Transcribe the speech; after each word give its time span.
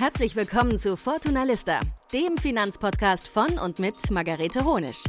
Herzlich 0.00 0.34
willkommen 0.34 0.78
zu 0.78 0.96
Fortuna 0.96 1.44
Lista, 1.44 1.78
dem 2.10 2.38
Finanzpodcast 2.38 3.28
von 3.28 3.58
und 3.58 3.78
mit 3.78 4.10
Margarete 4.10 4.64
Honisch. 4.64 5.04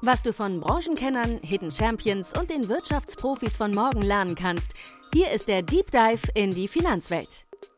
Was 0.00 0.20
du 0.20 0.32
von 0.32 0.60
Branchenkennern, 0.60 1.38
Hidden 1.44 1.70
Champions 1.70 2.36
und 2.36 2.50
den 2.50 2.68
Wirtschaftsprofis 2.68 3.56
von 3.56 3.70
morgen 3.72 4.02
lernen 4.02 4.34
kannst, 4.34 4.72
hier 5.14 5.30
ist 5.30 5.46
der 5.46 5.62
Deep 5.62 5.92
Dive 5.92 6.26
in 6.34 6.50
die 6.50 6.66
Finanzwelt. 6.66 7.28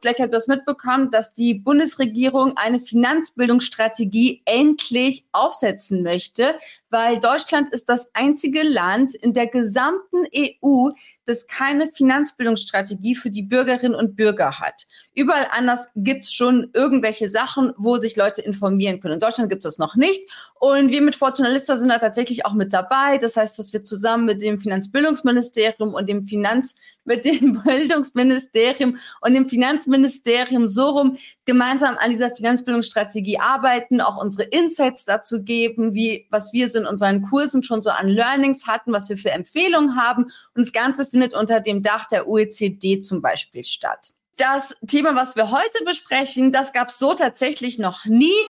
Vielleicht 0.01 0.21
habt 0.21 0.31
ihr 0.31 0.37
das 0.37 0.47
mitbekommen, 0.47 1.11
dass 1.11 1.35
die 1.35 1.53
Bundesregierung 1.53 2.57
eine 2.57 2.81
Finanzbildungsstrategie 2.81 4.41
endlich 4.47 5.27
aufsetzen 5.33 6.03
möchte, 6.03 6.59
weil 6.95 7.19
Deutschland 7.19 7.75
ist 7.75 7.89
das 7.89 8.09
einzige 8.15 8.63
Land 8.63 9.17
in 9.17 9.33
der 9.33 9.49
gesamten 9.49 10.27
EU, 10.33 10.91
das 11.27 11.49
keine 11.49 11.89
Finanzbildungsstrategie 11.89 13.17
für 13.17 13.31
die 13.31 13.43
Bürgerinnen 13.43 13.97
und 13.97 14.15
Bürger 14.15 14.61
hat. 14.61 14.87
Überall 15.13 15.49
anders 15.51 15.89
gibt 15.97 16.23
es 16.23 16.33
schon 16.33 16.71
irgendwelche 16.73 17.29
Sachen, 17.29 17.73
wo 17.77 17.97
sich 17.97 18.15
Leute 18.15 18.43
informieren 18.43 19.01
können. 19.01 19.15
In 19.15 19.21
Deutschland 19.21 19.51
gibt 19.51 19.65
es 19.65 19.75
das 19.75 19.79
noch 19.79 19.97
nicht. 19.97 20.21
Und 20.61 20.91
wir 20.91 21.03
mit 21.03 21.17
Fortuna 21.17 21.49
Lista 21.49 21.77
sind 21.77 21.89
da 21.89 21.99
tatsächlich 21.99 22.47
auch 22.47 22.55
mit 22.55 22.73
dabei. 22.73 23.19
Das 23.19 23.37
heißt, 23.37 23.59
dass 23.59 23.73
wir 23.73 23.83
zusammen 23.83 24.25
mit 24.27 24.41
dem 24.41 24.61
Finanzbildungsministerium 24.61 25.95
und 25.95 26.09
dem 26.09 26.23
Finanz, 26.25 26.77
mit 27.05 27.25
dem 27.25 27.63
Bildungsministerium 27.65 28.99
und 29.21 29.35
dem 29.35 29.49
Finanzministerium 29.49 30.67
so 30.67 30.91
rum 30.91 31.17
gemeinsam 31.45 31.97
an 31.99 32.11
dieser 32.11 32.31
Finanzbildungsstrategie 32.31 33.41
arbeiten, 33.41 34.01
auch 34.01 34.23
unsere 34.23 34.49
Insights 34.49 35.05
dazu 35.05 35.43
geben, 35.43 35.95
wie, 35.95 36.27
was 36.31 36.53
wir 36.53 36.69
so 36.71 36.84
in 36.85 36.89
unseren 36.89 37.23
Kursen 37.23 37.63
schon 37.63 37.83
so 37.83 37.91
an 37.91 38.09
Learnings 38.09 38.67
hatten, 38.67 38.93
was 38.93 39.09
wir 39.09 39.17
für 39.17 39.31
Empfehlungen 39.31 39.97
haben. 39.97 40.25
Und 40.25 40.65
das 40.65 40.73
Ganze 40.73 41.07
findet 41.07 41.35
unter 41.35 41.61
dem 41.61 41.83
Dach 41.83 42.07
der 42.07 42.29
OECD 42.29 43.01
zum 43.01 43.23
Beispiel 43.23 43.65
statt. 43.65 44.13
Das 44.37 44.75
Thema, 44.87 45.15
was 45.15 45.37
wir 45.37 45.51
heute 45.51 45.85
besprechen, 45.85 46.51
das 46.51 46.73
gab 46.73 46.89
es 46.89 46.99
so 46.99 47.15
tatsächlich 47.15 47.79
noch 47.79 48.05
nie 48.05 48.47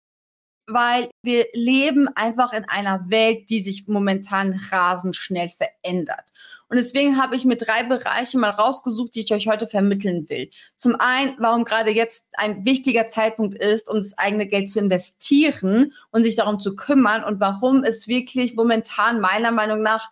weil 0.66 1.10
wir 1.22 1.46
leben 1.52 2.08
einfach 2.14 2.52
in 2.52 2.64
einer 2.68 3.10
Welt, 3.10 3.50
die 3.50 3.62
sich 3.62 3.88
momentan 3.88 4.58
rasend 4.70 5.16
schnell 5.16 5.50
verändert. 5.50 6.32
Und 6.68 6.76
deswegen 6.78 7.20
habe 7.20 7.36
ich 7.36 7.44
mir 7.44 7.56
drei 7.56 7.82
Bereiche 7.82 8.38
mal 8.38 8.50
rausgesucht, 8.50 9.14
die 9.14 9.20
ich 9.20 9.34
euch 9.34 9.46
heute 9.46 9.66
vermitteln 9.66 10.28
will. 10.30 10.48
Zum 10.76 10.96
einen, 10.96 11.34
warum 11.38 11.64
gerade 11.64 11.90
jetzt 11.90 12.30
ein 12.32 12.64
wichtiger 12.64 13.08
Zeitpunkt 13.08 13.54
ist, 13.54 13.90
um 13.90 13.96
das 13.96 14.16
eigene 14.16 14.46
Geld 14.46 14.70
zu 14.70 14.78
investieren 14.78 15.92
und 16.12 16.22
sich 16.22 16.36
darum 16.36 16.60
zu 16.60 16.74
kümmern 16.74 17.24
und 17.24 17.40
warum 17.40 17.84
es 17.84 18.08
wirklich 18.08 18.54
momentan 18.54 19.20
meiner 19.20 19.52
Meinung 19.52 19.82
nach 19.82 20.10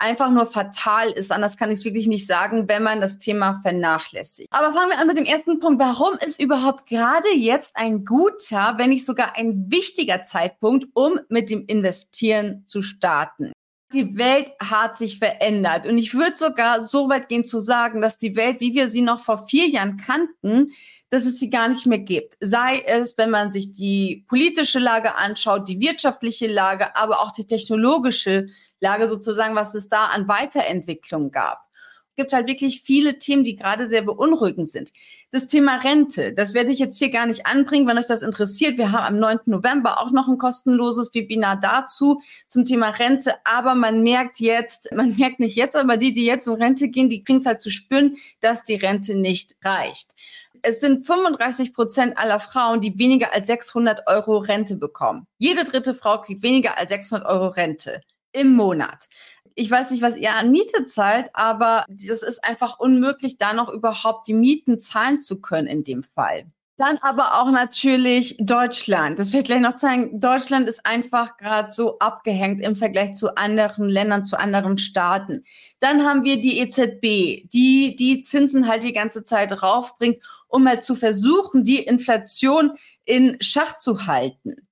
einfach 0.00 0.30
nur 0.30 0.46
fatal 0.46 1.10
ist. 1.10 1.30
Anders 1.30 1.56
kann 1.56 1.70
ich 1.70 1.80
es 1.80 1.84
wirklich 1.84 2.06
nicht 2.06 2.26
sagen, 2.26 2.68
wenn 2.68 2.82
man 2.82 3.00
das 3.00 3.18
Thema 3.18 3.54
vernachlässigt. 3.54 4.48
Aber 4.50 4.72
fangen 4.72 4.90
wir 4.90 4.98
an 4.98 5.06
mit 5.06 5.18
dem 5.18 5.24
ersten 5.24 5.60
Punkt. 5.60 5.80
Warum 5.80 6.18
ist 6.24 6.40
überhaupt 6.40 6.86
gerade 6.86 7.32
jetzt 7.34 7.76
ein 7.76 8.04
guter, 8.04 8.74
wenn 8.78 8.90
nicht 8.90 9.06
sogar 9.06 9.36
ein 9.36 9.70
wichtiger 9.70 10.24
Zeitpunkt, 10.24 10.86
um 10.94 11.20
mit 11.28 11.50
dem 11.50 11.64
Investieren 11.66 12.64
zu 12.66 12.82
starten? 12.82 13.52
Die 13.92 14.16
Welt 14.16 14.52
hat 14.60 14.98
sich 14.98 15.18
verändert. 15.18 15.86
Und 15.86 15.98
ich 15.98 16.14
würde 16.14 16.36
sogar 16.36 16.84
so 16.84 17.08
weit 17.08 17.28
gehen 17.28 17.44
zu 17.44 17.60
sagen, 17.60 18.00
dass 18.00 18.18
die 18.18 18.36
Welt, 18.36 18.60
wie 18.60 18.74
wir 18.74 18.88
sie 18.88 19.02
noch 19.02 19.18
vor 19.18 19.38
vier 19.38 19.68
Jahren 19.68 19.96
kannten, 19.96 20.72
dass 21.10 21.24
es 21.24 21.38
sie 21.40 21.50
gar 21.50 21.68
nicht 21.68 21.86
mehr 21.86 21.98
gibt. 21.98 22.36
Sei 22.40 22.82
es, 22.86 23.18
wenn 23.18 23.30
man 23.30 23.52
sich 23.52 23.72
die 23.72 24.24
politische 24.28 24.78
Lage 24.78 25.16
anschaut, 25.16 25.68
die 25.68 25.80
wirtschaftliche 25.80 26.46
Lage, 26.46 26.96
aber 26.96 27.20
auch 27.20 27.32
die 27.32 27.46
technologische 27.46 28.46
Lage 28.80 29.08
sozusagen, 29.08 29.56
was 29.56 29.74
es 29.74 29.88
da 29.88 30.06
an 30.06 30.28
Weiterentwicklung 30.28 31.32
gab. 31.32 31.66
Es 32.10 32.16
gibt 32.16 32.32
halt 32.32 32.48
wirklich 32.48 32.82
viele 32.82 33.18
Themen, 33.18 33.44
die 33.44 33.56
gerade 33.56 33.86
sehr 33.86 34.02
beunruhigend 34.02 34.70
sind. 34.70 34.92
Das 35.32 35.46
Thema 35.46 35.76
Rente, 35.76 36.34
das 36.34 36.54
werde 36.54 36.70
ich 36.70 36.78
jetzt 36.78 36.98
hier 36.98 37.10
gar 37.10 37.24
nicht 37.24 37.46
anbringen, 37.46 37.86
wenn 37.86 37.96
euch 37.96 38.08
das 38.08 38.20
interessiert. 38.20 38.78
Wir 38.78 38.92
haben 38.92 39.14
am 39.14 39.20
9. 39.20 39.38
November 39.46 40.00
auch 40.00 40.10
noch 40.10 40.28
ein 40.28 40.36
kostenloses 40.36 41.14
Webinar 41.14 41.58
dazu 41.58 42.20
zum 42.46 42.64
Thema 42.64 42.90
Rente. 42.90 43.34
Aber 43.44 43.74
man 43.74 44.02
merkt 44.02 44.38
jetzt, 44.40 44.92
man 44.94 45.16
merkt 45.16 45.40
nicht 45.40 45.56
jetzt, 45.56 45.76
aber 45.76 45.96
die, 45.96 46.12
die 46.12 46.26
jetzt 46.26 46.46
in 46.46 46.54
Rente 46.54 46.88
gehen, 46.88 47.08
die 47.08 47.24
kriegen 47.24 47.38
es 47.38 47.46
halt 47.46 47.62
zu 47.62 47.70
spüren, 47.70 48.16
dass 48.40 48.64
die 48.64 48.74
Rente 48.74 49.14
nicht 49.14 49.54
reicht 49.64 50.14
es 50.62 50.80
sind 50.80 51.06
35 51.06 51.72
Prozent 51.72 52.18
aller 52.18 52.40
Frauen, 52.40 52.80
die 52.80 52.98
weniger 52.98 53.32
als 53.32 53.46
600 53.46 54.06
Euro 54.06 54.38
Rente 54.38 54.76
bekommen. 54.76 55.26
Jede 55.38 55.64
dritte 55.64 55.94
Frau 55.94 56.20
kriegt 56.20 56.42
weniger 56.42 56.78
als 56.78 56.90
600 56.90 57.28
Euro 57.28 57.48
Rente 57.48 58.00
im 58.32 58.54
Monat. 58.54 59.08
Ich 59.54 59.70
weiß 59.70 59.90
nicht, 59.90 60.02
was 60.02 60.16
ihr 60.16 60.34
an 60.34 60.50
Miete 60.50 60.84
zahlt, 60.84 61.30
aber 61.34 61.84
das 61.88 62.22
ist 62.22 62.42
einfach 62.44 62.78
unmöglich, 62.78 63.36
da 63.36 63.52
noch 63.52 63.68
überhaupt 63.68 64.28
die 64.28 64.34
Mieten 64.34 64.80
zahlen 64.80 65.20
zu 65.20 65.40
können 65.40 65.66
in 65.66 65.84
dem 65.84 66.02
Fall. 66.02 66.50
Dann 66.80 66.96
aber 67.02 67.38
auch 67.38 67.50
natürlich 67.50 68.36
Deutschland. 68.38 69.18
Das 69.18 69.34
will 69.34 69.40
ich 69.40 69.44
gleich 69.44 69.60
noch 69.60 69.76
zeigen. 69.76 70.18
Deutschland 70.18 70.66
ist 70.66 70.86
einfach 70.86 71.36
gerade 71.36 71.72
so 71.72 71.98
abgehängt 71.98 72.62
im 72.62 72.74
Vergleich 72.74 73.12
zu 73.12 73.36
anderen 73.36 73.90
Ländern, 73.90 74.24
zu 74.24 74.40
anderen 74.40 74.78
Staaten. 74.78 75.44
Dann 75.80 76.06
haben 76.06 76.24
wir 76.24 76.40
die 76.40 76.58
EZB, 76.58 77.46
die 77.52 77.96
die 77.96 78.22
Zinsen 78.22 78.66
halt 78.66 78.82
die 78.82 78.94
ganze 78.94 79.24
Zeit 79.24 79.62
raufbringt, 79.62 80.22
um 80.48 80.64
mal 80.64 80.80
zu 80.80 80.94
versuchen, 80.94 81.64
die 81.64 81.80
Inflation 81.80 82.72
in 83.04 83.36
Schach 83.42 83.76
zu 83.76 84.06
halten. 84.06 84.66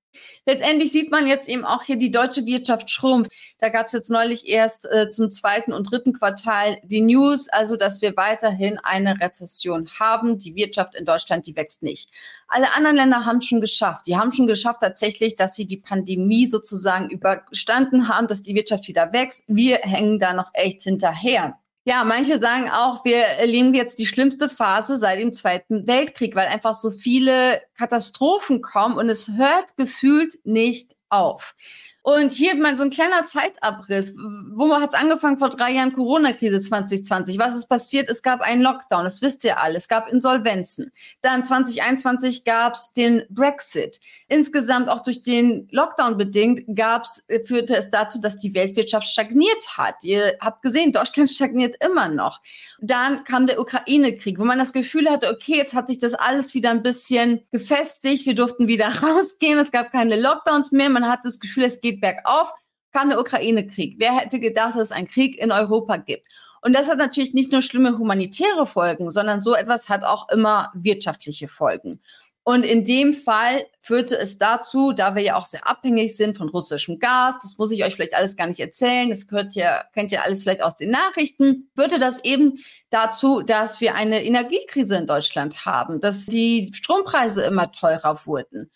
Letztendlich 0.45 0.91
sieht 0.91 1.11
man 1.11 1.27
jetzt 1.27 1.47
eben 1.47 1.65
auch 1.65 1.83
hier, 1.83 1.97
die 1.97 2.11
deutsche 2.11 2.45
Wirtschaft 2.45 2.89
schrumpft. 2.89 3.31
Da 3.59 3.69
gab 3.69 3.87
es 3.87 3.93
jetzt 3.93 4.09
neulich 4.09 4.47
erst 4.47 4.85
äh, 4.85 5.09
zum 5.11 5.31
zweiten 5.31 5.73
und 5.73 5.91
dritten 5.91 6.13
Quartal 6.13 6.77
die 6.83 7.01
News, 7.01 7.49
also 7.49 7.75
dass 7.75 8.01
wir 8.01 8.15
weiterhin 8.17 8.79
eine 8.79 9.19
Rezession 9.19 9.89
haben. 9.99 10.39
Die 10.39 10.55
Wirtschaft 10.55 10.95
in 10.95 11.05
Deutschland, 11.05 11.45
die 11.45 11.55
wächst 11.55 11.83
nicht. 11.83 12.09
Alle 12.47 12.73
anderen 12.73 12.95
Länder 12.97 13.25
haben 13.25 13.41
schon 13.41 13.61
geschafft. 13.61 14.07
Die 14.07 14.17
haben 14.17 14.31
schon 14.31 14.47
geschafft 14.47 14.81
tatsächlich, 14.81 15.35
dass 15.35 15.55
sie 15.55 15.65
die 15.65 15.77
Pandemie 15.77 16.45
sozusagen 16.45 17.09
überstanden 17.09 18.07
haben, 18.07 18.27
dass 18.27 18.43
die 18.43 18.55
Wirtschaft 18.55 18.87
wieder 18.87 19.13
wächst. 19.13 19.43
Wir 19.47 19.77
hängen 19.77 20.19
da 20.19 20.33
noch 20.33 20.49
echt 20.53 20.81
hinterher. 20.81 21.57
Ja, 21.89 22.03
manche 22.03 22.37
sagen 22.37 22.69
auch, 22.69 23.03
wir 23.03 23.17
erleben 23.17 23.73
jetzt 23.73 23.97
die 23.97 24.05
schlimmste 24.05 24.47
Phase 24.47 24.99
seit 24.99 25.19
dem 25.19 25.33
Zweiten 25.33 25.87
Weltkrieg, 25.87 26.35
weil 26.35 26.45
einfach 26.45 26.75
so 26.75 26.91
viele 26.91 27.63
Katastrophen 27.75 28.61
kommen 28.61 28.95
und 28.95 29.09
es 29.09 29.31
hört 29.37 29.75
gefühlt 29.75 30.37
nicht 30.43 30.95
auf. 31.09 31.55
Und 32.01 32.31
hier 32.31 32.55
mal 32.55 32.77
so 32.77 32.83
ein 32.83 32.91
kleiner 32.91 33.25
Zeitabriss. 33.25 34.15
Wo 34.15 34.73
hat 34.73 34.93
es 34.93 34.99
angefangen 34.99 35.37
vor 35.37 35.49
drei 35.49 35.73
Jahren? 35.73 35.93
Corona-Krise 35.93 36.61
2020. 36.61 37.37
Was 37.37 37.55
ist 37.55 37.67
passiert? 37.67 38.09
Es 38.09 38.21
gab 38.23 38.41
einen 38.41 38.61
Lockdown, 38.61 39.03
das 39.03 39.21
wisst 39.21 39.43
ihr 39.43 39.59
alle. 39.59 39.77
Es 39.77 39.89
gab 39.89 40.09
Insolvenzen. 40.09 40.91
Dann 41.21 41.43
2021 41.43 42.45
gab 42.45 42.75
es 42.75 42.93
den 42.93 43.23
Brexit. 43.29 43.99
Insgesamt 44.29 44.87
auch 44.87 45.01
durch 45.01 45.21
den 45.21 45.67
Lockdown 45.71 46.17
bedingt 46.17 46.63
gab's, 46.73 47.23
führte 47.45 47.75
es 47.75 47.89
dazu, 47.89 48.21
dass 48.21 48.37
die 48.37 48.53
Weltwirtschaft 48.53 49.07
stagniert 49.07 49.77
hat. 49.77 50.03
Ihr 50.03 50.37
habt 50.39 50.61
gesehen, 50.61 50.93
Deutschland 50.93 51.29
stagniert 51.29 51.75
immer 51.83 52.07
noch. 52.07 52.41
Dann 52.79 53.25
kam 53.25 53.45
der 53.45 53.59
Ukraine-Krieg, 53.59 54.39
wo 54.39 54.45
man 54.45 54.57
das 54.57 54.71
Gefühl 54.71 55.09
hatte, 55.09 55.29
okay, 55.29 55.57
jetzt 55.57 55.73
hat 55.73 55.87
sich 55.87 55.99
das 55.99 56.13
alles 56.13 56.53
wieder 56.53 56.69
ein 56.69 56.81
bisschen 56.81 57.41
gefestigt. 57.51 58.25
Wir 58.25 58.35
durften 58.35 58.67
wieder 58.69 58.87
rausgehen. 59.03 59.59
Es 59.59 59.71
gab 59.71 59.91
keine 59.91 60.19
Lockdowns 60.19 60.71
mehr. 60.71 60.89
Man 60.89 61.07
hat 61.07 61.19
das 61.23 61.41
Gefühl, 61.41 61.65
es 61.65 61.81
geht 61.81 61.88
bergauf, 61.93 62.51
kam 62.91 63.09
der 63.09 63.19
Ukraine-Krieg. 63.19 63.95
Wer 63.99 64.15
hätte 64.15 64.39
gedacht, 64.39 64.75
dass 64.75 64.83
es 64.83 64.91
einen 64.91 65.07
Krieg 65.07 65.37
in 65.37 65.51
Europa 65.51 65.97
gibt? 65.97 66.27
Und 66.61 66.73
das 66.75 66.89
hat 66.89 66.97
natürlich 66.97 67.33
nicht 67.33 67.51
nur 67.51 67.61
schlimme 67.61 67.97
humanitäre 67.97 68.67
Folgen, 68.67 69.11
sondern 69.11 69.41
so 69.41 69.53
etwas 69.53 69.89
hat 69.89 70.03
auch 70.03 70.29
immer 70.29 70.71
wirtschaftliche 70.73 71.47
Folgen. 71.47 72.01
Und 72.43 72.63
in 72.63 72.83
dem 72.83 73.13
Fall 73.13 73.65
führte 73.79 74.17
es 74.17 74.39
dazu, 74.39 74.91
da 74.91 75.13
wir 75.13 75.21
ja 75.21 75.35
auch 75.35 75.45
sehr 75.45 75.67
abhängig 75.67 76.17
sind 76.17 76.35
von 76.35 76.49
russischem 76.49 76.97
Gas, 76.97 77.39
das 77.43 77.59
muss 77.59 77.71
ich 77.71 77.83
euch 77.83 77.93
vielleicht 77.93 78.15
alles 78.15 78.37
gar 78.37 78.47
nicht 78.47 78.59
erzählen, 78.59 79.09
das 79.09 79.27
gehört 79.27 79.53
ja, 79.53 79.83
kennt 79.93 80.11
ihr 80.11 80.23
alles 80.23 80.41
vielleicht 80.41 80.63
aus 80.63 80.75
den 80.75 80.89
Nachrichten, 80.89 81.69
führte 81.75 81.99
das 81.99 82.23
eben 82.23 82.57
dazu, 82.89 83.41
dass 83.41 83.81
wir 83.81 83.93
eine 83.93 84.23
Energiekrise 84.23 84.95
in 84.95 85.05
Deutschland 85.05 85.65
haben, 85.65 85.99
dass 85.99 86.25
die 86.25 86.71
Strompreise 86.73 87.43
immer 87.43 87.71
teurer 87.71 88.25
wurden. 88.25 88.71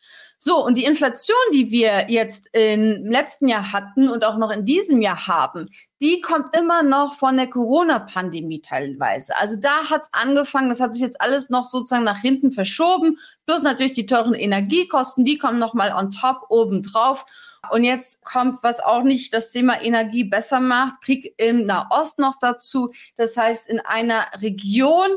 So, 0.46 0.62
und 0.62 0.78
die 0.78 0.84
Inflation, 0.84 1.38
die 1.54 1.72
wir 1.72 2.10
jetzt 2.10 2.50
im 2.52 3.06
letzten 3.06 3.48
Jahr 3.48 3.72
hatten 3.72 4.10
und 4.10 4.26
auch 4.26 4.36
noch 4.36 4.52
in 4.52 4.66
diesem 4.66 5.02
Jahr 5.02 5.26
haben, 5.26 5.70
die 6.02 6.20
kommt 6.20 6.54
immer 6.54 6.84
noch 6.84 7.16
von 7.16 7.38
der 7.38 7.50
Corona-Pandemie 7.50 8.60
teilweise. 8.60 9.38
Also 9.38 9.56
da 9.56 9.90
hat's 9.90 10.10
angefangen, 10.12 10.68
das 10.68 10.82
hat 10.82 10.96
sich 10.96 11.02
jetzt 11.02 11.22
alles 11.22 11.50
noch 11.50 11.64
sozusagen 11.64 12.04
nach 12.04 12.20
hinten 12.20 12.52
verschoben, 12.52 13.20
plus 13.46 13.64
natürlich 13.64 13.94
die 13.94 14.06
teuren 14.06 14.34
Energiekosten, 14.34 15.24
die 15.24 15.38
kommen 15.38 15.60
nochmal 15.60 15.94
on 15.94 16.12
top 16.12 16.42
oben 16.50 16.84
drauf. 16.84 17.26
Und 17.72 17.86
jetzt 17.86 18.26
kommt, 18.26 18.62
was 18.64 18.82
auch 18.82 19.04
nicht 19.04 19.34
das 19.34 19.50
Thema 19.52 19.82
Energie 19.82 20.26
besser 20.26 20.60
macht, 20.60 21.00
Krieg 21.00 21.34
im 21.38 21.66
Nahost 21.66 22.20
noch 22.20 22.36
dazu. 22.42 22.92
Das 23.16 23.38
heißt, 23.38 23.70
in 23.70 23.80
einer 23.80 24.26
Region, 24.42 25.08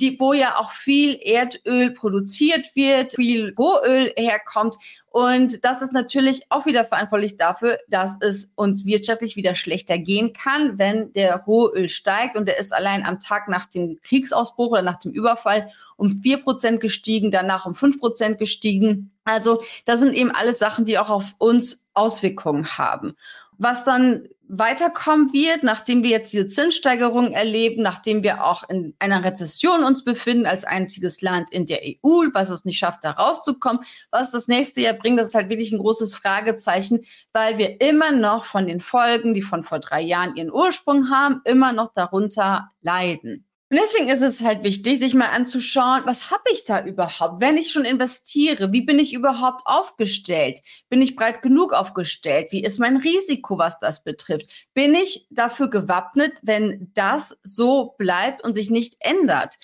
die, 0.00 0.18
wo 0.20 0.32
ja 0.32 0.58
auch 0.58 0.70
viel 0.70 1.18
Erdöl 1.22 1.90
produziert 1.90 2.74
wird, 2.74 3.14
viel 3.14 3.54
Rohöl 3.58 4.12
herkommt. 4.16 4.76
Und 5.10 5.64
das 5.64 5.80
ist 5.80 5.92
natürlich 5.92 6.42
auch 6.50 6.66
wieder 6.66 6.84
verantwortlich 6.84 7.38
dafür, 7.38 7.78
dass 7.88 8.16
es 8.20 8.50
uns 8.54 8.84
wirtschaftlich 8.84 9.36
wieder 9.36 9.54
schlechter 9.54 9.98
gehen 9.98 10.32
kann, 10.34 10.78
wenn 10.78 11.12
der 11.14 11.36
Rohöl 11.44 11.88
steigt. 11.88 12.36
Und 12.36 12.46
der 12.46 12.58
ist 12.58 12.74
allein 12.74 13.04
am 13.04 13.18
Tag 13.18 13.48
nach 13.48 13.66
dem 13.66 13.98
Kriegsausbruch 14.02 14.72
oder 14.72 14.82
nach 14.82 14.98
dem 14.98 15.12
Überfall 15.12 15.68
um 15.96 16.10
vier 16.10 16.42
Prozent 16.42 16.80
gestiegen, 16.80 17.30
danach 17.30 17.64
um 17.64 17.74
fünf 17.74 17.98
Prozent 17.98 18.38
gestiegen. 18.38 19.10
Also 19.24 19.62
das 19.86 20.00
sind 20.00 20.12
eben 20.12 20.30
alles 20.30 20.58
Sachen, 20.58 20.84
die 20.84 20.98
auch 20.98 21.10
auf 21.10 21.34
uns 21.38 21.86
Auswirkungen 21.94 22.78
haben. 22.78 23.14
Was 23.58 23.84
dann 23.84 24.28
weiterkommen 24.48 25.32
wird, 25.32 25.62
nachdem 25.62 26.02
wir 26.02 26.10
jetzt 26.10 26.32
diese 26.32 26.46
Zinssteigerung 26.46 27.32
erleben, 27.32 27.82
nachdem 27.82 28.22
wir 28.22 28.44
auch 28.44 28.68
in 28.68 28.94
einer 28.98 29.24
Rezession 29.24 29.82
uns 29.82 30.04
befinden 30.04 30.46
als 30.46 30.64
einziges 30.64 31.20
Land 31.22 31.52
in 31.52 31.66
der 31.66 31.80
EU, 31.82 32.28
was 32.32 32.50
es 32.50 32.64
nicht 32.64 32.78
schafft, 32.78 33.04
da 33.04 33.12
rauszukommen, 33.12 33.82
was 34.10 34.30
das 34.30 34.48
nächste 34.48 34.80
Jahr 34.80 34.94
bringt, 34.94 35.18
das 35.18 35.28
ist 35.28 35.34
halt 35.34 35.48
wirklich 35.48 35.72
ein 35.72 35.78
großes 35.78 36.14
Fragezeichen, 36.14 37.04
weil 37.32 37.58
wir 37.58 37.80
immer 37.80 38.12
noch 38.12 38.44
von 38.44 38.66
den 38.66 38.80
Folgen, 38.80 39.34
die 39.34 39.42
von 39.42 39.62
vor 39.62 39.80
drei 39.80 40.00
Jahren 40.00 40.36
ihren 40.36 40.52
Ursprung 40.52 41.10
haben, 41.10 41.40
immer 41.44 41.72
noch 41.72 41.92
darunter 41.94 42.70
leiden. 42.80 43.45
Und 43.68 43.80
deswegen 43.80 44.08
ist 44.08 44.22
es 44.22 44.42
halt 44.42 44.62
wichtig, 44.62 45.00
sich 45.00 45.14
mal 45.14 45.30
anzuschauen, 45.30 46.02
was 46.04 46.30
habe 46.30 46.44
ich 46.52 46.64
da 46.64 46.84
überhaupt? 46.84 47.40
Wenn 47.40 47.56
ich 47.56 47.72
schon 47.72 47.84
investiere, 47.84 48.72
wie 48.72 48.82
bin 48.82 49.00
ich 49.00 49.12
überhaupt 49.12 49.62
aufgestellt? 49.64 50.60
Bin 50.88 51.02
ich 51.02 51.16
breit 51.16 51.42
genug 51.42 51.72
aufgestellt? 51.72 52.52
Wie 52.52 52.62
ist 52.62 52.78
mein 52.78 52.96
Risiko, 52.96 53.58
was 53.58 53.80
das 53.80 54.04
betrifft? 54.04 54.68
Bin 54.72 54.94
ich 54.94 55.26
dafür 55.30 55.68
gewappnet, 55.68 56.34
wenn 56.42 56.92
das 56.94 57.36
so 57.42 57.96
bleibt 57.98 58.44
und 58.44 58.54
sich 58.54 58.70
nicht 58.70 58.98
ändert? 59.00 59.56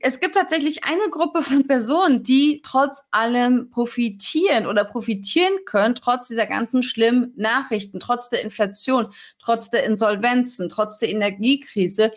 Es 0.00 0.20
gibt 0.20 0.34
tatsächlich 0.34 0.84
eine 0.84 1.08
Gruppe 1.10 1.42
von 1.42 1.66
Personen, 1.66 2.22
die 2.22 2.60
trotz 2.62 3.06
allem 3.10 3.70
profitieren 3.70 4.66
oder 4.66 4.84
profitieren 4.84 5.64
können, 5.64 5.94
trotz 5.94 6.28
dieser 6.28 6.46
ganzen 6.46 6.82
schlimmen 6.82 7.32
Nachrichten, 7.36 8.00
trotz 8.00 8.28
der 8.28 8.42
Inflation, 8.42 9.14
trotz 9.38 9.70
der 9.70 9.84
Insolvenzen, 9.84 10.68
trotz 10.68 10.98
der 10.98 11.08
Energiekrise 11.08 12.12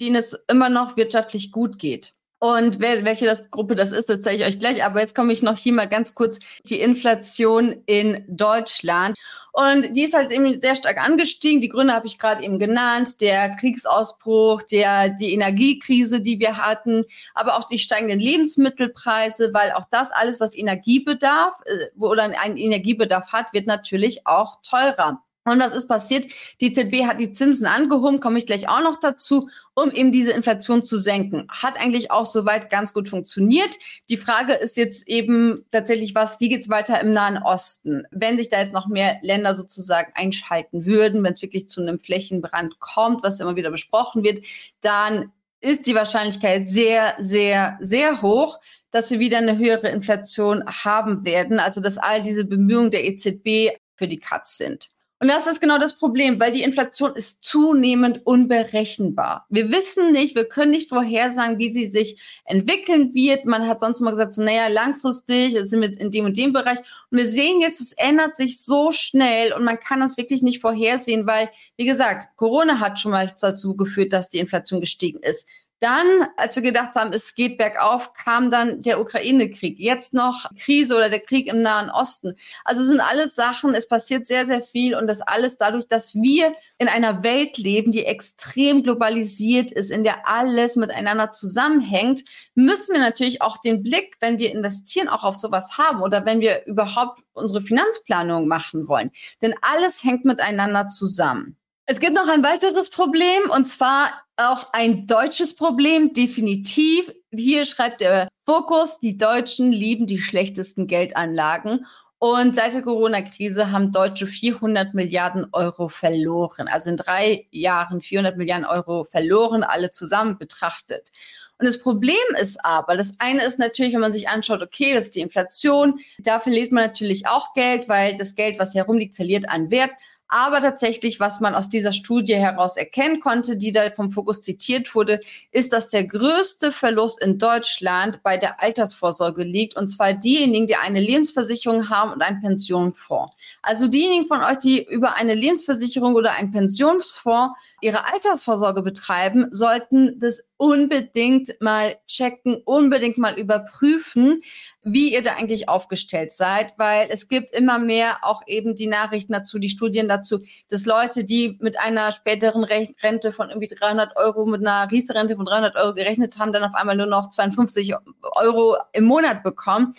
denen 0.00 0.16
es 0.16 0.32
immer 0.48 0.68
noch 0.68 0.96
wirtschaftlich 0.96 1.52
gut 1.52 1.78
geht. 1.78 2.14
Und 2.44 2.78
wer, 2.78 3.06
welche 3.06 3.24
das 3.24 3.50
Gruppe 3.50 3.74
das 3.74 3.90
ist, 3.90 4.10
das 4.10 4.20
zeige 4.20 4.42
ich 4.42 4.46
euch 4.46 4.58
gleich. 4.58 4.84
Aber 4.84 5.00
jetzt 5.00 5.14
komme 5.14 5.32
ich 5.32 5.42
noch 5.42 5.56
hier 5.56 5.72
mal 5.72 5.88
ganz 5.88 6.14
kurz 6.14 6.40
die 6.64 6.78
Inflation 6.78 7.82
in 7.86 8.22
Deutschland. 8.28 9.16
Und 9.54 9.96
die 9.96 10.02
ist 10.02 10.12
halt 10.12 10.30
eben 10.30 10.60
sehr 10.60 10.74
stark 10.74 10.98
angestiegen. 10.98 11.62
Die 11.62 11.70
Gründe 11.70 11.94
habe 11.94 12.06
ich 12.06 12.18
gerade 12.18 12.44
eben 12.44 12.58
genannt. 12.58 13.22
Der 13.22 13.56
Kriegsausbruch, 13.56 14.60
der, 14.62 15.08
die 15.08 15.32
Energiekrise, 15.32 16.20
die 16.20 16.38
wir 16.38 16.58
hatten, 16.58 17.06
aber 17.32 17.56
auch 17.56 17.64
die 17.64 17.78
steigenden 17.78 18.20
Lebensmittelpreise, 18.20 19.54
weil 19.54 19.72
auch 19.72 19.86
das 19.90 20.12
alles, 20.12 20.38
was 20.38 20.54
Energiebedarf 20.54 21.54
äh, 21.64 21.98
oder 21.98 22.24
einen 22.24 22.58
Energiebedarf 22.58 23.32
hat, 23.32 23.54
wird 23.54 23.66
natürlich 23.66 24.26
auch 24.26 24.60
teurer. 24.60 25.22
Und 25.46 25.60
was 25.60 25.76
ist 25.76 25.88
passiert? 25.88 26.26
Die 26.62 26.72
ZB 26.72 27.06
hat 27.06 27.20
die 27.20 27.30
Zinsen 27.30 27.66
angehoben, 27.66 28.20
komme 28.20 28.38
ich 28.38 28.46
gleich 28.46 28.66
auch 28.66 28.80
noch 28.80 28.98
dazu, 28.98 29.50
um 29.74 29.90
eben 29.90 30.10
diese 30.10 30.32
Inflation 30.32 30.82
zu 30.82 30.96
senken. 30.96 31.46
Hat 31.50 31.78
eigentlich 31.78 32.10
auch 32.10 32.24
soweit 32.24 32.70
ganz 32.70 32.94
gut 32.94 33.10
funktioniert. 33.10 33.78
Die 34.08 34.16
Frage 34.16 34.54
ist 34.54 34.78
jetzt 34.78 35.06
eben 35.06 35.66
tatsächlich 35.70 36.14
was, 36.14 36.40
wie 36.40 36.48
geht's 36.48 36.70
weiter 36.70 36.98
im 37.00 37.12
Nahen 37.12 37.36
Osten? 37.36 38.04
Wenn 38.10 38.38
sich 38.38 38.48
da 38.48 38.60
jetzt 38.60 38.72
noch 38.72 38.88
mehr 38.88 39.18
Länder 39.20 39.54
sozusagen 39.54 40.12
einschalten 40.14 40.86
würden, 40.86 41.22
wenn 41.22 41.34
es 41.34 41.42
wirklich 41.42 41.68
zu 41.68 41.82
einem 41.82 41.98
Flächenbrand 41.98 42.80
kommt, 42.80 43.22
was 43.22 43.38
immer 43.38 43.54
wieder 43.54 43.70
besprochen 43.70 44.24
wird, 44.24 44.46
dann 44.80 45.30
ist 45.60 45.86
die 45.86 45.94
Wahrscheinlichkeit 45.94 46.68
sehr, 46.70 47.16
sehr, 47.18 47.78
sehr 47.82 48.22
hoch, 48.22 48.60
dass 48.90 49.10
wir 49.10 49.18
wieder 49.18 49.38
eine 49.38 49.58
höhere 49.58 49.88
Inflation 49.90 50.64
haben 50.66 51.26
werden. 51.26 51.58
Also 51.58 51.82
dass 51.82 51.98
all 51.98 52.22
diese 52.22 52.46
Bemühungen 52.46 52.90
der 52.90 53.04
EZB 53.04 53.76
für 53.96 54.08
die 54.08 54.20
Katz 54.20 54.56
sind. 54.56 54.88
Und 55.24 55.28
das 55.28 55.46
ist 55.46 55.62
genau 55.62 55.78
das 55.78 55.96
Problem, 55.96 56.38
weil 56.38 56.52
die 56.52 56.62
Inflation 56.62 57.16
ist 57.16 57.42
zunehmend 57.42 58.26
unberechenbar. 58.26 59.46
Wir 59.48 59.70
wissen 59.72 60.12
nicht, 60.12 60.34
wir 60.34 60.44
können 60.44 60.72
nicht 60.72 60.90
vorhersagen, 60.90 61.56
wie 61.58 61.72
sie 61.72 61.88
sich 61.88 62.20
entwickeln 62.44 63.14
wird. 63.14 63.46
Man 63.46 63.66
hat 63.66 63.80
sonst 63.80 64.02
immer 64.02 64.10
gesagt, 64.10 64.34
so, 64.34 64.42
naja, 64.42 64.68
langfristig 64.68 65.56
sind 65.62 65.80
wir 65.80 65.98
in 65.98 66.10
dem 66.10 66.26
und 66.26 66.36
dem 66.36 66.52
Bereich. 66.52 66.78
Und 67.10 67.16
wir 67.16 67.26
sehen 67.26 67.62
jetzt, 67.62 67.80
es 67.80 67.92
ändert 67.92 68.36
sich 68.36 68.62
so 68.62 68.92
schnell 68.92 69.54
und 69.54 69.64
man 69.64 69.80
kann 69.80 70.00
das 70.00 70.18
wirklich 70.18 70.42
nicht 70.42 70.60
vorhersehen, 70.60 71.26
weil, 71.26 71.48
wie 71.78 71.86
gesagt, 71.86 72.36
Corona 72.36 72.78
hat 72.78 73.00
schon 73.00 73.12
mal 73.12 73.34
dazu 73.40 73.74
geführt, 73.76 74.12
dass 74.12 74.28
die 74.28 74.40
Inflation 74.40 74.80
gestiegen 74.80 75.20
ist. 75.22 75.48
Dann, 75.84 76.28
als 76.38 76.56
wir 76.56 76.62
gedacht 76.62 76.94
haben, 76.94 77.12
es 77.12 77.34
geht 77.34 77.58
bergauf, 77.58 78.14
kam 78.14 78.50
dann 78.50 78.80
der 78.80 78.98
Ukraine-Krieg. 79.02 79.78
Jetzt 79.78 80.14
noch 80.14 80.46
Krise 80.58 80.96
oder 80.96 81.10
der 81.10 81.20
Krieg 81.20 81.46
im 81.46 81.60
Nahen 81.60 81.90
Osten. 81.90 82.36
Also 82.64 82.82
sind 82.86 83.00
alles 83.00 83.34
Sachen, 83.34 83.74
es 83.74 83.86
passiert 83.86 84.26
sehr, 84.26 84.46
sehr 84.46 84.62
viel 84.62 84.94
und 84.94 85.06
das 85.06 85.20
alles 85.20 85.58
dadurch, 85.58 85.86
dass 85.86 86.14
wir 86.14 86.54
in 86.78 86.88
einer 86.88 87.22
Welt 87.22 87.58
leben, 87.58 87.92
die 87.92 88.06
extrem 88.06 88.82
globalisiert 88.82 89.72
ist, 89.72 89.90
in 89.90 90.04
der 90.04 90.26
alles 90.26 90.76
miteinander 90.76 91.32
zusammenhängt, 91.32 92.24
müssen 92.54 92.94
wir 92.94 93.00
natürlich 93.02 93.42
auch 93.42 93.58
den 93.58 93.82
Blick, 93.82 94.16
wenn 94.20 94.38
wir 94.38 94.52
investieren, 94.52 95.10
auch 95.10 95.22
auf 95.22 95.34
sowas 95.34 95.76
haben 95.76 96.00
oder 96.00 96.24
wenn 96.24 96.40
wir 96.40 96.64
überhaupt 96.64 97.20
unsere 97.34 97.60
Finanzplanung 97.60 98.48
machen 98.48 98.88
wollen. 98.88 99.10
Denn 99.42 99.54
alles 99.60 100.02
hängt 100.02 100.24
miteinander 100.24 100.88
zusammen. 100.88 101.58
Es 101.84 102.00
gibt 102.00 102.14
noch 102.14 102.28
ein 102.28 102.42
weiteres 102.42 102.88
Problem 102.88 103.50
und 103.50 103.66
zwar 103.66 104.23
auch 104.36 104.68
ein 104.72 105.06
deutsches 105.06 105.54
Problem, 105.54 106.12
definitiv. 106.12 107.12
Hier 107.32 107.64
schreibt 107.64 108.00
der 108.00 108.28
Fokus, 108.46 108.98
die 109.00 109.16
Deutschen 109.16 109.72
lieben 109.72 110.06
die 110.06 110.20
schlechtesten 110.20 110.86
Geldanlagen. 110.86 111.86
Und 112.18 112.56
seit 112.56 112.72
der 112.72 112.82
Corona-Krise 112.82 113.70
haben 113.70 113.92
Deutsche 113.92 114.26
400 114.26 114.94
Milliarden 114.94 115.46
Euro 115.52 115.88
verloren. 115.88 116.68
Also 116.68 116.90
in 116.90 116.96
drei 116.96 117.46
Jahren 117.50 118.00
400 118.00 118.36
Milliarden 118.36 118.64
Euro 118.64 119.04
verloren, 119.04 119.62
alle 119.62 119.90
zusammen 119.90 120.38
betrachtet. 120.38 121.10
Und 121.58 121.66
das 121.66 121.78
Problem 121.78 122.16
ist 122.40 122.64
aber, 122.64 122.96
das 122.96 123.12
eine 123.18 123.44
ist 123.44 123.58
natürlich, 123.58 123.92
wenn 123.92 124.00
man 124.00 124.12
sich 124.12 124.28
anschaut, 124.28 124.62
okay, 124.62 124.94
das 124.94 125.04
ist 125.04 125.14
die 125.14 125.20
Inflation, 125.20 126.00
da 126.18 126.40
verliert 126.40 126.72
man 126.72 126.86
natürlich 126.86 127.28
auch 127.28 127.54
Geld, 127.54 127.88
weil 127.88 128.16
das 128.16 128.34
Geld, 128.34 128.58
was 128.58 128.74
herumliegt, 128.74 129.14
verliert 129.14 129.48
an 129.48 129.70
Wert. 129.70 129.92
Aber 130.36 130.60
tatsächlich, 130.60 131.20
was 131.20 131.38
man 131.38 131.54
aus 131.54 131.68
dieser 131.68 131.92
Studie 131.92 132.34
heraus 132.34 132.76
erkennen 132.76 133.20
konnte, 133.20 133.56
die 133.56 133.70
da 133.70 133.88
vom 133.92 134.10
Fokus 134.10 134.42
zitiert 134.42 134.92
wurde, 134.96 135.20
ist, 135.52 135.72
dass 135.72 135.90
der 135.90 136.08
größte 136.08 136.72
Verlust 136.72 137.22
in 137.22 137.38
Deutschland 137.38 138.20
bei 138.24 138.36
der 138.36 138.60
Altersvorsorge 138.60 139.44
liegt. 139.44 139.76
Und 139.76 139.86
zwar 139.86 140.12
diejenigen, 140.12 140.66
die 140.66 140.74
eine 140.74 140.98
Lebensversicherung 140.98 141.88
haben 141.88 142.10
und 142.12 142.20
einen 142.20 142.40
Pensionsfonds. 142.40 143.32
Also 143.62 143.86
diejenigen 143.86 144.26
von 144.26 144.42
euch, 144.42 144.58
die 144.58 144.84
über 144.84 145.14
eine 145.14 145.34
Lebensversicherung 145.34 146.16
oder 146.16 146.32
einen 146.32 146.50
Pensionsfonds 146.50 147.56
ihre 147.80 148.12
Altersvorsorge 148.12 148.82
betreiben, 148.82 149.46
sollten 149.52 150.18
das 150.18 150.42
unbedingt 150.56 151.60
mal 151.60 151.96
checken, 152.06 152.62
unbedingt 152.64 153.18
mal 153.18 153.38
überprüfen, 153.38 154.42
wie 154.82 155.12
ihr 155.12 155.22
da 155.22 155.34
eigentlich 155.34 155.68
aufgestellt 155.68 156.32
seid, 156.32 156.74
weil 156.76 157.08
es 157.10 157.28
gibt 157.28 157.50
immer 157.50 157.78
mehr 157.78 158.18
auch 158.22 158.42
eben 158.46 158.74
die 158.74 158.86
Nachrichten 158.86 159.32
dazu, 159.32 159.58
die 159.58 159.68
Studien 159.68 160.08
dazu, 160.08 160.38
dass 160.68 160.86
Leute, 160.86 161.24
die 161.24 161.58
mit 161.60 161.78
einer 161.78 162.12
späteren 162.12 162.64
Rente 162.64 163.32
von 163.32 163.48
irgendwie 163.48 163.66
300 163.66 164.16
Euro, 164.16 164.46
mit 164.46 164.66
einer 164.66 164.90
Riester-Rente 164.90 165.36
von 165.36 165.46
300 165.46 165.76
Euro 165.76 165.94
gerechnet 165.94 166.38
haben, 166.38 166.52
dann 166.52 166.64
auf 166.64 166.74
einmal 166.74 166.96
nur 166.96 167.06
noch 167.06 167.30
52 167.30 167.94
Euro 168.22 168.76
im 168.92 169.04
Monat 169.04 169.42
bekommen. 169.42 169.94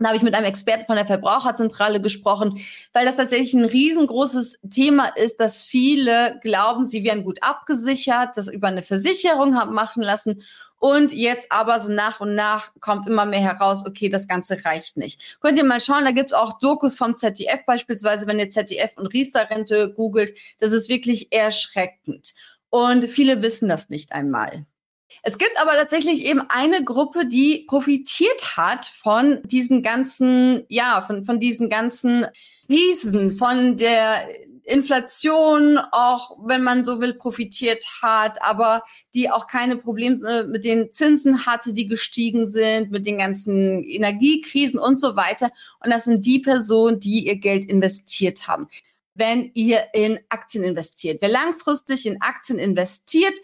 Da 0.00 0.08
habe 0.08 0.16
ich 0.16 0.22
mit 0.22 0.34
einem 0.34 0.46
Experten 0.46 0.86
von 0.86 0.96
der 0.96 1.06
Verbraucherzentrale 1.06 2.00
gesprochen, 2.00 2.58
weil 2.92 3.04
das 3.04 3.16
tatsächlich 3.16 3.54
ein 3.54 3.64
riesengroßes 3.64 4.58
Thema 4.70 5.08
ist, 5.08 5.38
dass 5.40 5.62
viele 5.62 6.40
glauben, 6.42 6.86
sie 6.86 7.04
wären 7.04 7.22
gut 7.22 7.42
abgesichert, 7.42 8.36
das 8.36 8.48
über 8.48 8.68
eine 8.68 8.82
Versicherung 8.82 9.56
haben 9.56 9.74
machen 9.74 10.02
lassen 10.02 10.42
und 10.80 11.12
jetzt 11.12 11.52
aber 11.52 11.78
so 11.78 11.92
nach 11.92 12.20
und 12.20 12.34
nach 12.34 12.72
kommt 12.80 13.06
immer 13.06 13.26
mehr 13.26 13.40
heraus, 13.40 13.84
okay, 13.86 14.08
das 14.08 14.26
Ganze 14.26 14.64
reicht 14.64 14.96
nicht. 14.96 15.38
Könnt 15.40 15.58
ihr 15.58 15.64
mal 15.64 15.78
schauen, 15.78 16.04
da 16.04 16.10
gibt's 16.10 16.32
auch 16.32 16.58
Dokus 16.58 16.96
vom 16.96 17.16
ZDF 17.16 17.66
beispielsweise, 17.66 18.26
wenn 18.26 18.38
ihr 18.38 18.48
ZDF 18.48 18.96
und 18.96 19.08
Riester-Rente 19.08 19.92
googelt, 19.94 20.32
das 20.58 20.72
ist 20.72 20.88
wirklich 20.88 21.30
erschreckend. 21.32 22.32
Und 22.70 23.04
viele 23.04 23.42
wissen 23.42 23.68
das 23.68 23.90
nicht 23.90 24.12
einmal. 24.12 24.64
Es 25.22 25.38
gibt 25.38 25.60
aber 25.60 25.72
tatsächlich 25.72 26.24
eben 26.24 26.42
eine 26.48 26.84
Gruppe, 26.84 27.26
die 27.26 27.64
profitiert 27.68 28.56
hat 28.56 28.86
von 28.86 29.40
diesen 29.44 29.82
ganzen, 29.82 30.64
ja, 30.68 31.02
von, 31.02 31.24
von 31.24 31.40
diesen 31.40 31.68
ganzen 31.68 32.26
Riesen, 32.68 33.30
von 33.30 33.76
der 33.76 34.28
Inflation 34.70 35.78
auch, 35.78 36.38
wenn 36.44 36.62
man 36.62 36.84
so 36.84 37.00
will, 37.00 37.14
profitiert 37.14 37.84
hat, 38.02 38.40
aber 38.40 38.84
die 39.14 39.28
auch 39.28 39.48
keine 39.48 39.76
Probleme 39.76 40.46
mit 40.48 40.64
den 40.64 40.92
Zinsen 40.92 41.44
hatte, 41.44 41.72
die 41.72 41.88
gestiegen 41.88 42.48
sind, 42.48 42.92
mit 42.92 43.04
den 43.04 43.18
ganzen 43.18 43.82
Energiekrisen 43.82 44.78
und 44.78 45.00
so 45.00 45.16
weiter. 45.16 45.50
Und 45.82 45.92
das 45.92 46.04
sind 46.04 46.24
die 46.24 46.38
Personen, 46.38 47.00
die 47.00 47.26
ihr 47.26 47.36
Geld 47.36 47.64
investiert 47.64 48.46
haben. 48.46 48.68
Wenn 49.14 49.50
ihr 49.54 49.82
in 49.92 50.20
Aktien 50.28 50.62
investiert. 50.62 51.20
Wer 51.20 51.30
langfristig 51.30 52.06
in 52.06 52.22
Aktien 52.22 52.58
investiert, 52.60 53.34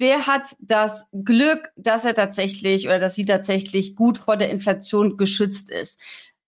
der 0.00 0.26
hat 0.26 0.56
das 0.60 1.06
Glück, 1.12 1.70
dass 1.76 2.04
er 2.04 2.14
tatsächlich 2.14 2.86
oder 2.86 2.98
dass 2.98 3.14
sie 3.14 3.24
tatsächlich 3.24 3.94
gut 3.94 4.18
vor 4.18 4.36
der 4.36 4.50
Inflation 4.50 5.16
geschützt 5.16 5.70
ist. 5.70 6.00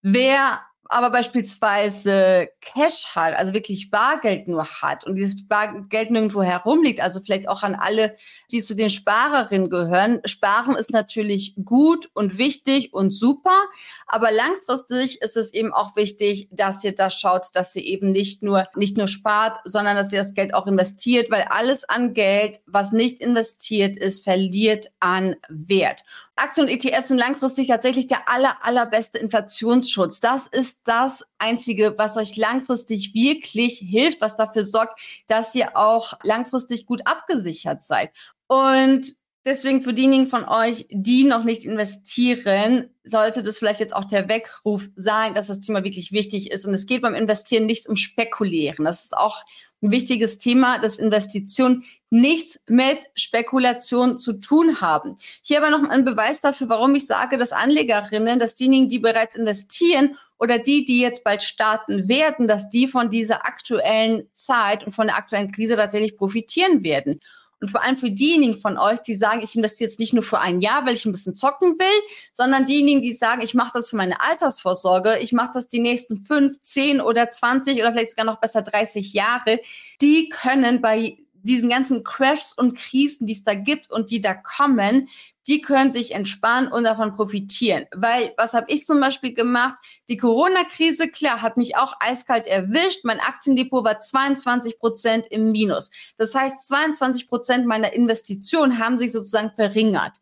Wer 0.02 0.60
aber 0.88 1.10
beispielsweise 1.10 2.48
Cash 2.60 3.14
hat, 3.14 3.34
also 3.34 3.52
wirklich 3.52 3.90
Bargeld 3.90 4.48
nur 4.48 4.66
hat 4.66 5.04
und 5.04 5.16
dieses 5.16 5.46
Bargeld 5.46 6.10
nirgendwo 6.10 6.42
herumliegt, 6.42 7.00
also 7.00 7.20
vielleicht 7.20 7.48
auch 7.48 7.62
an 7.62 7.74
alle, 7.74 8.16
die 8.50 8.62
zu 8.62 8.74
den 8.74 8.90
Sparerinnen 8.90 9.70
gehören. 9.70 10.20
Sparen 10.24 10.76
ist 10.76 10.90
natürlich 10.90 11.54
gut 11.64 12.10
und 12.14 12.38
wichtig 12.38 12.92
und 12.92 13.12
super, 13.12 13.64
aber 14.06 14.30
langfristig 14.30 15.22
ist 15.22 15.36
es 15.36 15.52
eben 15.52 15.72
auch 15.72 15.96
wichtig, 15.96 16.48
dass 16.50 16.84
ihr 16.84 16.94
da 16.94 17.10
schaut, 17.10 17.46
dass 17.54 17.74
ihr 17.76 17.84
eben 17.84 18.10
nicht 18.10 18.42
nur, 18.42 18.68
nicht 18.74 18.96
nur 18.96 19.08
spart, 19.08 19.58
sondern 19.64 19.96
dass 19.96 20.12
ihr 20.12 20.18
das 20.18 20.34
Geld 20.34 20.54
auch 20.54 20.66
investiert, 20.66 21.30
weil 21.30 21.46
alles 21.50 21.88
an 21.88 22.14
Geld, 22.14 22.60
was 22.66 22.92
nicht 22.92 23.20
investiert 23.20 23.96
ist, 23.96 24.24
verliert 24.24 24.92
an 25.00 25.36
Wert. 25.48 26.04
Aktien 26.36 26.66
und 26.66 26.72
ETFs 26.72 27.08
sind 27.08 27.18
langfristig 27.18 27.68
tatsächlich 27.68 28.08
der 28.08 28.28
aller, 28.28 28.56
allerbeste 28.64 29.18
Inflationsschutz. 29.18 30.18
Das 30.18 30.48
ist 30.48 30.73
das 30.84 31.24
Einzige, 31.38 31.94
was 31.96 32.16
euch 32.16 32.36
langfristig 32.36 33.14
wirklich 33.14 33.78
hilft, 33.78 34.20
was 34.20 34.36
dafür 34.36 34.64
sorgt, 34.64 35.00
dass 35.26 35.54
ihr 35.54 35.76
auch 35.76 36.14
langfristig 36.22 36.86
gut 36.86 37.02
abgesichert 37.06 37.82
seid. 37.82 38.10
Und 38.46 39.16
Deswegen 39.46 39.82
für 39.82 39.92
diejenigen 39.92 40.26
von 40.26 40.46
euch, 40.48 40.86
die 40.90 41.24
noch 41.24 41.44
nicht 41.44 41.66
investieren, 41.66 42.88
sollte 43.02 43.42
das 43.42 43.58
vielleicht 43.58 43.80
jetzt 43.80 43.94
auch 43.94 44.06
der 44.06 44.26
Weckruf 44.26 44.88
sein, 44.96 45.34
dass 45.34 45.48
das 45.48 45.60
Thema 45.60 45.84
wirklich 45.84 46.12
wichtig 46.12 46.50
ist. 46.50 46.64
Und 46.64 46.72
es 46.72 46.86
geht 46.86 47.02
beim 47.02 47.14
Investieren 47.14 47.66
nicht 47.66 47.86
um 47.86 47.96
Spekulieren. 47.96 48.86
Das 48.86 49.04
ist 49.04 49.14
auch 49.14 49.44
ein 49.82 49.90
wichtiges 49.90 50.38
Thema, 50.38 50.78
dass 50.78 50.96
Investitionen 50.96 51.84
nichts 52.08 52.58
mit 52.66 52.98
Spekulation 53.14 54.18
zu 54.18 54.32
tun 54.32 54.80
haben. 54.80 55.16
Hier 55.42 55.62
aber 55.62 55.68
noch 55.68 55.86
ein 55.90 56.06
Beweis 56.06 56.40
dafür, 56.40 56.70
warum 56.70 56.94
ich 56.94 57.06
sage, 57.06 57.36
dass 57.36 57.52
Anlegerinnen, 57.52 58.38
dass 58.38 58.54
diejenigen, 58.54 58.88
die 58.88 58.98
bereits 58.98 59.36
investieren 59.36 60.16
oder 60.44 60.58
die, 60.58 60.84
die 60.84 61.00
jetzt 61.00 61.24
bald 61.24 61.42
starten 61.42 62.06
werden, 62.06 62.46
dass 62.46 62.68
die 62.68 62.86
von 62.86 63.10
dieser 63.10 63.46
aktuellen 63.46 64.28
Zeit 64.34 64.84
und 64.84 64.92
von 64.92 65.06
der 65.06 65.16
aktuellen 65.16 65.50
Krise 65.50 65.74
tatsächlich 65.74 66.18
profitieren 66.18 66.84
werden. 66.84 67.20
Und 67.60 67.70
vor 67.70 67.82
allem 67.82 67.96
für 67.96 68.10
diejenigen 68.10 68.56
von 68.56 68.76
euch, 68.76 69.00
die 69.00 69.14
sagen, 69.14 69.40
ich 69.42 69.56
investiere 69.56 69.88
jetzt 69.88 69.98
nicht 69.98 70.12
nur 70.12 70.22
für 70.22 70.38
ein 70.38 70.60
Jahr, 70.60 70.84
weil 70.84 70.92
ich 70.92 71.06
ein 71.06 71.12
bisschen 71.12 71.34
zocken 71.34 71.78
will, 71.78 72.02
sondern 72.34 72.66
diejenigen, 72.66 73.00
die 73.00 73.14
sagen, 73.14 73.40
ich 73.40 73.54
mache 73.54 73.70
das 73.72 73.88
für 73.88 73.96
meine 73.96 74.20
Altersvorsorge, 74.20 75.18
ich 75.20 75.32
mache 75.32 75.52
das 75.54 75.70
die 75.70 75.80
nächsten 75.80 76.26
fünf, 76.26 76.60
zehn 76.60 77.00
oder 77.00 77.30
zwanzig 77.30 77.78
oder 77.78 77.92
vielleicht 77.92 78.10
sogar 78.10 78.26
noch 78.26 78.38
besser 78.38 78.60
30 78.60 79.14
Jahre, 79.14 79.60
die 80.02 80.28
können 80.28 80.82
bei 80.82 81.16
diesen 81.44 81.68
ganzen 81.68 82.04
Crashs 82.04 82.52
und 82.52 82.76
Krisen, 82.76 83.26
die 83.26 83.34
es 83.34 83.44
da 83.44 83.54
gibt 83.54 83.90
und 83.90 84.10
die 84.10 84.20
da 84.20 84.34
kommen, 84.34 85.08
die 85.46 85.60
können 85.60 85.92
sich 85.92 86.12
entspannen 86.12 86.72
und 86.72 86.84
davon 86.84 87.14
profitieren. 87.14 87.86
Weil, 87.94 88.32
was 88.36 88.54
habe 88.54 88.66
ich 88.68 88.86
zum 88.86 88.98
Beispiel 88.98 89.34
gemacht? 89.34 89.74
Die 90.08 90.16
Corona-Krise, 90.16 91.08
klar, 91.08 91.42
hat 91.42 91.58
mich 91.58 91.76
auch 91.76 91.94
eiskalt 92.00 92.46
erwischt. 92.46 93.04
Mein 93.04 93.20
Aktiendepot 93.20 93.84
war 93.84 94.00
22 94.00 94.78
Prozent 94.78 95.26
im 95.30 95.52
Minus. 95.52 95.90
Das 96.16 96.34
heißt, 96.34 96.66
22 96.66 97.28
Prozent 97.28 97.66
meiner 97.66 97.92
Investitionen 97.92 98.78
haben 98.78 98.96
sich 98.96 99.12
sozusagen 99.12 99.50
verringert. 99.50 100.12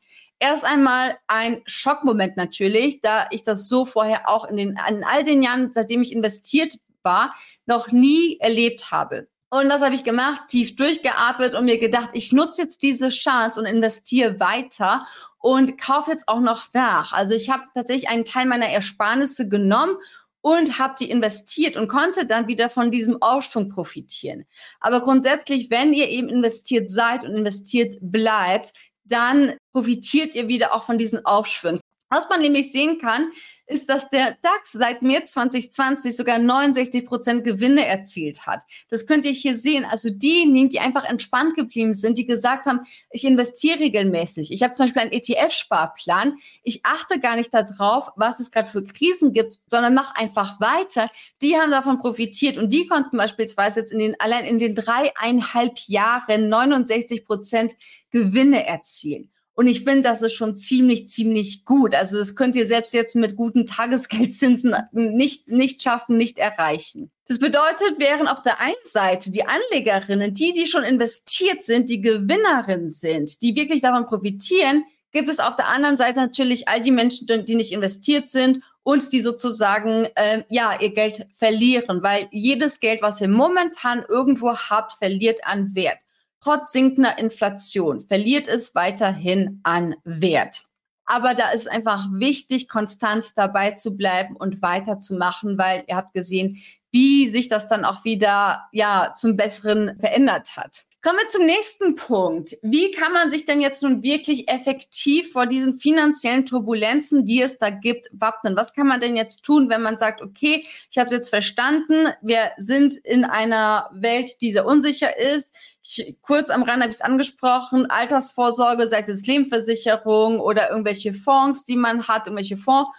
Erst 0.41 0.65
einmal 0.65 1.17
ein 1.29 1.63
Schockmoment 1.67 2.37
natürlich, 2.37 3.01
da 3.01 3.29
ich 3.31 3.45
das 3.45 3.69
so 3.69 3.87
vorher 3.87 4.29
auch 4.29 4.45
in, 4.45 4.57
den, 4.57 4.71
in 4.89 5.05
all 5.05 5.23
den 5.23 5.41
Jahren, 5.41 5.73
seitdem 5.73 6.03
ich 6.03 6.13
investiert 6.13 6.75
war, 7.05 7.33
noch 7.67 7.93
nie 7.93 8.39
erlebt 8.41 8.91
habe. 8.91 9.29
Und 9.55 9.69
was 9.69 9.83
habe 9.83 9.95
ich 9.95 10.03
gemacht? 10.03 10.49
Tief 10.49 10.77
durchgeatmet 10.77 11.55
und 11.55 11.67
mir 11.67 11.79
gedacht, 11.79 12.09
ich 12.15 12.33
nutze 12.33 12.63
jetzt 12.63 12.81
diese 12.81 13.11
Chance 13.11 13.61
und 13.61 13.67
investiere 13.67 14.41
weiter 14.41 15.07
und 15.41 15.79
kaufe 15.79 16.11
jetzt 16.11 16.27
auch 16.27 16.41
noch 16.41 16.73
nach. 16.73 17.13
Also 17.13 17.35
ich 17.35 17.51
habe 17.51 17.65
tatsächlich 17.75 18.09
einen 18.09 18.25
Teil 18.25 18.47
meiner 18.47 18.69
Ersparnisse 18.69 19.51
genommen 19.51 19.97
und 20.41 20.79
habe 20.79 20.95
die 20.99 21.11
investiert 21.11 21.77
und 21.77 21.89
konnte 21.89 22.25
dann 22.25 22.49
wieder 22.49 22.71
von 22.71 22.91
diesem 22.91 23.21
Aufschwung 23.21 23.69
profitieren. 23.69 24.47
Aber 24.81 25.03
grundsätzlich, 25.03 25.69
wenn 25.69 25.93
ihr 25.93 26.09
eben 26.09 26.31
investiert 26.31 26.91
seid 26.91 27.23
und 27.23 27.37
investiert 27.37 27.97
bleibt, 28.01 28.73
dann 29.05 29.55
profitiert 29.75 30.35
ihr 30.35 30.49
wieder 30.49 30.73
auch 30.73 30.85
von 30.85 30.97
diesen 30.97 31.27
Aufschwüngen. 31.27 31.82
Was 32.13 32.29
man 32.29 32.43
nämlich 32.43 32.71
sehen 32.71 32.99
kann, 32.99 33.33
ist, 33.67 33.89
dass 33.89 34.11
der 34.11 34.37
DAX 34.43 34.73
seit 34.73 35.01
März 35.01 35.33
2020 35.33 36.15
sogar 36.15 36.39
69 36.39 37.07
Prozent 37.07 37.43
Gewinne 37.43 37.87
erzielt 37.87 38.47
hat. 38.47 38.61
Das 38.91 39.07
könnt 39.07 39.25
ihr 39.25 39.33
hier 39.33 39.57
sehen. 39.57 39.87
Also 39.87 40.11
diejenigen, 40.11 40.69
die 40.69 40.79
einfach 40.79 41.05
entspannt 41.05 41.57
geblieben 41.57 41.95
sind, 41.95 42.19
die 42.19 42.27
gesagt 42.27 42.67
haben, 42.67 42.81
ich 43.11 43.25
investiere 43.25 43.81
regelmäßig. 43.81 44.53
Ich 44.53 44.63
habe 44.63 44.75
zum 44.75 44.85
Beispiel 44.85 45.01
einen 45.01 45.13
ETF-Sparplan. 45.13 46.37
Ich 46.63 46.85
achte 46.85 47.19
gar 47.19 47.37
nicht 47.37 47.55
darauf, 47.55 48.11
was 48.17 48.41
es 48.41 48.51
gerade 48.51 48.69
für 48.69 48.83
Krisen 48.83 49.33
gibt, 49.33 49.61
sondern 49.67 49.95
mache 49.95 50.15
einfach 50.15 50.61
weiter. 50.61 51.09
Die 51.41 51.57
haben 51.57 51.71
davon 51.71 51.99
profitiert 51.99 52.59
und 52.59 52.75
die 52.75 52.87
konnten 52.87 53.17
beispielsweise 53.17 53.81
jetzt 53.81 53.93
in 53.93 54.01
den, 54.01 54.21
allein 54.21 54.45
in 54.45 54.59
den 54.59 54.75
dreieinhalb 54.75 55.79
Jahren 55.87 56.51
69 56.51 57.25
Prozent 57.25 57.75
Gewinne 58.11 58.67
erzielen. 58.67 59.32
Und 59.55 59.67
ich 59.67 59.85
finde, 59.85 60.03
das 60.03 60.23
ist 60.23 60.33
schon 60.33 60.57
ziemlich, 60.57 61.09
ziemlich 61.09 61.65
gut. 61.65 61.95
Also 61.95 62.17
das 62.17 62.35
könnt 62.37 62.57
ihr 62.57 62.67
selbst 62.67 62.95
jetzt 62.95 63.17
mit 63.17 63.37
guten 63.37 63.67
Tagesgeldzinsen 63.67 64.75
nicht, 64.93 65.51
nicht 65.51 65.83
schaffen, 65.83 66.17
nicht 66.17 66.39
erreichen. 66.39 67.11
Das 67.29 67.39
bedeutet, 67.39 67.97
während 67.99 68.31
auf 68.31 68.43
der 68.43 68.61
einen 68.61 68.75
Seite 68.85 69.31
die 69.31 69.45
Anlegerinnen, 69.45 70.35
die, 70.35 70.53
die 70.53 70.67
schon 70.67 70.85
investiert 70.85 71.63
sind, 71.63 71.89
die 71.89 72.01
Gewinnerinnen 72.01 72.91
sind, 72.91 73.43
die 73.43 73.55
wirklich 73.55 73.83
davon 73.83 74.07
profitieren, 74.07 74.85
gibt 75.13 75.29
es 75.29 75.39
auf 75.39 75.57
der 75.57 75.69
anderen 75.69 75.97
Seite 75.97 76.21
natürlich 76.21 76.69
all 76.69 76.81
die 76.81 76.91
Menschen, 76.91 77.27
die 77.45 77.55
nicht 77.55 77.73
investiert 77.73 78.29
sind 78.29 78.61
und 78.83 79.13
die 79.13 79.21
sozusagen 79.21 80.09
äh, 80.15 80.45
ja 80.49 80.81
ihr 80.81 80.93
Geld 80.93 81.27
verlieren, 81.31 82.03
weil 82.03 82.29
jedes 82.31 82.81
Geld, 82.81 83.03
was 83.03 83.21
ihr 83.21 83.29
momentan 83.29 84.05
irgendwo 84.09 84.57
habt, 84.57 84.93
verliert 84.95 85.41
an 85.45 85.75
Wert 85.75 85.99
trotz 86.43 86.73
sinkender 86.73 87.19
Inflation 87.19 88.01
verliert 88.03 88.49
es 88.49 88.75
weiterhin 88.75 89.61
an 89.63 89.95
Wert. 90.05 90.65
Aber 91.05 91.35
da 91.35 91.51
ist 91.51 91.71
einfach 91.71 92.07
wichtig, 92.13 92.69
konstant 92.69 93.27
dabei 93.37 93.73
zu 93.73 93.97
bleiben 93.97 94.37
und 94.37 94.63
weiterzumachen, 94.63 95.59
weil 95.59 95.85
ihr 95.89 95.97
habt 95.97 96.15
gesehen, 96.15 96.59
wie 96.91 97.29
sich 97.29 97.49
das 97.49 97.69
dann 97.69 97.85
auch 97.85 98.05
wieder 98.05 98.69
ja 98.73 99.15
zum 99.17 99.37
Besseren 99.37 99.99
verändert 99.99 100.57
hat. 100.57 100.85
Kommen 101.05 101.19
wir 101.19 101.31
zum 101.31 101.47
nächsten 101.47 101.97
Punkt. 101.97 102.57
Wie 102.63 102.93
kann 102.93 103.13
man 103.13 103.29
sich 103.29 103.45
denn 103.45 103.61
jetzt 103.61 103.83
nun 103.83 104.05
wirklich 104.05 104.49
effektiv 104.49 105.33
vor 105.33 105.47
diesen 105.47 105.75
finanziellen 105.75 106.47
Turbulenzen, 106.47 107.27
die 107.27 107.43
es 107.43 107.59
da 107.59 107.71
gibt, 107.71 108.09
wappnen? 108.13 108.55
Was 108.55 108.73
kann 108.73 108.87
man 108.87 109.01
denn 109.01 109.17
jetzt 109.17 109.43
tun, 109.43 109.69
wenn 109.69 109.83
man 109.83 109.99
sagt, 109.99 110.23
okay, 110.23 110.65
ich 110.93 110.99
habe 110.99 111.09
es 111.09 111.13
jetzt 111.13 111.31
verstanden, 111.31 112.07
wir 112.23 112.53
sind 112.57 112.97
in 112.99 113.25
einer 113.25 113.91
Welt, 113.93 114.41
die 114.41 114.53
sehr 114.53 114.65
unsicher 114.65 115.19
ist. 115.19 115.53
Ich, 115.83 116.15
kurz 116.23 116.51
am 116.51 116.63
Rand 116.63 116.83
habe 116.83 116.91
ich 116.91 116.99
es 116.99 117.03
angesprochen, 117.03 117.91
Altersvorsorge, 117.91 118.87
sei 118.87 119.01
es 119.01 119.09
jetzt 119.09 119.27
Lebensversicherung 119.27 120.39
oder 120.39 120.71
irgendwelche 120.71 121.13
Fonds, 121.13 121.65
die 121.65 121.75
man 121.75 122.07
hat, 122.07 122.29
irgendwelche 122.29 122.57
Fonds 122.57 122.91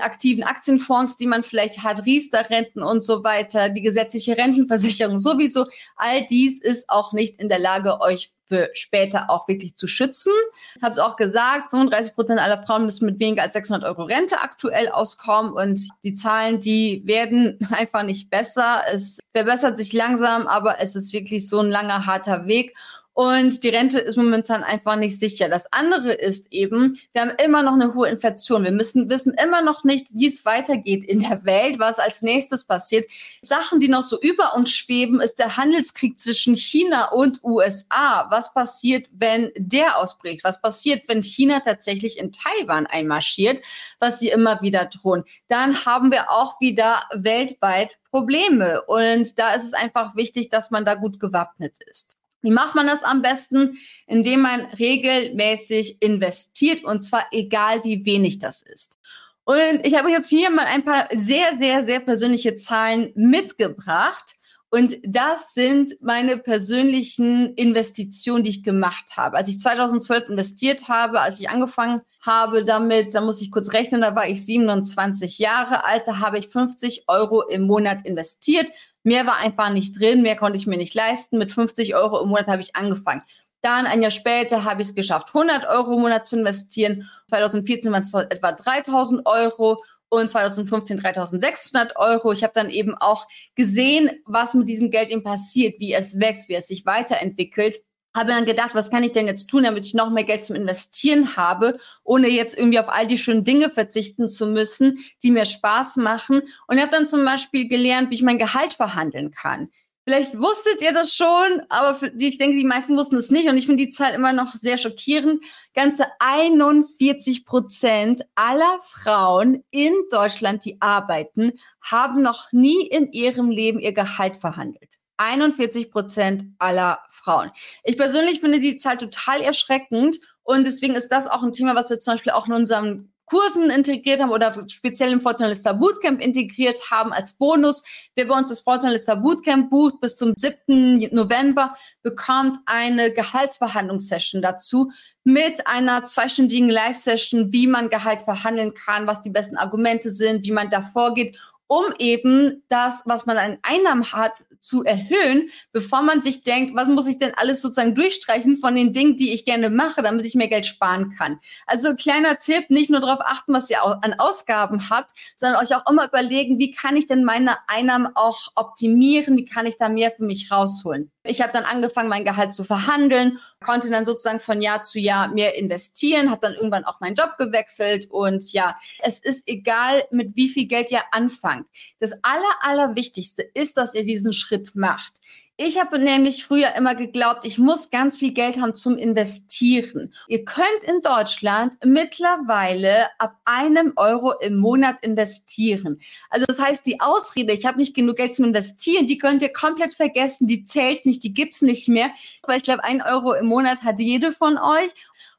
aktiven 0.00 0.44
Aktienfonds, 0.44 1.16
die 1.16 1.26
man 1.26 1.42
vielleicht 1.42 1.82
hat, 1.82 2.04
Riester-Renten 2.04 2.82
und 2.82 3.02
so 3.04 3.24
weiter, 3.24 3.68
die 3.68 3.82
gesetzliche 3.82 4.36
Rentenversicherung 4.36 5.18
sowieso. 5.18 5.66
All 5.96 6.26
dies 6.26 6.60
ist 6.60 6.88
auch 6.88 7.12
nicht 7.12 7.40
in 7.40 7.48
der 7.48 7.58
Lage, 7.58 8.00
euch 8.00 8.32
für 8.50 8.68
später 8.74 9.30
auch 9.30 9.46
wirklich 9.46 9.76
zu 9.76 9.86
schützen. 9.86 10.32
Ich 10.74 10.82
habe 10.82 10.92
es 10.92 10.98
auch 10.98 11.16
gesagt, 11.16 11.70
35 11.70 12.14
Prozent 12.14 12.40
aller 12.40 12.58
Frauen 12.58 12.84
müssen 12.84 13.06
mit 13.06 13.20
weniger 13.20 13.42
als 13.42 13.52
600 13.52 13.88
Euro 13.88 14.02
Rente 14.02 14.40
aktuell 14.40 14.88
auskommen 14.88 15.52
und 15.52 15.88
die 16.02 16.14
Zahlen, 16.14 16.60
die 16.60 17.02
werden 17.06 17.58
einfach 17.70 18.02
nicht 18.02 18.28
besser. 18.28 18.82
Es 18.92 19.20
verbessert 19.32 19.78
sich 19.78 19.92
langsam, 19.92 20.48
aber 20.48 20.80
es 20.80 20.96
ist 20.96 21.12
wirklich 21.12 21.48
so 21.48 21.60
ein 21.60 21.70
langer, 21.70 22.06
harter 22.06 22.46
Weg. 22.46 22.74
Und 23.20 23.64
die 23.64 23.68
Rente 23.68 23.98
ist 23.98 24.16
momentan 24.16 24.62
einfach 24.62 24.96
nicht 24.96 25.18
sicher. 25.18 25.50
Das 25.50 25.70
andere 25.74 26.10
ist 26.10 26.50
eben, 26.54 26.98
wir 27.12 27.20
haben 27.20 27.32
immer 27.44 27.62
noch 27.62 27.74
eine 27.74 27.92
hohe 27.92 28.08
Inflation. 28.08 28.64
Wir 28.64 28.72
müssen 28.72 29.10
wissen 29.10 29.34
immer 29.34 29.60
noch 29.60 29.84
nicht, 29.84 30.06
wie 30.08 30.26
es 30.26 30.46
weitergeht 30.46 31.04
in 31.04 31.18
der 31.18 31.44
Welt, 31.44 31.78
was 31.78 31.98
als 31.98 32.22
nächstes 32.22 32.64
passiert. 32.64 33.04
Sachen, 33.42 33.78
die 33.78 33.88
noch 33.88 34.00
so 34.00 34.18
über 34.18 34.54
uns 34.54 34.70
schweben, 34.70 35.20
ist 35.20 35.38
der 35.38 35.58
Handelskrieg 35.58 36.18
zwischen 36.18 36.56
China 36.56 37.10
und 37.10 37.44
USA. 37.44 38.26
Was 38.30 38.54
passiert, 38.54 39.06
wenn 39.12 39.52
der 39.54 39.98
ausbricht? 39.98 40.42
Was 40.42 40.62
passiert, 40.62 41.06
wenn 41.06 41.22
China 41.22 41.60
tatsächlich 41.60 42.18
in 42.18 42.32
Taiwan 42.32 42.86
einmarschiert, 42.86 43.62
was 43.98 44.18
sie 44.18 44.30
immer 44.30 44.62
wieder 44.62 44.86
drohen? 44.86 45.24
Dann 45.48 45.84
haben 45.84 46.10
wir 46.10 46.30
auch 46.30 46.58
wieder 46.62 47.02
weltweit 47.12 47.98
Probleme. 48.08 48.80
Und 48.86 49.38
da 49.38 49.52
ist 49.52 49.64
es 49.64 49.74
einfach 49.74 50.16
wichtig, 50.16 50.48
dass 50.48 50.70
man 50.70 50.86
da 50.86 50.94
gut 50.94 51.20
gewappnet 51.20 51.74
ist. 51.90 52.16
Wie 52.42 52.50
macht 52.50 52.74
man 52.74 52.86
das 52.86 53.02
am 53.02 53.22
besten? 53.22 53.78
Indem 54.06 54.40
man 54.40 54.60
regelmäßig 54.78 56.00
investiert 56.00 56.84
und 56.84 57.02
zwar 57.02 57.26
egal 57.32 57.84
wie 57.84 58.06
wenig 58.06 58.38
das 58.38 58.62
ist. 58.62 58.96
Und 59.44 59.84
ich 59.84 59.94
habe 59.94 60.10
jetzt 60.10 60.30
hier 60.30 60.50
mal 60.50 60.66
ein 60.66 60.84
paar 60.84 61.08
sehr, 61.14 61.56
sehr, 61.56 61.84
sehr 61.84 62.00
persönliche 62.00 62.56
Zahlen 62.56 63.12
mitgebracht. 63.14 64.36
Und 64.72 64.98
das 65.02 65.52
sind 65.52 65.96
meine 66.00 66.36
persönlichen 66.36 67.54
Investitionen, 67.54 68.44
die 68.44 68.50
ich 68.50 68.62
gemacht 68.62 69.16
habe. 69.16 69.36
Als 69.36 69.48
ich 69.48 69.58
2012 69.58 70.28
investiert 70.28 70.86
habe, 70.86 71.20
als 71.20 71.40
ich 71.40 71.50
angefangen 71.50 72.02
habe 72.20 72.64
damit, 72.64 73.12
da 73.12 73.20
muss 73.20 73.42
ich 73.42 73.50
kurz 73.50 73.72
rechnen, 73.72 74.02
da 74.02 74.14
war 74.14 74.28
ich 74.28 74.46
27 74.46 75.40
Jahre 75.40 75.84
alt, 75.84 76.06
da 76.06 76.20
habe 76.20 76.38
ich 76.38 76.46
50 76.46 77.04
Euro 77.08 77.42
im 77.48 77.62
Monat 77.62 78.06
investiert. 78.06 78.68
Mehr 79.02 79.26
war 79.26 79.38
einfach 79.38 79.70
nicht 79.70 79.98
drin, 79.98 80.22
mehr 80.22 80.36
konnte 80.36 80.58
ich 80.58 80.66
mir 80.66 80.76
nicht 80.76 80.94
leisten. 80.94 81.38
Mit 81.38 81.52
50 81.52 81.94
Euro 81.94 82.20
im 82.20 82.28
Monat 82.28 82.48
habe 82.48 82.62
ich 82.62 82.76
angefangen. 82.76 83.22
Dann 83.62 83.86
ein 83.86 84.02
Jahr 84.02 84.10
später 84.10 84.64
habe 84.64 84.82
ich 84.82 84.88
es 84.88 84.94
geschafft, 84.94 85.28
100 85.34 85.66
Euro 85.68 85.94
im 85.94 86.00
Monat 86.00 86.26
zu 86.26 86.36
investieren. 86.36 87.08
2014 87.28 87.92
waren 87.92 88.02
es 88.02 88.14
etwa 88.14 88.52
3000 88.52 89.26
Euro 89.26 89.82
und 90.08 90.28
2015 90.28 90.98
3600 90.98 91.96
Euro. 91.96 92.32
Ich 92.32 92.42
habe 92.42 92.52
dann 92.54 92.70
eben 92.70 92.94
auch 92.94 93.26
gesehen, 93.54 94.10
was 94.26 94.54
mit 94.54 94.68
diesem 94.68 94.90
Geld 94.90 95.10
eben 95.10 95.22
passiert, 95.22 95.78
wie 95.78 95.92
es 95.92 96.18
wächst, 96.18 96.48
wie 96.48 96.54
es 96.54 96.68
sich 96.68 96.84
weiterentwickelt. 96.84 97.80
Habe 98.14 98.32
dann 98.32 98.44
gedacht, 98.44 98.74
was 98.74 98.90
kann 98.90 99.04
ich 99.04 99.12
denn 99.12 99.26
jetzt 99.26 99.48
tun, 99.48 99.62
damit 99.62 99.84
ich 99.86 99.94
noch 99.94 100.10
mehr 100.10 100.24
Geld 100.24 100.44
zum 100.44 100.56
Investieren 100.56 101.36
habe, 101.36 101.78
ohne 102.02 102.28
jetzt 102.28 102.58
irgendwie 102.58 102.80
auf 102.80 102.88
all 102.88 103.06
die 103.06 103.18
schönen 103.18 103.44
Dinge 103.44 103.70
verzichten 103.70 104.28
zu 104.28 104.46
müssen, 104.46 104.98
die 105.22 105.30
mir 105.30 105.46
Spaß 105.46 105.96
machen. 105.96 106.42
Und 106.66 106.80
habe 106.80 106.90
dann 106.90 107.06
zum 107.06 107.24
Beispiel 107.24 107.68
gelernt, 107.68 108.10
wie 108.10 108.16
ich 108.16 108.22
mein 108.22 108.38
Gehalt 108.38 108.72
verhandeln 108.72 109.30
kann. 109.30 109.70
Vielleicht 110.04 110.36
wusstet 110.36 110.80
ihr 110.80 110.92
das 110.92 111.14
schon, 111.14 111.62
aber 111.68 111.94
für 111.94 112.12
ich 112.18 112.38
denke, 112.38 112.56
die 112.56 112.64
meisten 112.64 112.96
wussten 112.96 113.16
es 113.16 113.30
nicht. 113.30 113.48
Und 113.48 113.56
ich 113.56 113.66
finde 113.66 113.84
die 113.84 113.90
Zahl 113.90 114.14
immer 114.14 114.32
noch 114.32 114.54
sehr 114.54 114.78
schockierend. 114.78 115.44
Ganze 115.74 116.06
41 116.18 117.44
Prozent 117.44 118.22
aller 118.34 118.80
Frauen 118.82 119.62
in 119.70 119.92
Deutschland, 120.10 120.64
die 120.64 120.80
arbeiten, 120.80 121.52
haben 121.80 122.22
noch 122.22 122.50
nie 122.50 122.88
in 122.88 123.12
ihrem 123.12 123.50
Leben 123.50 123.78
ihr 123.78 123.92
Gehalt 123.92 124.38
verhandelt. 124.38 124.99
41 125.20 125.90
Prozent 125.90 126.44
aller 126.58 127.00
Frauen. 127.10 127.50
Ich 127.84 127.98
persönlich 127.98 128.40
finde 128.40 128.58
die 128.58 128.78
Zahl 128.78 128.96
total 128.96 129.42
erschreckend. 129.42 130.18
Und 130.42 130.66
deswegen 130.66 130.94
ist 130.94 131.10
das 131.10 131.28
auch 131.28 131.42
ein 131.42 131.52
Thema, 131.52 131.74
was 131.74 131.90
wir 131.90 132.00
zum 132.00 132.14
Beispiel 132.14 132.32
auch 132.32 132.48
in 132.48 132.54
unserem 132.54 133.12
Kursen 133.26 133.70
integriert 133.70 134.20
haben 134.20 134.32
oder 134.32 134.64
speziell 134.68 135.12
im 135.12 135.20
Fortunalista 135.20 135.72
Bootcamp 135.74 136.20
integriert 136.20 136.90
haben 136.90 137.12
als 137.12 137.34
Bonus. 137.34 137.84
Wer 138.16 138.24
bei 138.26 138.36
uns 138.36 138.48
das 138.48 138.62
Fortunalista 138.62 139.14
Bootcamp 139.14 139.70
bucht 139.70 140.00
bis 140.00 140.16
zum 140.16 140.32
7. 140.34 141.10
November, 141.12 141.76
bekommt 142.02 142.56
eine 142.66 143.12
Gehaltsverhandlungssession 143.12 144.42
dazu 144.42 144.90
mit 145.22 145.66
einer 145.68 146.06
zweistündigen 146.06 146.70
Live-Session, 146.70 147.52
wie 147.52 147.68
man 147.68 147.90
Gehalt 147.90 148.22
verhandeln 148.22 148.74
kann, 148.74 149.06
was 149.06 149.22
die 149.22 149.30
besten 149.30 149.56
Argumente 149.56 150.10
sind, 150.10 150.44
wie 150.44 150.52
man 150.52 150.70
da 150.70 150.82
vorgeht, 150.82 151.38
um 151.68 151.84
eben 152.00 152.64
das, 152.68 153.02
was 153.04 153.26
man 153.26 153.36
an 153.36 153.58
Einnahmen 153.62 154.10
hat, 154.12 154.32
zu 154.60 154.84
erhöhen, 154.84 155.48
bevor 155.72 156.02
man 156.02 156.22
sich 156.22 156.42
denkt, 156.42 156.74
was 156.76 156.88
muss 156.88 157.06
ich 157.06 157.18
denn 157.18 157.32
alles 157.34 157.62
sozusagen 157.62 157.94
durchstreichen 157.94 158.56
von 158.56 158.74
den 158.74 158.92
Dingen, 158.92 159.16
die 159.16 159.32
ich 159.32 159.44
gerne 159.44 159.70
mache, 159.70 160.02
damit 160.02 160.26
ich 160.26 160.34
mehr 160.34 160.48
Geld 160.48 160.66
sparen 160.66 161.14
kann. 161.16 161.40
Also 161.66 161.94
kleiner 161.94 162.36
Tipp, 162.36 162.70
nicht 162.70 162.90
nur 162.90 163.00
darauf 163.00 163.20
achten, 163.20 163.52
was 163.52 163.70
ihr 163.70 163.82
an 163.82 164.14
Ausgaben 164.18 164.90
habt, 164.90 165.10
sondern 165.36 165.62
euch 165.62 165.74
auch 165.74 165.90
immer 165.90 166.06
überlegen, 166.06 166.58
wie 166.58 166.70
kann 166.70 166.96
ich 166.96 167.06
denn 167.06 167.24
meine 167.24 167.56
Einnahmen 167.68 168.10
auch 168.14 168.52
optimieren, 168.54 169.36
wie 169.36 169.44
kann 169.44 169.66
ich 169.66 169.76
da 169.78 169.88
mehr 169.88 170.12
für 170.12 170.24
mich 170.24 170.50
rausholen. 170.50 171.10
Ich 171.22 171.42
habe 171.42 171.52
dann 171.52 171.64
angefangen, 171.64 172.08
mein 172.08 172.24
Gehalt 172.24 172.52
zu 172.52 172.64
verhandeln, 172.64 173.38
konnte 173.60 173.90
dann 173.90 174.06
sozusagen 174.06 174.40
von 174.40 174.62
Jahr 174.62 174.82
zu 174.82 174.98
Jahr 174.98 175.28
mehr 175.28 175.56
investieren, 175.56 176.30
habe 176.30 176.40
dann 176.40 176.54
irgendwann 176.54 176.84
auch 176.84 177.00
meinen 177.00 177.14
Job 177.14 177.36
gewechselt 177.38 178.10
und 178.10 178.52
ja, 178.52 178.76
es 179.00 179.18
ist 179.18 179.48
egal, 179.48 180.04
mit 180.10 180.36
wie 180.36 180.48
viel 180.48 180.66
Geld 180.66 180.90
ihr 180.90 181.02
anfangt. 181.12 181.66
Das 181.98 182.12
Aller, 182.22 182.42
Allerwichtigste 182.62 183.42
ist, 183.42 183.76
dass 183.76 183.94
ihr 183.94 184.04
diesen 184.04 184.32
Schritt 184.32 184.74
macht. 184.74 185.20
Ich 185.62 185.78
habe 185.78 185.98
nämlich 185.98 186.42
früher 186.42 186.74
immer 186.74 186.94
geglaubt, 186.94 187.44
ich 187.44 187.58
muss 187.58 187.90
ganz 187.90 188.16
viel 188.16 188.32
Geld 188.32 188.58
haben 188.58 188.74
zum 188.74 188.96
Investieren. 188.96 190.14
Ihr 190.26 190.46
könnt 190.46 190.84
in 190.88 191.02
Deutschland 191.02 191.74
mittlerweile 191.84 193.08
ab 193.18 193.36
einem 193.44 193.92
Euro 193.96 194.32
im 194.40 194.56
Monat 194.56 195.02
investieren. 195.02 196.00
Also 196.30 196.46
das 196.46 196.58
heißt, 196.58 196.86
die 196.86 197.02
Ausrede, 197.02 197.52
ich 197.52 197.66
habe 197.66 197.76
nicht 197.76 197.94
genug 197.94 198.16
Geld 198.16 198.34
zum 198.34 198.46
Investieren, 198.46 199.06
die 199.06 199.18
könnt 199.18 199.42
ihr 199.42 199.52
komplett 199.52 199.92
vergessen, 199.92 200.46
die 200.46 200.64
zählt 200.64 201.04
nicht, 201.04 201.22
die 201.24 201.34
gibt's 201.34 201.60
nicht 201.60 201.88
mehr. 201.88 202.08
Weil 202.46 202.56
ich 202.56 202.64
glaube, 202.64 202.82
ein 202.82 203.02
Euro 203.02 203.34
im 203.34 203.44
Monat 203.44 203.82
hat 203.82 204.00
jede 204.00 204.32
von 204.32 204.56
euch. 204.56 204.90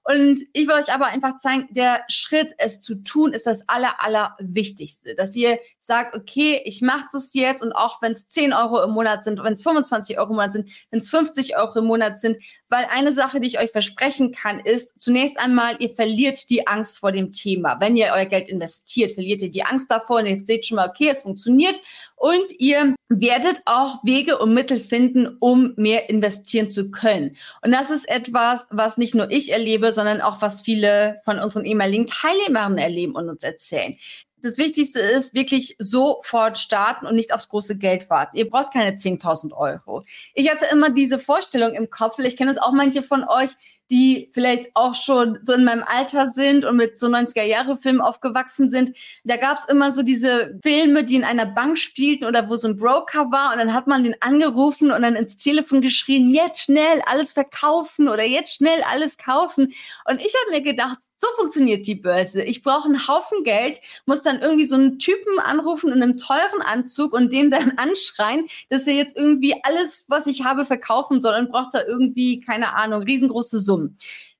Und 0.03 0.41
ich 0.53 0.67
will 0.67 0.75
euch 0.75 0.91
aber 0.91 1.07
einfach 1.07 1.37
zeigen, 1.37 1.67
der 1.69 2.03
Schritt, 2.07 2.53
es 2.57 2.81
zu 2.81 2.95
tun, 2.95 3.33
ist 3.33 3.45
das 3.45 3.69
aller, 3.69 4.03
aller 4.03 4.35
Wichtigste. 4.39 5.13
Dass 5.13 5.35
ihr 5.35 5.59
sagt, 5.79 6.15
okay, 6.15 6.61
ich 6.65 6.81
mache 6.81 7.05
das 7.11 7.33
jetzt 7.33 7.61
und 7.61 7.71
auch 7.73 8.01
wenn 8.01 8.11
es 8.13 8.27
10 8.27 8.53
Euro 8.53 8.83
im 8.83 8.91
Monat 8.91 9.23
sind, 9.23 9.43
wenn 9.43 9.53
es 9.53 9.63
25 9.63 10.17
Euro 10.17 10.29
im 10.29 10.35
Monat 10.35 10.53
sind, 10.53 10.69
wenn 10.89 10.99
es 10.99 11.09
50 11.09 11.55
Euro 11.57 11.79
im 11.79 11.85
Monat 11.85 12.19
sind, 12.19 12.37
weil 12.69 12.85
eine 12.91 13.13
Sache, 13.13 13.39
die 13.39 13.47
ich 13.47 13.59
euch 13.59 13.71
versprechen 13.71 14.31
kann, 14.31 14.59
ist 14.59 14.99
zunächst 14.99 15.39
einmal, 15.39 15.75
ihr 15.79 15.89
verliert 15.89 16.49
die 16.49 16.67
Angst 16.67 16.99
vor 16.99 17.11
dem 17.11 17.31
Thema. 17.31 17.79
Wenn 17.79 17.95
ihr 17.95 18.11
euer 18.13 18.25
Geld 18.25 18.49
investiert, 18.49 19.11
verliert 19.11 19.41
ihr 19.41 19.51
die 19.51 19.63
Angst 19.63 19.91
davor 19.91 20.19
und 20.19 20.25
ihr 20.25 20.39
seht 20.43 20.65
schon 20.65 20.77
mal, 20.77 20.89
okay, 20.89 21.09
es 21.09 21.21
funktioniert 21.21 21.79
und 22.21 22.51
ihr 22.59 22.93
werdet 23.09 23.63
auch 23.65 24.03
Wege 24.03 24.37
und 24.37 24.53
Mittel 24.53 24.77
finden, 24.77 25.37
um 25.39 25.73
mehr 25.75 26.07
investieren 26.07 26.69
zu 26.69 26.91
können. 26.91 27.35
Und 27.63 27.71
das 27.71 27.89
ist 27.89 28.07
etwas, 28.07 28.67
was 28.69 28.97
nicht 28.97 29.15
nur 29.15 29.31
ich 29.31 29.51
erlebe, 29.51 29.91
sondern 29.91 30.21
auch 30.21 30.39
was 30.39 30.61
viele 30.61 31.19
von 31.25 31.39
unseren 31.39 31.65
ehemaligen 31.65 32.05
Teilnehmern 32.05 32.77
erleben 32.77 33.15
und 33.15 33.27
uns 33.27 33.41
erzählen. 33.41 33.97
Das 34.43 34.59
Wichtigste 34.59 34.99
ist 34.99 35.33
wirklich 35.33 35.75
sofort 35.79 36.59
starten 36.59 37.07
und 37.07 37.15
nicht 37.15 37.33
aufs 37.33 37.49
große 37.49 37.79
Geld 37.79 38.07
warten. 38.11 38.37
Ihr 38.37 38.47
braucht 38.47 38.71
keine 38.71 38.91
10.000 38.91 39.51
Euro. 39.53 40.03
Ich 40.35 40.51
hatte 40.51 40.65
immer 40.71 40.91
diese 40.91 41.17
Vorstellung 41.17 41.73
im 41.73 41.89
Kopf, 41.89 42.17
vielleicht 42.17 42.37
kennen 42.37 42.51
es 42.51 42.61
auch 42.61 42.71
manche 42.71 43.01
von 43.01 43.23
euch, 43.27 43.49
die 43.91 44.31
vielleicht 44.33 44.71
auch 44.73 44.95
schon 44.95 45.39
so 45.41 45.51
in 45.51 45.65
meinem 45.65 45.83
Alter 45.85 46.29
sind 46.29 46.63
und 46.63 46.77
mit 46.77 46.97
so 46.97 47.07
90er-Jahre-Filmen 47.07 47.99
aufgewachsen 47.99 48.69
sind. 48.69 48.95
Da 49.25 49.35
gab 49.35 49.57
es 49.57 49.65
immer 49.65 49.91
so 49.91 50.01
diese 50.01 50.57
Filme, 50.63 51.03
die 51.03 51.17
in 51.17 51.25
einer 51.25 51.45
Bank 51.45 51.77
spielten 51.77 52.23
oder 52.23 52.49
wo 52.49 52.55
so 52.55 52.69
ein 52.69 52.77
Broker 52.77 53.31
war 53.31 53.51
und 53.51 53.59
dann 53.59 53.73
hat 53.73 53.87
man 53.87 54.05
den 54.05 54.15
angerufen 54.21 54.91
und 54.91 55.01
dann 55.01 55.17
ins 55.17 55.35
Telefon 55.35 55.81
geschrien, 55.81 56.33
jetzt 56.33 56.63
schnell 56.63 57.01
alles 57.05 57.33
verkaufen 57.33 58.07
oder 58.07 58.23
jetzt 58.23 58.55
schnell 58.55 58.81
alles 58.89 59.17
kaufen. 59.17 59.73
Und 60.05 60.21
ich 60.21 60.33
habe 60.41 60.51
mir 60.51 60.61
gedacht, 60.61 60.97
so 61.21 61.27
funktioniert 61.35 61.85
die 61.85 61.95
Börse. 61.95 62.43
Ich 62.43 62.63
brauche 62.63 62.85
einen 62.85 63.07
Haufen 63.07 63.43
Geld, 63.43 63.79
muss 64.07 64.23
dann 64.23 64.39
irgendwie 64.39 64.65
so 64.65 64.75
einen 64.75 64.97
Typen 64.97 65.39
anrufen 65.39 65.91
in 65.91 66.01
einem 66.01 66.17
teuren 66.17 66.61
Anzug 66.63 67.13
und 67.13 67.31
dem 67.31 67.51
dann 67.51 67.73
anschreien, 67.77 68.47
dass 68.69 68.87
er 68.87 68.93
jetzt 68.93 69.15
irgendwie 69.15 69.55
alles, 69.63 70.05
was 70.07 70.25
ich 70.25 70.43
habe, 70.43 70.65
verkaufen 70.65 71.21
soll 71.21 71.35
und 71.39 71.51
braucht 71.51 71.75
da 71.75 71.85
irgendwie, 71.85 72.41
keine 72.41 72.73
Ahnung, 72.73 73.03
riesengroße 73.03 73.59
Summen. 73.59 73.97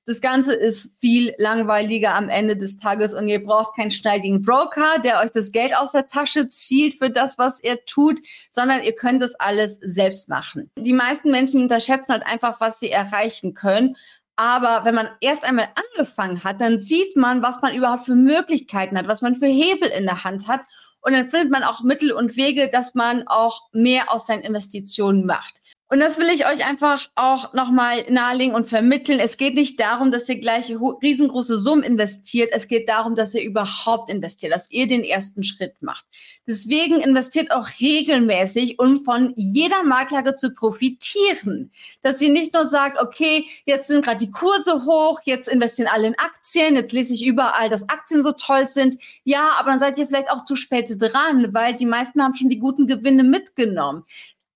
Das 0.07 0.19
Ganze 0.19 0.55
ist 0.55 0.99
viel 0.99 1.35
langweiliger 1.37 2.15
am 2.15 2.27
Ende 2.27 2.57
des 2.57 2.79
Tages 2.79 3.13
und 3.13 3.27
ihr 3.27 3.43
braucht 3.43 3.75
keinen 3.75 3.91
schneidigen 3.91 4.41
Broker, 4.41 4.97
der 5.03 5.19
euch 5.19 5.31
das 5.31 5.51
Geld 5.51 5.77
aus 5.77 5.91
der 5.91 6.07
Tasche 6.07 6.49
zieht 6.49 6.97
für 6.97 7.11
das, 7.11 7.37
was 7.37 7.59
er 7.59 7.85
tut, 7.85 8.19
sondern 8.49 8.81
ihr 8.81 8.93
könnt 8.93 9.21
das 9.21 9.35
alles 9.35 9.75
selbst 9.75 10.27
machen. 10.27 10.71
Die 10.75 10.93
meisten 10.93 11.29
Menschen 11.29 11.61
unterschätzen 11.61 12.13
halt 12.13 12.25
einfach, 12.25 12.59
was 12.59 12.79
sie 12.79 12.89
erreichen 12.89 13.53
können. 13.53 13.95
Aber 14.41 14.85
wenn 14.85 14.95
man 14.95 15.07
erst 15.19 15.43
einmal 15.43 15.67
angefangen 15.75 16.43
hat, 16.43 16.59
dann 16.61 16.79
sieht 16.79 17.15
man, 17.15 17.43
was 17.43 17.61
man 17.61 17.75
überhaupt 17.75 18.05
für 18.05 18.15
Möglichkeiten 18.15 18.97
hat, 18.97 19.07
was 19.07 19.21
man 19.21 19.35
für 19.35 19.45
Hebel 19.45 19.87
in 19.89 20.05
der 20.05 20.23
Hand 20.23 20.47
hat. 20.47 20.61
Und 21.01 21.13
dann 21.13 21.29
findet 21.29 21.51
man 21.51 21.61
auch 21.61 21.83
Mittel 21.83 22.11
und 22.11 22.35
Wege, 22.35 22.67
dass 22.67 22.95
man 22.95 23.27
auch 23.27 23.69
mehr 23.71 24.11
aus 24.11 24.25
seinen 24.25 24.41
Investitionen 24.41 25.27
macht. 25.27 25.61
Und 25.91 25.99
das 25.99 26.17
will 26.17 26.29
ich 26.29 26.47
euch 26.47 26.65
einfach 26.65 27.09
auch 27.15 27.53
nochmal 27.53 28.05
nahelegen 28.09 28.55
und 28.55 28.65
vermitteln. 28.65 29.19
Es 29.19 29.35
geht 29.35 29.55
nicht 29.55 29.77
darum, 29.77 30.09
dass 30.09 30.29
ihr 30.29 30.39
gleich 30.39 30.71
riesengroße 30.71 31.57
Summen 31.57 31.83
investiert. 31.83 32.51
Es 32.53 32.69
geht 32.69 32.87
darum, 32.87 33.17
dass 33.17 33.33
ihr 33.33 33.43
überhaupt 33.43 34.09
investiert, 34.09 34.53
dass 34.53 34.71
ihr 34.71 34.87
den 34.87 35.03
ersten 35.03 35.43
Schritt 35.43 35.81
macht. 35.81 36.05
Deswegen 36.47 37.01
investiert 37.01 37.51
auch 37.51 37.67
regelmäßig, 37.81 38.79
um 38.79 39.03
von 39.03 39.33
jeder 39.35 39.83
Marktlage 39.83 40.37
zu 40.37 40.53
profitieren. 40.53 41.73
Dass 42.03 42.21
ihr 42.21 42.29
nicht 42.29 42.53
nur 42.53 42.65
sagt, 42.65 43.01
okay, 43.01 43.45
jetzt 43.65 43.87
sind 43.87 44.05
gerade 44.05 44.25
die 44.25 44.31
Kurse 44.31 44.85
hoch, 44.85 45.19
jetzt 45.25 45.49
investieren 45.49 45.89
alle 45.91 46.07
in 46.07 46.17
Aktien, 46.17 46.77
jetzt 46.77 46.93
lese 46.93 47.13
ich 47.13 47.25
überall, 47.25 47.69
dass 47.69 47.89
Aktien 47.89 48.23
so 48.23 48.31
toll 48.31 48.65
sind. 48.69 48.95
Ja, 49.25 49.55
aber 49.59 49.71
dann 49.71 49.81
seid 49.81 49.97
ihr 49.97 50.07
vielleicht 50.07 50.31
auch 50.31 50.45
zu 50.45 50.55
spät 50.55 50.89
dran, 50.97 51.53
weil 51.53 51.75
die 51.75 51.85
meisten 51.85 52.23
haben 52.23 52.33
schon 52.33 52.47
die 52.47 52.59
guten 52.59 52.87
Gewinne 52.87 53.23
mitgenommen. 53.23 54.05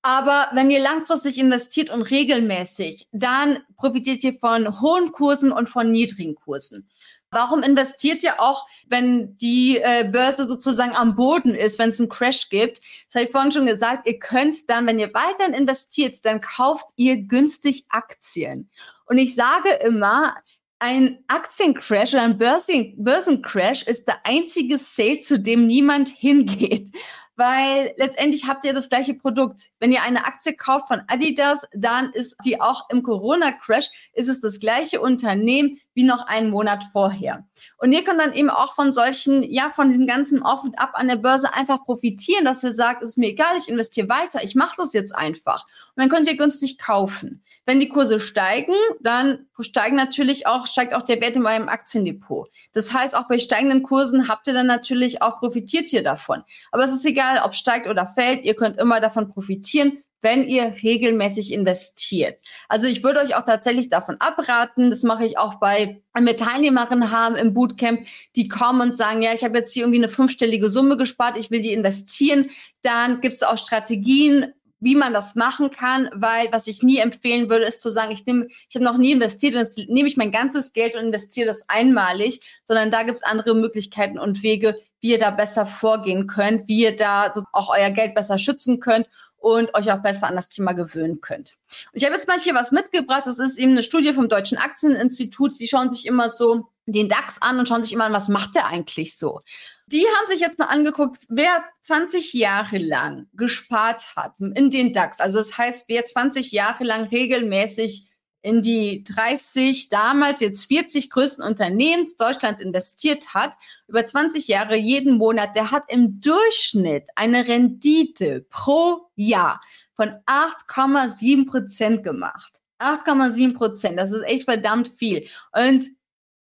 Aber 0.06 0.50
wenn 0.54 0.70
ihr 0.70 0.82
langfristig 0.82 1.40
investiert 1.40 1.90
und 1.90 2.04
regelmäßig, 2.04 3.08
dann 3.12 3.58
profitiert 3.76 4.24
ihr 4.24 4.36
von 4.36 4.80
hohen 4.80 5.12
Kursen 5.12 5.52
und 5.52 5.68
von 5.68 5.90
niedrigen 5.90 6.36
Kursen. 6.36 6.88
Warum 7.32 7.64
investiert 7.64 8.22
ihr 8.22 8.40
auch, 8.40 8.68
wenn 8.86 9.36
die 9.38 9.80
äh, 9.80 10.08
Börse 10.12 10.48
sozusagen 10.48 10.96
am 10.96 11.16
Boden 11.16 11.56
ist, 11.56 11.80
wenn 11.80 11.90
es 11.90 12.00
einen 12.00 12.10
Crash 12.10 12.50
gibt? 12.50 12.82
Das 13.08 13.16
habe 13.16 13.26
ich 13.26 13.32
vorhin 13.32 13.52
schon 13.52 13.66
gesagt, 13.66 14.08
ihr 14.08 14.20
könnt 14.20 14.70
dann, 14.70 14.86
wenn 14.86 15.00
ihr 15.00 15.12
weiterhin 15.12 15.56
investiert, 15.56 16.24
dann 16.24 16.40
kauft 16.40 16.86
ihr 16.98 17.18
günstig 17.18 17.86
Aktien. 17.90 18.70
Und 19.08 19.18
ich 19.18 19.34
sage 19.34 19.70
immer, 19.84 20.36
ein 20.78 21.24
Aktiencrash 21.28 22.14
oder 22.14 22.22
ein 22.22 22.38
Börsen 22.38 22.94
Börsencrash 23.04 23.82
ist 23.82 24.08
der 24.08 24.24
einzige 24.24 24.78
Sale, 24.78 25.22
zu 25.22 25.40
dem 25.40 25.66
niemand 25.66 26.10
hingeht 26.10 26.96
weil 27.36 27.94
letztendlich 27.98 28.48
habt 28.48 28.66
ihr 28.66 28.74
das 28.74 28.90
gleiche 28.90 29.14
Produkt. 29.14 29.72
Wenn 29.80 29.92
ihr 29.92 30.02
eine 30.02 30.26
Aktie 30.26 30.56
kauft 30.56 30.88
von 30.88 31.02
Adidas, 31.08 31.68
dann 31.74 32.12
ist 32.12 32.36
die 32.46 32.62
auch 32.62 32.90
im 32.90 33.04
Corona-Crash, 33.04 33.90
ist 34.14 34.30
es 34.30 34.42
das 34.42 34.60
gleiche 34.60 35.02
Unternehmen 35.02 35.80
wie 35.96 36.04
noch 36.04 36.28
einen 36.28 36.52
Monat 36.52 36.84
vorher. 36.92 37.48
Und 37.78 37.92
ihr 37.92 38.04
könnt 38.04 38.20
dann 38.20 38.34
eben 38.34 38.50
auch 38.50 38.76
von 38.76 38.94
solchen, 38.94 39.42
ja, 39.44 39.70
von 39.70 39.90
diesem 39.90 40.06
ganzen 40.06 40.44
Auf 40.44 40.64
und 40.64 40.78
Ab 40.78 40.92
an 40.94 41.08
der 41.08 41.16
Börse 41.16 41.54
einfach 41.54 41.84
profitieren, 41.84 42.46
dass 42.46 42.64
ihr 42.64 42.74
sagt, 42.74 43.02
ist 43.02 43.18
mir 43.18 43.30
egal, 43.30 43.58
ich 43.58 43.70
investiere 43.70 44.10
weiter, 44.10 44.44
ich 44.44 44.56
mache 44.56 44.76
das 44.78 44.94
jetzt 44.94 45.16
einfach. 45.16 45.66
Und 45.96 46.02
dann 46.04 46.10
könnt 46.10 46.28
ihr 46.28 46.38
günstig 46.38 46.78
kaufen. 46.78 47.42
Wenn 47.66 47.80
die 47.80 47.90
Kurse 47.90 48.20
steigen, 48.20 48.76
dann 49.00 49.48
steigen 49.60 49.96
natürlich 49.96 50.46
auch, 50.46 50.68
steigt 50.68 50.94
auch 50.94 51.02
der 51.02 51.20
Wert 51.20 51.36
in 51.36 51.46
eurem 51.46 51.68
Aktiendepot. 51.68 52.50
Das 52.74 52.94
heißt, 52.94 53.16
auch 53.16 53.28
bei 53.28 53.40
steigenden 53.40 53.82
Kursen 53.82 54.28
habt 54.28 54.46
ihr 54.46 54.54
dann 54.54 54.68
natürlich 54.68 55.24
auch 55.24 55.40
profitiert 55.40 55.88
hier 55.88 56.04
davon. 56.04 56.44
Aber 56.72 56.84
es 56.84 56.92
ist 56.92 57.06
egal, 57.06 57.42
ob 57.44 57.56
steigt 57.56 57.88
oder 57.88 58.06
fällt, 58.06 58.44
ihr 58.44 58.56
könnt 58.56 58.78
immer 58.78 59.00
davon 59.00 59.30
profitieren, 59.30 60.04
wenn 60.22 60.48
ihr 60.48 60.74
regelmäßig 60.82 61.54
investiert. 61.54 62.42
Also 62.68 62.88
ich 62.88 63.04
würde 63.04 63.20
euch 63.20 63.36
auch 63.36 63.46
tatsächlich 63.46 63.90
davon 63.90 64.16
abraten, 64.20 64.90
das 64.90 65.04
mache 65.04 65.26
ich 65.26 65.38
auch 65.38 65.56
bei, 65.56 66.02
wir 66.20 66.38
Teilnehmerinnen 66.38 67.12
haben 67.12 67.36
im 67.36 67.54
Bootcamp, 67.54 68.06
die 68.36 68.48
kommen 68.48 68.82
und 68.82 68.96
sagen, 68.96 69.22
ja, 69.22 69.34
ich 69.34 69.44
habe 69.44 69.58
jetzt 69.60 69.74
hier 69.74 69.84
irgendwie 69.84 70.04
eine 70.04 70.10
fünfstellige 70.10 70.70
Summe 70.70 70.98
gespart, 70.98 71.38
ich 71.38 71.52
will 71.52 71.62
die 71.62 71.74
investieren, 71.74 72.50
dann 72.82 73.22
gibt 73.22 73.36
es 73.36 73.44
auch 73.44 73.58
Strategien, 73.58 74.54
wie 74.80 74.96
man 74.96 75.14
das 75.14 75.36
machen 75.36 75.72
kann, 75.72 76.10
weil 76.14 76.48
was 76.52 76.68
ich 76.68 76.84
nie 76.84 76.98
empfehlen 76.98 77.50
würde, 77.50 77.66
ist 77.66 77.82
zu 77.82 77.90
sagen, 77.90 78.12
ich 78.12 78.26
nehme, 78.26 78.48
ich 78.70 78.76
habe 78.76 78.84
noch 78.84 78.98
nie 78.98 79.14
investiert 79.14 79.56
und 79.56 79.62
jetzt 79.62 79.78
nehme 79.90 80.08
ich 80.08 80.18
mein 80.18 80.32
ganzes 80.32 80.74
Geld 80.74 80.96
und 80.96 81.06
investiere 81.06 81.48
das 81.48 81.70
einmalig, 81.70 82.42
sondern 82.66 82.92
da 82.92 83.04
gibt 83.04 83.18
es 83.18 83.24
andere 83.24 83.56
Möglichkeiten 83.56 84.20
und 84.20 84.44
Wege, 84.44 84.76
wie 85.00 85.12
ihr 85.12 85.20
da 85.20 85.32
besser 85.32 85.66
vorgehen 85.66 86.28
könnt, 86.28 86.68
wie 86.68 86.82
ihr 86.82 86.96
da 86.96 87.32
so 87.32 87.44
auch 87.52 87.70
euer 87.70 87.92
Geld 87.92 88.16
besser 88.16 88.38
schützen 88.38 88.80
könnt 88.80 89.08
und 89.46 89.76
euch 89.76 89.92
auch 89.92 90.02
besser 90.02 90.26
an 90.26 90.36
das 90.36 90.50
Thema 90.50 90.74
gewöhnen 90.74 91.22
könnt. 91.22 91.56
Und 91.92 92.00
ich 92.00 92.04
habe 92.04 92.16
jetzt 92.16 92.28
mal 92.28 92.40
hier 92.40 92.56
was 92.56 92.72
mitgebracht. 92.72 93.28
Das 93.28 93.38
ist 93.38 93.60
eben 93.60 93.74
eine 93.74 93.84
Studie 93.84 94.12
vom 94.12 94.28
Deutschen 94.28 94.58
Aktieninstitut. 94.58 95.54
Sie 95.54 95.68
schauen 95.68 95.92
sich 95.92 96.08
immer 96.08 96.32
so 96.32 96.70
den 96.88 97.10
DAX 97.10 97.40
an 97.44 97.60
und 97.60 97.68
schauen 97.68 97.84
sich 97.84 97.94
immer 97.94 98.06
an, 98.06 98.14
was 98.14 98.28
macht 98.28 98.56
der 98.56 98.66
eigentlich 98.66 99.16
so. 99.16 99.42
Die 99.86 100.04
haben 100.04 100.32
sich 100.32 100.40
jetzt 100.40 100.58
mal 100.58 100.66
angeguckt, 100.66 101.22
wer 101.30 101.64
20 101.82 102.34
Jahre 102.34 102.80
lang 102.80 103.28
gespart 103.34 104.16
hat 104.16 104.34
in 104.40 104.72
den 104.72 104.94
DAX. 104.94 105.20
Also 105.20 105.38
das 105.38 105.56
heißt, 105.56 105.86
wer 105.90 106.04
20 106.04 106.52
Jahre 106.52 106.84
lang 106.84 107.04
regelmäßig 107.04 108.08
in 108.46 108.62
die 108.62 109.04
30, 109.04 109.90
damals 109.90 110.40
jetzt 110.40 110.66
40 110.66 111.10
größten 111.10 111.44
Unternehmens 111.44 112.16
Deutschland 112.16 112.62
investiert 112.62 113.34
hat, 113.34 113.54
über 113.88 114.06
20 114.06 114.48
Jahre 114.48 114.76
jeden 114.76 115.18
Monat, 115.18 115.56
der 115.56 115.72
hat 115.72 115.86
im 115.88 116.22
Durchschnitt 116.22 117.06
eine 117.16 117.48
Rendite 117.48 118.46
pro 118.52 119.10
Jahr 119.16 119.62
von 119.96 120.10
8,7 120.28 121.50
Prozent 121.50 122.04
gemacht. 122.04 122.54
8,7 122.78 123.56
Prozent, 123.56 123.98
das 123.98 124.12
ist 124.12 124.24
echt 124.26 124.46
verdammt 124.46 124.92
viel. 124.96 125.28
Und 125.52 125.86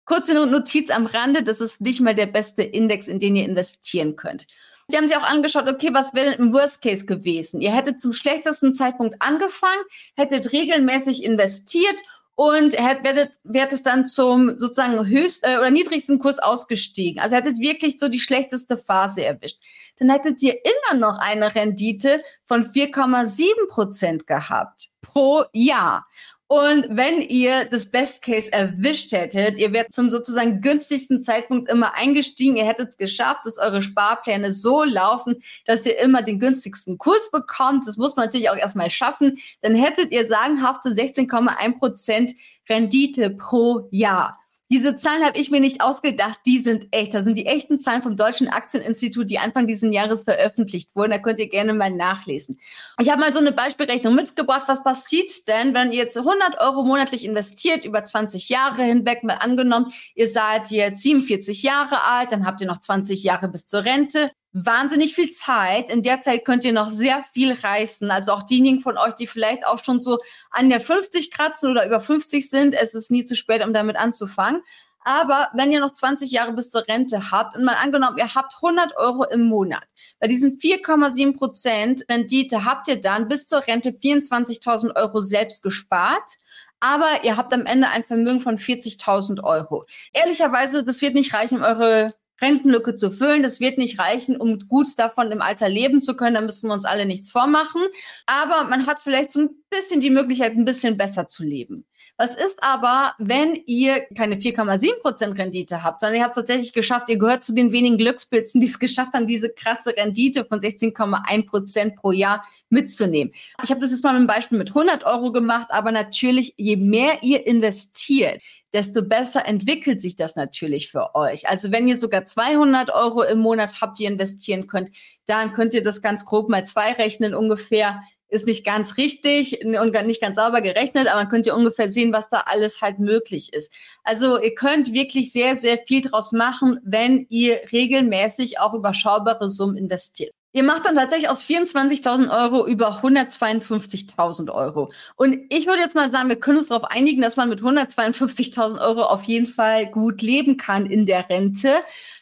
kurze 0.04 0.34
Notiz 0.46 0.90
am 0.90 1.06
Rande, 1.06 1.42
das 1.42 1.62
ist 1.62 1.80
nicht 1.80 2.02
mal 2.02 2.16
der 2.16 2.26
beste 2.26 2.64
Index, 2.64 3.08
in 3.08 3.20
den 3.20 3.38
ihr 3.38 3.46
investieren 3.46 4.18
könnt. 4.18 4.46
Sie 4.88 4.98
haben 4.98 5.08
sich 5.08 5.16
auch 5.16 5.24
angeschaut, 5.24 5.68
okay, 5.70 5.90
was 5.94 6.14
wäre 6.14 6.34
im 6.34 6.54
Worst 6.54 6.82
Case 6.82 7.06
gewesen? 7.06 7.62
Ihr 7.62 7.74
hättet 7.74 8.02
zum 8.02 8.14
schlechtesten 8.14 8.74
Zeitpunkt 8.74 9.16
angefangen, 9.20 9.82
hättet 10.16 10.52
regelmäßig 10.52 11.24
investiert 11.24 12.02
und 12.36 12.74
werdet, 12.74 13.40
werdet 13.44 13.86
dann 13.86 14.06
zum 14.06 14.58
sozusagen 14.58 15.06
höchst 15.06 15.44
äh, 15.44 15.58
oder 15.58 15.72
niedrigsten 15.72 16.20
Kurs 16.20 16.40
ausgestiegen. 16.40 17.22
Also 17.22 17.36
hättet 17.36 17.60
wirklich 17.60 18.00
so 18.00 18.10
die 18.10 18.20
schlechteste 18.20 18.78
Phase 18.78 19.24
erwischt. 19.24 19.60
Dann 20.00 20.10
hättet 20.10 20.42
ihr 20.42 20.56
immer 20.66 21.00
noch 21.00 21.20
eine 21.20 21.54
Rendite 21.54 22.24
von 22.44 22.66
4,7 22.66 23.68
Prozent 23.70 24.26
gehabt 24.26 24.90
pro 25.02 25.44
Jahr. 25.54 26.08
Und 26.48 26.88
wenn 26.90 27.22
ihr 27.22 27.66
das 27.66 27.90
Best 27.90 28.22
Case 28.22 28.52
erwischt 28.52 29.12
hättet, 29.12 29.58
ihr 29.58 29.74
wärt 29.74 29.94
zum 29.94 30.10
sozusagen 30.10 30.62
günstigsten 30.62 31.22
Zeitpunkt 31.22 31.70
immer 31.70 31.96
eingestiegen, 31.96 32.58
ihr 32.58 32.66
hättet 32.66 32.90
es 32.90 32.98
geschafft, 32.98 33.42
dass 33.46 33.58
eure 33.58 33.82
Sparpläne 33.82 34.54
so 34.54 34.84
laufen, 34.84 35.42
dass 35.66 35.86
ihr 35.86 35.98
immer 36.00 36.22
den 36.22 36.40
günstigsten 36.40 36.98
Kurs 36.98 37.32
bekommt. 37.32 37.88
Das 37.88 37.98
muss 37.98 38.16
man 38.16 38.26
natürlich 38.26 38.50
auch 38.50 38.58
erstmal 38.58 38.92
schaffen. 38.92 39.40
Dann 39.62 39.74
hättet 39.74 40.12
ihr 40.12 40.26
sagenhafte 40.26 40.90
16,1 40.90 41.80
Prozent 41.80 42.32
Rendite 42.70 43.32
pro 43.32 43.88
Jahr. 43.90 44.43
Diese 44.74 44.96
Zahlen 44.96 45.24
habe 45.24 45.38
ich 45.38 45.52
mir 45.52 45.60
nicht 45.60 45.82
ausgedacht, 45.82 46.40
die 46.48 46.58
sind 46.58 46.88
echt. 46.90 47.14
Das 47.14 47.26
sind 47.26 47.38
die 47.38 47.46
echten 47.46 47.78
Zahlen 47.78 48.02
vom 48.02 48.18
Deutschen 48.18 48.48
Aktieninstitut, 48.48 49.30
die 49.30 49.38
Anfang 49.38 49.68
dieses 49.68 49.94
Jahres 49.94 50.24
veröffentlicht 50.24 50.96
wurden. 50.96 51.12
Da 51.12 51.20
könnt 51.20 51.38
ihr 51.38 51.48
gerne 51.48 51.74
mal 51.74 51.92
nachlesen. 51.92 52.60
Ich 53.00 53.12
habe 53.12 53.22
mal 53.22 53.32
so 53.32 53.38
eine 53.38 53.52
Beispielrechnung 53.52 54.16
mitgebracht. 54.16 54.64
Was 54.66 54.84
passiert 54.84 55.48
denn, 55.48 55.76
wenn 55.76 55.92
ihr 55.92 56.00
jetzt 56.00 56.18
100 56.18 56.60
Euro 56.60 56.86
monatlich 56.86 57.24
investiert, 57.24 57.86
über 57.86 58.04
20 58.04 58.50
Jahre 58.50 58.82
hinweg, 58.82 59.24
mal 59.24 59.36
angenommen, 59.36 59.94
ihr 60.16 60.28
seid 60.28 60.72
jetzt 60.72 61.04
47 61.04 61.62
Jahre 61.62 62.04
alt, 62.06 62.32
dann 62.32 62.44
habt 62.44 62.60
ihr 62.60 62.66
noch 62.66 62.80
20 62.80 63.22
Jahre 63.22 63.50
bis 63.50 63.68
zur 63.68 63.86
Rente 63.86 64.32
wahnsinnig 64.54 65.16
viel 65.16 65.32
Zeit. 65.32 65.90
In 65.92 66.04
der 66.04 66.22
Zeit 66.22 66.46
könnt 66.46 66.64
ihr 66.64 66.74
noch 66.74 66.92
sehr 66.92 67.24
viel 67.24 67.52
reißen. 67.52 68.10
Also 68.12 68.32
auch 68.32 68.44
diejenigen 68.44 68.82
von 68.82 68.98
euch, 68.98 69.14
die 69.14 69.28
vielleicht 69.28 69.66
auch 69.66 69.84
schon 69.84 70.00
so 70.00 70.20
an 70.52 70.70
der 70.70 70.80
50 70.80 71.32
kratzen 71.32 71.72
oder 71.72 71.86
über 71.86 72.00
50 72.00 72.50
sind, 72.50 72.76
es 72.76 72.94
ist 72.94 73.12
nie 73.12 73.26
zu 73.26 73.36
spät, 73.36 73.66
um 73.66 73.74
damit 73.74 73.96
anzufangen. 73.96 74.62
Aber 75.06 75.50
wenn 75.54 75.72
ihr 75.72 75.82
noch 75.82 75.92
20 75.92 76.32
Jahre 76.32 76.54
bis 76.54 76.70
zur 76.70 76.88
Rente 76.88 77.32
habt 77.32 77.58
und 77.58 77.66
mal 77.66 77.76
angenommen, 77.76 78.18
ihr 78.18 78.36
habt 78.36 78.54
100 78.56 78.96
Euro 78.96 79.26
im 79.26 79.44
Monat, 79.44 79.84
bei 80.20 80.28
diesen 80.28 80.60
4,7 80.60 81.38
Prozent 81.38 82.06
Rendite 82.10 82.64
habt 82.64 82.88
ihr 82.88 83.02
dann 83.02 83.28
bis 83.28 83.46
zur 83.48 83.68
Rente 83.68 83.90
24.000 83.90 84.96
Euro 84.96 85.20
selbst 85.20 85.62
gespart 85.62 86.38
aber 86.84 87.24
ihr 87.24 87.38
habt 87.38 87.54
am 87.54 87.66
Ende 87.66 87.88
ein 87.88 88.04
Vermögen 88.04 88.42
von 88.42 88.58
40.000 88.58 89.42
Euro. 89.42 89.86
Ehrlicherweise, 90.12 90.84
das 90.84 91.02
wird 91.02 91.14
nicht 91.14 91.34
reichen, 91.34 91.60
um 91.60 91.64
eure 91.64 92.14
Rentenlücke 92.42 92.96
zu 92.96 93.12
füllen. 93.12 93.44
Das 93.44 93.60
wird 93.60 93.78
nicht 93.78 94.00
reichen, 94.00 94.38
um 94.38 94.60
gut 94.60 94.88
davon 94.98 95.32
im 95.32 95.42
Alter 95.42 95.70
leben 95.70 96.02
zu 96.02 96.16
können. 96.16 96.36
Da 96.36 96.42
müssen 96.42 96.70
wir 96.70 96.74
uns 96.74 96.86
alle 96.86 97.06
nichts 97.06 97.32
vormachen. 97.32 97.82
Aber 98.26 98.66
man 98.70 98.86
hat 98.86 99.00
vielleicht 99.00 99.32
so 99.32 99.42
ein 99.42 99.50
bisschen 99.70 100.02
die 100.02 100.10
Möglichkeit, 100.10 100.54
ein 100.54 100.66
bisschen 100.66 100.98
besser 100.98 101.28
zu 101.28 101.44
leben. 101.44 101.86
Was 102.18 102.36
ist 102.36 102.62
aber, 102.62 103.16
wenn 103.18 103.56
ihr 103.66 104.02
keine 104.16 104.36
4,7 104.36 105.02
Prozent 105.02 105.38
Rendite 105.40 105.84
habt, 105.84 106.00
sondern 106.00 106.20
ihr 106.20 106.24
habt 106.24 106.38
es 106.38 106.42
tatsächlich 106.42 106.72
geschafft, 106.72 107.10
ihr 107.10 107.18
gehört 107.18 107.44
zu 107.44 107.54
den 107.54 107.72
wenigen 107.72 107.98
Glückspilzen, 107.98 108.62
die 108.62 108.68
es 108.68 108.78
geschafft 108.80 109.14
haben, 109.14 109.26
diese 109.26 109.50
krasse 109.50 109.98
Rendite 109.98 110.46
von 110.46 110.60
16,1 110.60 111.48
Prozent 111.48 111.96
pro 111.96 112.12
Jahr 112.12 112.46
mitzunehmen. 112.70 113.34
Ich 113.64 113.72
habe 113.72 113.82
das 113.82 113.90
jetzt 113.90 114.04
mal 114.04 114.12
mit 114.12 114.18
einem 114.18 114.28
Beispiel 114.28 114.60
mit 114.60 114.70
100 114.70 115.06
Euro 115.06 115.32
gemacht, 115.32 115.68
aber 115.72 115.92
natürlich, 115.92 116.54
je 116.58 116.76
mehr 116.76 117.24
ihr 117.24 117.48
investiert, 117.48 118.42
desto 118.74 119.04
besser 119.04 119.48
entwickelt 119.48 120.00
sich 120.00 120.16
das 120.16 120.36
natürlich 120.36 120.92
für 120.92 121.16
euch. 121.16 121.48
Also 121.48 121.72
wenn 121.72 121.88
ihr 121.88 121.98
sogar 121.98 122.26
200 122.26 122.92
Euro 122.92 123.24
im 123.24 123.40
Monat 123.40 123.82
habt, 123.82 123.98
die 123.98 124.04
ihr 124.04 124.10
investieren 124.10 124.68
könnt, 124.68 124.90
dann 125.26 125.54
könnt 125.54 125.74
ihr 125.74 125.84
das 125.84 126.02
ganz 126.02 126.26
grob 126.26 126.50
mal 126.50 126.66
zwei 126.66 126.92
rechnen 126.94 127.34
ungefähr 127.34 128.02
ist 128.34 128.48
nicht 128.48 128.66
ganz 128.66 128.98
richtig 128.98 129.64
und 129.64 129.94
nicht 130.06 130.22
ganz 130.22 130.38
sauber 130.38 130.62
gerechnet, 130.62 131.08
aber 131.08 131.22
man 131.22 131.30
könnt 131.30 131.46
ihr 131.46 131.56
ungefähr 131.56 131.88
sehen, 131.88 132.12
was 132.12 132.30
da 132.30 132.42
alles 132.48 132.82
halt 132.82 133.00
möglich 133.00 133.54
ist. 133.54 133.72
Also 134.04 134.40
ihr 134.40 134.56
könnt 134.56 134.92
wirklich 134.92 135.32
sehr, 135.32 135.56
sehr 135.56 135.78
viel 135.78 136.02
draus 136.02 136.32
machen, 136.32 136.80
wenn 136.84 137.28
ihr 137.30 137.62
regelmäßig 137.72 138.60
auch 138.60 138.74
überschaubare 138.74 139.50
Summen 139.50 139.78
investiert. 139.78 140.34
Ihr 140.56 140.64
macht 140.64 140.86
dann 140.86 140.96
tatsächlich 140.96 141.30
aus 141.30 141.44
24.000 141.44 142.30
Euro 142.30 142.68
über 142.68 143.02
152.000 143.02 144.52
Euro. 144.52 144.90
Und 145.16 145.40
ich 145.50 145.66
würde 145.66 145.82
jetzt 145.82 145.96
mal 145.96 146.12
sagen, 146.12 146.30
wir 146.30 146.40
können 146.40 146.60
uns 146.60 146.68
darauf 146.68 146.86
einigen, 146.86 147.24
dass 147.24 147.38
man 147.38 147.50
mit 147.50 147.62
152.000 147.62 148.80
Euro 148.80 149.02
auf 149.02 149.24
jeden 149.24 149.48
Fall 149.48 149.88
gut 149.88 150.22
leben 150.22 150.58
kann 150.58 150.86
in 150.86 151.08
der 151.08 151.28
Rente. 151.28 151.74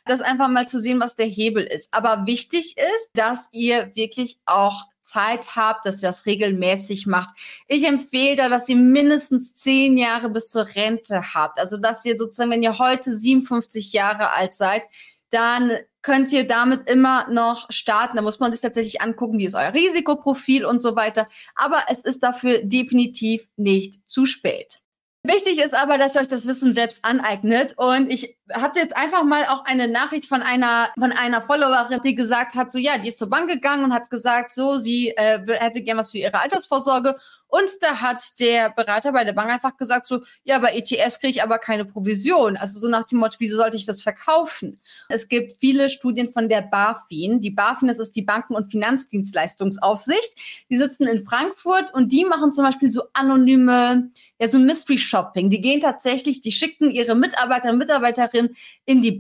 Das 0.06 0.21
einfach 0.21 0.47
mal 0.47 0.65
zu 0.65 0.80
sehen, 0.80 1.02
was 1.02 1.17
der 1.17 1.26
Hebel 1.26 1.65
ist. 1.65 1.89
Aber 1.91 2.26
wichtig 2.26 2.76
ist, 2.78 3.10
dass 3.13 3.50
ihr 3.52 3.91
wirklich 3.95 4.38
auch 4.45 4.86
Zeit 5.12 5.56
habt, 5.56 5.86
dass 5.86 6.02
ihr 6.02 6.10
das 6.10 6.26
regelmäßig 6.26 7.08
macht. 7.08 7.30
Ich 7.67 7.86
empfehle 7.86 8.36
da, 8.38 8.50
dass 8.50 8.69
ihr 8.69 8.78
mindestens 8.78 9.54
zehn 9.54 9.97
Jahre 9.97 10.30
bis 10.30 10.50
zur 10.50 10.67
Rente 10.76 11.34
habt. 11.34 11.60
Also, 11.60 11.78
dass 11.78 12.06
ihr 12.06 12.17
sozusagen, 12.17 12.52
wenn 12.52 12.63
ihr 12.63 12.80
heute 12.80 13.13
57 13.13 13.93
Jahre 13.93 14.32
alt 14.32 14.54
seid, 14.54 14.84
dann 15.30 15.71
könnt 16.02 16.32
ihr 16.32 16.47
damit 16.47 16.89
immer 16.89 17.30
noch 17.30 17.71
starten. 17.71 18.17
Da 18.17 18.21
muss 18.21 18.39
man 18.39 18.52
sich 18.52 18.62
tatsächlich 18.62 19.02
angucken, 19.02 19.38
wie 19.38 19.45
ist 19.45 19.56
euer 19.56 19.74
Risikoprofil 19.74 20.65
und 20.65 20.82
so 20.82 20.95
weiter. 20.95 21.28
Aber 21.56 21.84
es 21.89 22.00
ist 22.00 22.24
dafür 22.24 22.60
definitiv 22.63 23.47
nicht 23.56 24.00
zu 24.10 24.26
spät. 24.26 24.81
Wichtig 25.23 25.60
ist 25.60 25.75
aber, 25.75 25.99
dass 25.99 26.15
ihr 26.15 26.21
euch 26.21 26.27
das 26.27 26.47
Wissen 26.47 26.71
selbst 26.71 27.05
aneignet. 27.05 27.75
Und 27.77 28.12
ich 28.12 28.38
habe 28.51 28.79
jetzt 28.79 28.95
einfach 28.97 29.23
mal 29.23 29.45
auch 29.45 29.63
eine 29.65 29.88
Nachricht 29.88 30.25
von 30.25 30.41
einer 30.41 30.89
von 30.97 31.12
einer 31.12 31.43
Followerin, 31.43 32.01
die 32.03 32.15
gesagt 32.15 32.55
hat, 32.55 32.71
so 32.71 32.79
ja, 32.79 32.97
die 32.97 33.10
ist 33.10 33.19
zur 33.19 33.29
Bank 33.29 33.47
gegangen 33.47 33.84
und 33.84 33.93
hat 33.93 34.10
gesagt, 34.10 34.51
so 34.51 34.79
sie 34.79 35.10
äh, 35.10 35.39
hätte 35.60 35.84
gern 35.84 35.99
was 35.99 36.10
für 36.10 36.17
ihre 36.17 36.39
Altersvorsorge 36.39 37.19
Und 37.51 37.69
da 37.81 37.99
hat 37.99 38.39
der 38.39 38.69
Berater 38.69 39.11
bei 39.11 39.25
der 39.25 39.33
Bank 39.33 39.51
einfach 39.51 39.75
gesagt 39.75 40.07
so, 40.07 40.21
ja, 40.45 40.57
bei 40.59 40.73
ETFs 40.73 41.19
kriege 41.19 41.31
ich 41.31 41.43
aber 41.43 41.59
keine 41.59 41.83
Provision. 41.83 42.55
Also 42.55 42.79
so 42.79 42.87
nach 42.87 43.05
dem 43.05 43.19
Motto, 43.19 43.35
wieso 43.39 43.57
sollte 43.57 43.75
ich 43.75 43.85
das 43.85 44.01
verkaufen? 44.01 44.79
Es 45.09 45.27
gibt 45.27 45.57
viele 45.59 45.89
Studien 45.89 46.29
von 46.29 46.47
der 46.47 46.61
BaFin. 46.61 47.41
Die 47.41 47.51
BaFin, 47.51 47.89
das 47.89 47.99
ist 47.99 48.15
die 48.15 48.21
Banken- 48.21 48.55
und 48.55 48.71
Finanzdienstleistungsaufsicht. 48.71 50.65
Die 50.69 50.77
sitzen 50.77 51.07
in 51.07 51.25
Frankfurt 51.25 51.93
und 51.93 52.13
die 52.13 52.23
machen 52.23 52.53
zum 52.53 52.63
Beispiel 52.63 52.89
so 52.89 53.03
anonyme 53.11 54.09
ja 54.41 54.49
so 54.49 54.57
Mystery 54.57 54.97
Shopping. 54.97 55.51
Die 55.51 55.61
gehen 55.61 55.81
tatsächlich, 55.81 56.41
die 56.41 56.51
schicken 56.51 56.89
ihre 56.89 57.15
Mitarbeiter 57.15 57.69
und 57.69 57.77
Mitarbeiterinnen 57.77 58.55
in 58.85 59.01
die 59.01 59.11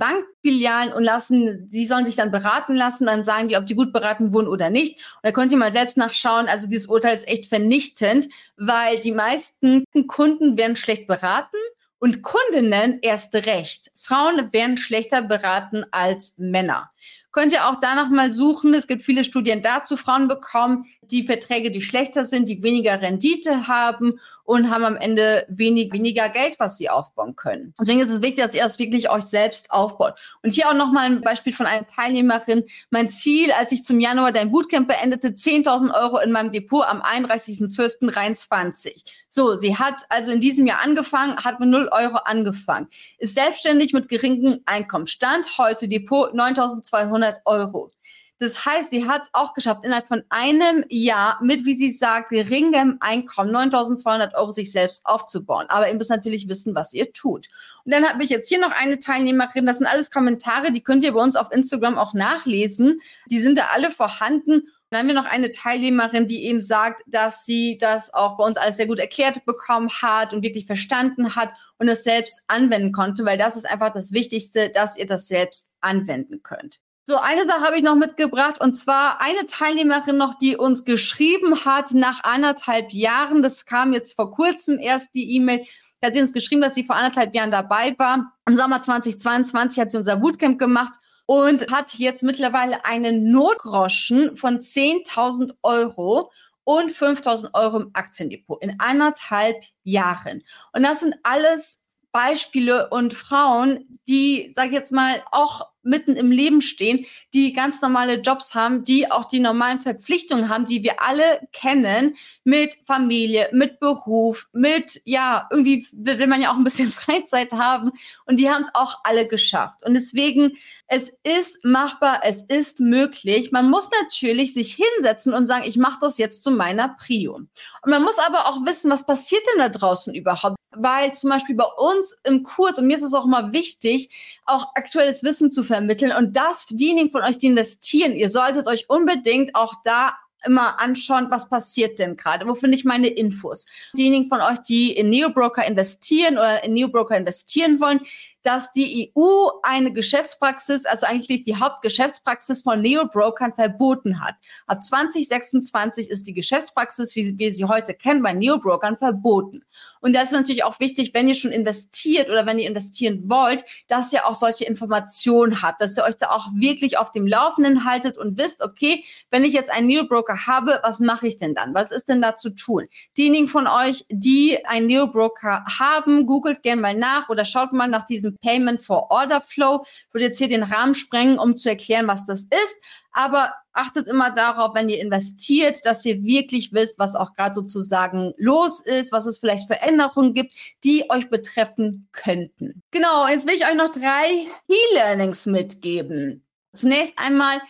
Bankfilialen 0.41 0.93
und 0.93 1.03
lassen, 1.03 1.69
die 1.69 1.85
sollen 1.85 2.05
sich 2.05 2.15
dann 2.15 2.31
beraten 2.31 2.75
lassen, 2.75 3.05
dann 3.05 3.23
sagen 3.23 3.47
die, 3.47 3.57
ob 3.57 3.65
die 3.65 3.75
gut 3.75 3.93
beraten 3.93 4.33
wurden 4.33 4.47
oder 4.47 4.69
nicht. 4.69 4.97
Und 4.97 5.23
da 5.23 5.31
könnt 5.31 5.51
ihr 5.51 5.57
mal 5.57 5.71
selbst 5.71 5.97
nachschauen. 5.97 6.47
Also 6.47 6.67
dieses 6.67 6.87
Urteil 6.87 7.15
ist 7.15 7.27
echt 7.27 7.45
vernichtend, 7.47 8.27
weil 8.57 8.99
die 8.99 9.11
meisten 9.11 9.83
Kunden 10.07 10.57
werden 10.57 10.75
schlecht 10.75 11.07
beraten 11.07 11.57
und 11.99 12.23
Kundinnen 12.23 12.99
erst 13.01 13.35
recht. 13.35 13.91
Frauen 13.95 14.51
werden 14.53 14.77
schlechter 14.77 15.21
beraten 15.21 15.85
als 15.91 16.35
Männer. 16.39 16.89
Könnt 17.31 17.53
ihr 17.53 17.67
auch 17.67 17.79
danach 17.79 18.09
mal 18.09 18.31
suchen. 18.31 18.73
Es 18.73 18.87
gibt 18.87 19.03
viele 19.03 19.23
Studien 19.23 19.61
dazu. 19.61 19.95
Frauen 19.95 20.27
bekommen 20.27 20.85
die 21.03 21.23
Verträge, 21.23 21.71
die 21.71 21.81
schlechter 21.81 22.25
sind, 22.25 22.49
die 22.49 22.63
weniger 22.63 23.01
Rendite 23.01 23.67
haben 23.67 24.19
und 24.51 24.69
haben 24.69 24.83
am 24.83 24.97
Ende 24.97 25.45
wenig, 25.47 25.93
weniger 25.93 26.27
Geld, 26.27 26.59
was 26.59 26.77
sie 26.77 26.89
aufbauen 26.89 27.37
können. 27.37 27.73
Deswegen 27.79 28.01
ist 28.01 28.09
es 28.09 28.21
wichtig, 28.21 28.43
dass 28.43 28.53
ihr 28.53 28.61
das 28.61 28.79
wirklich 28.79 29.09
euch 29.09 29.23
selbst 29.23 29.71
aufbaut. 29.71 30.19
Und 30.43 30.51
hier 30.51 30.67
auch 30.67 30.73
nochmal 30.73 31.05
ein 31.05 31.21
Beispiel 31.21 31.53
von 31.53 31.67
einer 31.67 31.87
Teilnehmerin. 31.87 32.65
Mein 32.89 33.09
Ziel, 33.09 33.53
als 33.53 33.71
ich 33.71 33.85
zum 33.85 34.01
Januar 34.01 34.33
dein 34.33 34.51
Bootcamp 34.51 34.89
beendete, 34.89 35.29
10.000 35.29 35.93
Euro 35.93 36.19
in 36.19 36.33
meinem 36.33 36.51
Depot 36.51 36.83
am 36.83 37.01
31.12.23. 37.01 39.05
So, 39.29 39.55
sie 39.55 39.77
hat 39.77 40.03
also 40.09 40.33
in 40.33 40.41
diesem 40.41 40.67
Jahr 40.67 40.81
angefangen, 40.83 41.37
hat 41.37 41.61
mit 41.61 41.69
0 41.69 41.87
Euro 41.89 42.17
angefangen, 42.17 42.89
ist 43.19 43.35
selbstständig 43.35 43.93
mit 43.93 44.09
geringem 44.09 44.59
Einkommen. 44.65 45.07
Stand 45.07 45.45
heute 45.59 45.87
Depot 45.87 46.33
9.200 46.33 47.37
Euro. 47.45 47.93
Das 48.41 48.65
heißt, 48.65 48.89
sie 48.89 49.07
hat 49.07 49.21
es 49.21 49.29
auch 49.33 49.53
geschafft, 49.53 49.85
innerhalb 49.85 50.07
von 50.07 50.23
einem 50.29 50.83
Jahr 50.89 51.37
mit, 51.43 51.63
wie 51.63 51.75
sie 51.75 51.91
sagt, 51.91 52.31
geringem 52.31 52.97
Einkommen 52.99 53.55
9.200 53.55 54.33
Euro 54.33 54.49
sich 54.49 54.71
selbst 54.71 55.05
aufzubauen. 55.05 55.67
Aber 55.69 55.87
ihr 55.87 55.93
müsst 55.93 56.09
natürlich 56.09 56.49
wissen, 56.49 56.73
was 56.73 56.91
ihr 56.91 57.13
tut. 57.13 57.49
Und 57.85 57.93
dann 57.93 58.03
habe 58.03 58.23
ich 58.23 58.31
jetzt 58.31 58.49
hier 58.49 58.59
noch 58.59 58.71
eine 58.71 58.97
Teilnehmerin. 58.97 59.67
Das 59.67 59.77
sind 59.77 59.85
alles 59.85 60.09
Kommentare, 60.09 60.71
die 60.71 60.81
könnt 60.81 61.03
ihr 61.03 61.13
bei 61.13 61.21
uns 61.21 61.35
auf 61.35 61.51
Instagram 61.51 61.99
auch 61.99 62.15
nachlesen. 62.15 62.99
Die 63.27 63.37
sind 63.37 63.59
da 63.59 63.67
alle 63.73 63.91
vorhanden. 63.91 64.63
Dann 64.89 65.01
haben 65.01 65.07
wir 65.07 65.13
noch 65.13 65.25
eine 65.25 65.51
Teilnehmerin, 65.51 66.25
die 66.25 66.43
eben 66.45 66.61
sagt, 66.61 67.03
dass 67.05 67.45
sie 67.45 67.77
das 67.79 68.11
auch 68.11 68.37
bei 68.37 68.43
uns 68.43 68.57
alles 68.57 68.75
sehr 68.75 68.87
gut 68.87 68.97
erklärt 68.97 69.45
bekommen 69.45 69.91
hat 70.01 70.33
und 70.33 70.41
wirklich 70.41 70.65
verstanden 70.65 71.35
hat 71.35 71.51
und 71.77 71.87
es 71.87 72.03
selbst 72.03 72.39
anwenden 72.47 72.91
konnte, 72.91 73.23
weil 73.23 73.37
das 73.37 73.55
ist 73.55 73.69
einfach 73.69 73.93
das 73.93 74.13
Wichtigste, 74.13 74.71
dass 74.71 74.97
ihr 74.97 75.05
das 75.05 75.27
selbst 75.27 75.69
anwenden 75.79 76.41
könnt. 76.41 76.79
So, 77.03 77.17
eine 77.17 77.45
Sache 77.45 77.61
habe 77.61 77.77
ich 77.77 77.83
noch 77.83 77.95
mitgebracht 77.95 78.61
und 78.61 78.75
zwar 78.75 79.19
eine 79.21 79.47
Teilnehmerin 79.47 80.17
noch, 80.17 80.35
die 80.35 80.55
uns 80.55 80.85
geschrieben 80.85 81.65
hat 81.65 81.91
nach 81.93 82.23
anderthalb 82.23 82.91
Jahren. 82.91 83.41
Das 83.41 83.65
kam 83.65 83.91
jetzt 83.91 84.15
vor 84.15 84.31
kurzem 84.31 84.77
erst 84.77 85.15
die 85.15 85.35
E-Mail. 85.35 85.65
Da 85.99 86.07
hat 86.07 86.13
sie 86.13 86.21
uns 86.21 86.31
geschrieben, 86.31 86.61
dass 86.61 86.75
sie 86.75 86.83
vor 86.83 86.95
anderthalb 86.95 87.33
Jahren 87.33 87.49
dabei 87.49 87.95
war. 87.97 88.33
Im 88.47 88.55
Sommer 88.55 88.83
2022 88.83 89.81
hat 89.81 89.89
sie 89.89 89.97
unser 89.97 90.17
Bootcamp 90.17 90.59
gemacht 90.59 90.93
und 91.25 91.71
hat 91.71 91.95
jetzt 91.95 92.21
mittlerweile 92.21 92.85
einen 92.85 93.31
Notgroschen 93.31 94.35
von 94.35 94.59
10.000 94.59 95.55
Euro 95.63 96.31
und 96.65 96.91
5.000 96.91 97.55
Euro 97.55 97.77
im 97.77 97.89
Aktiendepot 97.93 98.61
in 98.61 98.79
anderthalb 98.79 99.63
Jahren. 99.83 100.43
Und 100.71 100.83
das 100.83 100.99
sind 100.99 101.15
alles 101.23 101.87
Beispiele 102.11 102.89
und 102.89 103.15
Frauen, 103.15 103.99
die, 104.07 104.53
sag 104.55 104.67
ich 104.67 104.73
jetzt 104.73 104.91
mal, 104.91 105.23
auch 105.31 105.70
mitten 105.83 106.15
im 106.15 106.31
Leben 106.31 106.61
stehen, 106.61 107.05
die 107.33 107.53
ganz 107.53 107.81
normale 107.81 108.19
Jobs 108.21 108.55
haben, 108.55 108.83
die 108.83 109.11
auch 109.11 109.25
die 109.25 109.39
normalen 109.39 109.81
Verpflichtungen 109.81 110.49
haben, 110.49 110.65
die 110.65 110.83
wir 110.83 111.01
alle 111.01 111.47
kennen, 111.51 112.15
mit 112.43 112.77
Familie, 112.85 113.49
mit 113.51 113.79
Beruf, 113.79 114.47
mit, 114.53 115.01
ja, 115.05 115.47
irgendwie 115.51 115.87
will 115.91 116.27
man 116.27 116.41
ja 116.41 116.51
auch 116.51 116.57
ein 116.57 116.63
bisschen 116.63 116.91
Freizeit 116.91 117.51
haben. 117.51 117.91
Und 118.25 118.39
die 118.39 118.49
haben 118.49 118.61
es 118.61 118.73
auch 118.73 118.99
alle 119.03 119.27
geschafft. 119.27 119.85
Und 119.85 119.93
deswegen, 119.93 120.53
es 120.87 121.11
ist 121.23 121.63
machbar, 121.63 122.21
es 122.23 122.43
ist 122.43 122.79
möglich. 122.79 123.51
Man 123.51 123.69
muss 123.69 123.89
natürlich 124.01 124.53
sich 124.53 124.75
hinsetzen 124.75 125.33
und 125.33 125.47
sagen, 125.47 125.63
ich 125.65 125.77
mache 125.77 125.99
das 126.01 126.17
jetzt 126.17 126.43
zu 126.43 126.51
meiner 126.51 126.89
Prio. 126.89 127.35
Und 127.35 127.49
man 127.85 128.03
muss 128.03 128.17
aber 128.19 128.47
auch 128.47 128.65
wissen, 128.65 128.91
was 128.91 129.05
passiert 129.05 129.43
denn 129.51 129.59
da 129.59 129.69
draußen 129.69 130.13
überhaupt? 130.13 130.55
Weil 130.73 131.13
zum 131.13 131.29
Beispiel 131.29 131.55
bei 131.55 131.65
uns 131.65 132.15
im 132.23 132.43
Kurs, 132.43 132.77
und 132.77 132.87
mir 132.87 132.95
ist 132.95 133.03
es 133.03 133.13
auch 133.13 133.25
immer 133.25 133.51
wichtig, 133.51 134.09
auch 134.45 134.67
aktuelles 134.75 135.21
Wissen 135.23 135.51
zu 135.51 135.63
vermitteln. 135.71 136.11
Und 136.11 136.35
das, 136.35 136.65
diejenigen 136.67 137.11
von 137.11 137.23
euch, 137.23 137.37
die 137.37 137.47
investieren, 137.47 138.13
ihr 138.13 138.29
solltet 138.29 138.67
euch 138.67 138.89
unbedingt 138.89 139.55
auch 139.55 139.73
da 139.83 140.15
immer 140.45 140.79
anschauen, 140.79 141.27
was 141.29 141.49
passiert 141.49 141.99
denn 141.99 142.17
gerade? 142.17 142.47
Wo 142.47 142.55
finde 142.55 142.75
ich 142.75 142.85
meine 142.85 143.07
Infos? 143.07 143.65
Diejenigen 143.95 144.27
von 144.27 144.41
euch, 144.41 144.59
die 144.59 144.91
in 144.91 145.09
Neobroker 145.09 145.65
investieren 145.65 146.33
oder 146.33 146.63
in 146.63 146.73
Neobroker 146.73 147.15
investieren 147.15 147.79
wollen, 147.79 148.01
dass 148.43 148.73
die 148.73 149.13
EU 149.15 149.49
eine 149.61 149.93
Geschäftspraxis, 149.93 150.85
also 150.85 151.05
eigentlich 151.05 151.43
die 151.43 151.57
Hauptgeschäftspraxis 151.57 152.63
von 152.63 152.81
Neobrokern 152.81 153.53
verboten 153.53 154.19
hat. 154.19 154.35
Ab 154.65 154.83
2026 154.83 156.09
ist 156.09 156.25
die 156.27 156.33
Geschäftspraxis, 156.33 157.15
wie 157.15 157.37
wir 157.37 157.53
sie 157.53 157.65
heute 157.65 157.93
kennen, 157.93 158.23
bei 158.23 158.33
Neobrokern 158.33 158.97
verboten. 158.97 159.63
Und 160.01 160.13
das 160.13 160.25
ist 160.25 160.31
natürlich 160.33 160.63
auch 160.63 160.79
wichtig, 160.79 161.13
wenn 161.13 161.27
ihr 161.27 161.35
schon 161.35 161.51
investiert 161.51 162.29
oder 162.29 162.45
wenn 162.45 162.59
ihr 162.59 162.67
investieren 162.67 163.29
wollt, 163.29 163.63
dass 163.87 164.11
ihr 164.11 164.25
auch 164.25 164.35
solche 164.35 164.65
Informationen 164.65 165.61
habt, 165.61 165.79
dass 165.79 165.95
ihr 165.95 166.03
euch 166.03 166.17
da 166.17 166.31
auch 166.31 166.47
wirklich 166.55 166.97
auf 166.97 167.11
dem 167.11 167.27
Laufenden 167.27 167.85
haltet 167.85 168.17
und 168.17 168.37
wisst, 168.37 168.61
okay, 168.61 169.03
wenn 169.29 169.45
ich 169.45 169.53
jetzt 169.53 169.69
einen 169.69 169.87
Neobroker 169.87 170.47
habe, 170.47 170.79
was 170.83 170.99
mache 170.99 171.27
ich 171.27 171.37
denn 171.37 171.53
dann? 171.53 171.73
Was 171.73 171.91
ist 171.91 172.09
denn 172.09 172.21
da 172.21 172.35
zu 172.35 172.49
tun? 172.49 172.87
Diejenigen 173.17 173.47
von 173.47 173.67
euch, 173.67 174.05
die 174.09 174.65
einen 174.65 174.87
Neobroker 174.87 175.63
haben, 175.79 176.25
googelt 176.25 176.63
gerne 176.63 176.81
mal 176.81 176.95
nach 176.95 177.29
oder 177.29 177.45
schaut 177.45 177.71
mal 177.71 177.87
nach 177.87 178.05
diesem 178.05 178.37
Payment 178.37 178.81
for 178.81 179.11
Order 179.11 179.39
Flow. 179.39 179.83
Ich 179.83 180.13
würde 180.13 180.25
jetzt 180.25 180.39
hier 180.39 180.47
den 180.47 180.63
Rahmen 180.63 180.95
sprengen, 180.95 181.37
um 181.37 181.55
zu 181.55 181.69
erklären, 181.69 182.07
was 182.07 182.25
das 182.25 182.41
ist. 182.43 182.77
Aber 183.11 183.53
achtet 183.73 184.07
immer 184.07 184.31
darauf, 184.31 184.73
wenn 184.75 184.89
ihr 184.89 185.01
investiert, 185.01 185.85
dass 185.85 186.05
ihr 186.05 186.23
wirklich 186.23 186.73
wisst, 186.73 186.99
was 186.99 187.15
auch 187.15 187.33
gerade 187.33 187.53
sozusagen 187.53 188.33
los 188.37 188.79
ist, 188.79 189.11
was 189.11 189.25
es 189.25 189.39
vielleicht 189.39 189.67
für 189.67 189.81
Änderungen 189.81 190.33
gibt, 190.33 190.53
die 190.83 191.09
euch 191.09 191.29
betreffen 191.29 192.07
könnten. 192.11 192.81
Genau, 192.91 193.27
jetzt 193.27 193.47
will 193.47 193.55
ich 193.55 193.65
euch 193.65 193.75
noch 193.75 193.91
drei 193.91 194.47
E-Learnings 194.67 195.45
mitgeben. 195.45 196.45
Zunächst 196.73 197.13
einmal, 197.17 197.61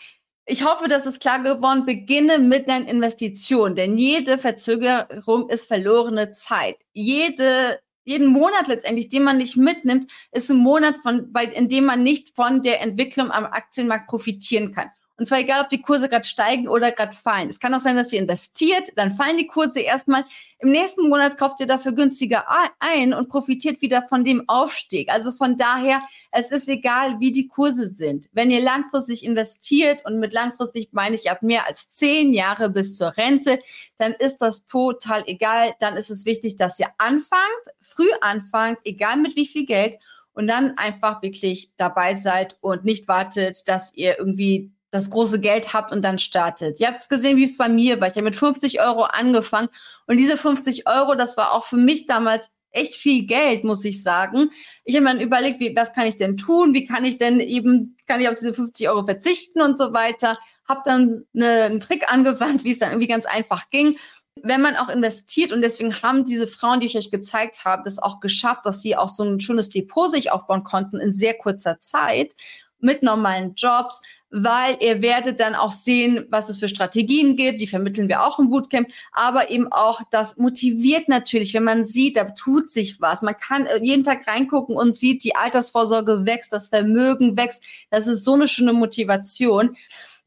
ich 0.45 0.65
hoffe, 0.65 0.87
das 0.87 1.05
ist 1.05 1.21
klar 1.21 1.41
geworden. 1.41 1.85
Beginne 1.85 2.39
mit 2.39 2.69
deinen 2.69 2.87
Investitionen, 2.87 3.75
denn 3.75 3.97
jede 3.97 4.37
Verzögerung 4.37 5.49
ist 5.49 5.65
verlorene 5.65 6.31
Zeit. 6.31 6.77
Jede 6.93 7.79
jeden 8.03 8.27
Monat 8.27 8.67
letztendlich, 8.67 9.09
den 9.09 9.23
man 9.23 9.37
nicht 9.37 9.57
mitnimmt, 9.57 10.11
ist 10.31 10.49
ein 10.49 10.57
Monat, 10.57 10.97
von, 11.03 11.31
bei, 11.31 11.45
in 11.45 11.69
dem 11.69 11.85
man 11.85 12.01
nicht 12.01 12.35
von 12.35 12.61
der 12.63 12.81
Entwicklung 12.81 13.31
am 13.31 13.45
Aktienmarkt 13.45 14.07
profitieren 14.07 14.73
kann. 14.73 14.89
Und 15.21 15.27
zwar 15.27 15.37
egal, 15.37 15.61
ob 15.61 15.69
die 15.69 15.83
Kurse 15.83 16.09
gerade 16.09 16.25
steigen 16.25 16.67
oder 16.67 16.91
gerade 16.91 17.15
fallen. 17.15 17.47
Es 17.47 17.59
kann 17.59 17.75
auch 17.75 17.79
sein, 17.79 17.95
dass 17.95 18.11
ihr 18.11 18.19
investiert, 18.19 18.91
dann 18.95 19.11
fallen 19.11 19.37
die 19.37 19.45
Kurse 19.45 19.79
erstmal. 19.79 20.25
Im 20.57 20.71
nächsten 20.71 21.09
Monat 21.09 21.37
kauft 21.37 21.59
ihr 21.59 21.67
dafür 21.67 21.91
günstiger 21.91 22.47
ein 22.79 23.13
und 23.13 23.29
profitiert 23.29 23.83
wieder 23.83 24.01
von 24.09 24.25
dem 24.25 24.49
Aufstieg. 24.49 25.09
Also 25.09 25.31
von 25.31 25.57
daher, 25.57 26.01
es 26.31 26.49
ist 26.49 26.67
egal, 26.67 27.19
wie 27.19 27.31
die 27.31 27.47
Kurse 27.47 27.91
sind. 27.91 28.29
Wenn 28.31 28.49
ihr 28.49 28.61
langfristig 28.61 29.23
investiert 29.23 30.03
und 30.07 30.17
mit 30.17 30.33
langfristig 30.33 30.89
meine 30.91 31.13
ich 31.13 31.29
ab 31.29 31.43
mehr 31.43 31.67
als 31.67 31.91
zehn 31.91 32.33
Jahre 32.33 32.71
bis 32.71 32.95
zur 32.95 33.15
Rente, 33.15 33.59
dann 33.99 34.13
ist 34.13 34.37
das 34.37 34.65
total 34.65 35.21
egal. 35.27 35.75
Dann 35.79 35.97
ist 35.97 36.09
es 36.09 36.25
wichtig, 36.25 36.55
dass 36.55 36.79
ihr 36.79 36.87
anfangt, 36.97 37.61
früh 37.79 38.09
anfangt, 38.21 38.79
egal 38.85 39.17
mit 39.17 39.35
wie 39.35 39.45
viel 39.45 39.67
Geld 39.67 39.97
und 40.33 40.47
dann 40.47 40.79
einfach 40.79 41.21
wirklich 41.21 41.73
dabei 41.77 42.15
seid 42.15 42.57
und 42.61 42.85
nicht 42.85 43.07
wartet, 43.07 43.67
dass 43.67 43.93
ihr 43.93 44.17
irgendwie 44.17 44.71
das 44.91 45.09
große 45.09 45.39
Geld 45.39 45.73
habt 45.73 45.91
und 45.91 46.03
dann 46.03 46.19
startet. 46.19 46.79
Ihr 46.79 46.87
habt 46.87 47.01
es 47.01 47.09
gesehen, 47.09 47.37
wie 47.37 47.45
es 47.45 47.57
bei 47.57 47.69
mir 47.69 47.99
war. 47.99 48.07
Ich 48.07 48.13
habe 48.13 48.23
mit 48.23 48.35
50 48.35 48.81
Euro 48.81 49.03
angefangen 49.03 49.69
und 50.05 50.17
diese 50.17 50.37
50 50.37 50.87
Euro, 50.87 51.15
das 51.15 51.37
war 51.37 51.53
auch 51.53 51.65
für 51.65 51.77
mich 51.77 52.05
damals 52.05 52.51
echt 52.71 52.95
viel 52.95 53.25
Geld, 53.25 53.63
muss 53.63 53.83
ich 53.85 54.01
sagen. 54.03 54.51
Ich 54.83 54.95
habe 54.95 55.03
mir 55.03 55.11
dann 55.11 55.21
überlegt, 55.21 55.59
wie, 55.59 55.75
was 55.75 55.93
kann 55.93 56.07
ich 56.07 56.15
denn 56.15 56.37
tun? 56.37 56.73
Wie 56.73 56.85
kann 56.85 57.05
ich 57.05 57.17
denn 57.17 57.39
eben, 57.39 57.97
kann 58.07 58.21
ich 58.21 58.29
auf 58.29 58.35
diese 58.35 58.53
50 58.53 58.89
Euro 58.89 59.05
verzichten 59.05 59.61
und 59.61 59.77
so 59.77 59.93
weiter? 59.93 60.37
Hab 60.67 60.83
dann 60.83 61.25
eine, 61.35 61.63
einen 61.63 61.79
Trick 61.79 62.11
angewandt, 62.11 62.63
wie 62.63 62.71
es 62.71 62.79
dann 62.79 62.91
irgendwie 62.91 63.07
ganz 63.07 63.25
einfach 63.25 63.69
ging. 63.69 63.97
Wenn 64.41 64.61
man 64.61 64.77
auch 64.77 64.87
investiert 64.87 65.51
und 65.51 65.61
deswegen 65.61 66.01
haben 66.01 66.23
diese 66.23 66.47
Frauen, 66.47 66.79
die 66.79 66.85
ich 66.85 66.97
euch 66.97 67.11
gezeigt 67.11 67.65
habe, 67.65 67.83
das 67.83 67.99
auch 67.99 68.21
geschafft, 68.21 68.65
dass 68.65 68.81
sie 68.81 68.95
auch 68.95 69.09
so 69.09 69.23
ein 69.23 69.41
schönes 69.41 69.69
Depot 69.69 70.09
sich 70.09 70.31
aufbauen 70.31 70.63
konnten 70.63 71.01
in 71.01 71.11
sehr 71.11 71.33
kurzer 71.37 71.79
Zeit 71.79 72.33
mit 72.81 73.03
normalen 73.03 73.53
Jobs, 73.55 74.01
weil 74.29 74.77
ihr 74.79 75.01
werdet 75.01 75.39
dann 75.39 75.55
auch 75.55 75.71
sehen, 75.71 76.25
was 76.29 76.49
es 76.49 76.57
für 76.57 76.69
Strategien 76.69 77.35
gibt. 77.35 77.61
Die 77.61 77.67
vermitteln 77.67 78.07
wir 78.07 78.23
auch 78.23 78.39
im 78.39 78.49
Bootcamp, 78.49 78.89
aber 79.11 79.49
eben 79.49 79.71
auch, 79.71 80.01
das 80.09 80.37
motiviert 80.37 81.09
natürlich, 81.09 81.53
wenn 81.53 81.63
man 81.63 81.85
sieht, 81.85 82.17
da 82.17 82.23
tut 82.23 82.69
sich 82.69 83.01
was. 83.01 83.21
Man 83.21 83.37
kann 83.37 83.65
äh, 83.65 83.83
jeden 83.83 84.03
Tag 84.03 84.25
reingucken 84.27 84.75
und 84.75 84.95
sieht, 84.95 85.23
die 85.23 85.35
Altersvorsorge 85.35 86.25
wächst, 86.25 86.53
das 86.53 86.69
Vermögen 86.69 87.37
wächst. 87.37 87.63
Das 87.89 88.07
ist 88.07 88.23
so 88.23 88.33
eine 88.33 88.47
schöne 88.47 88.73
Motivation. 88.73 89.75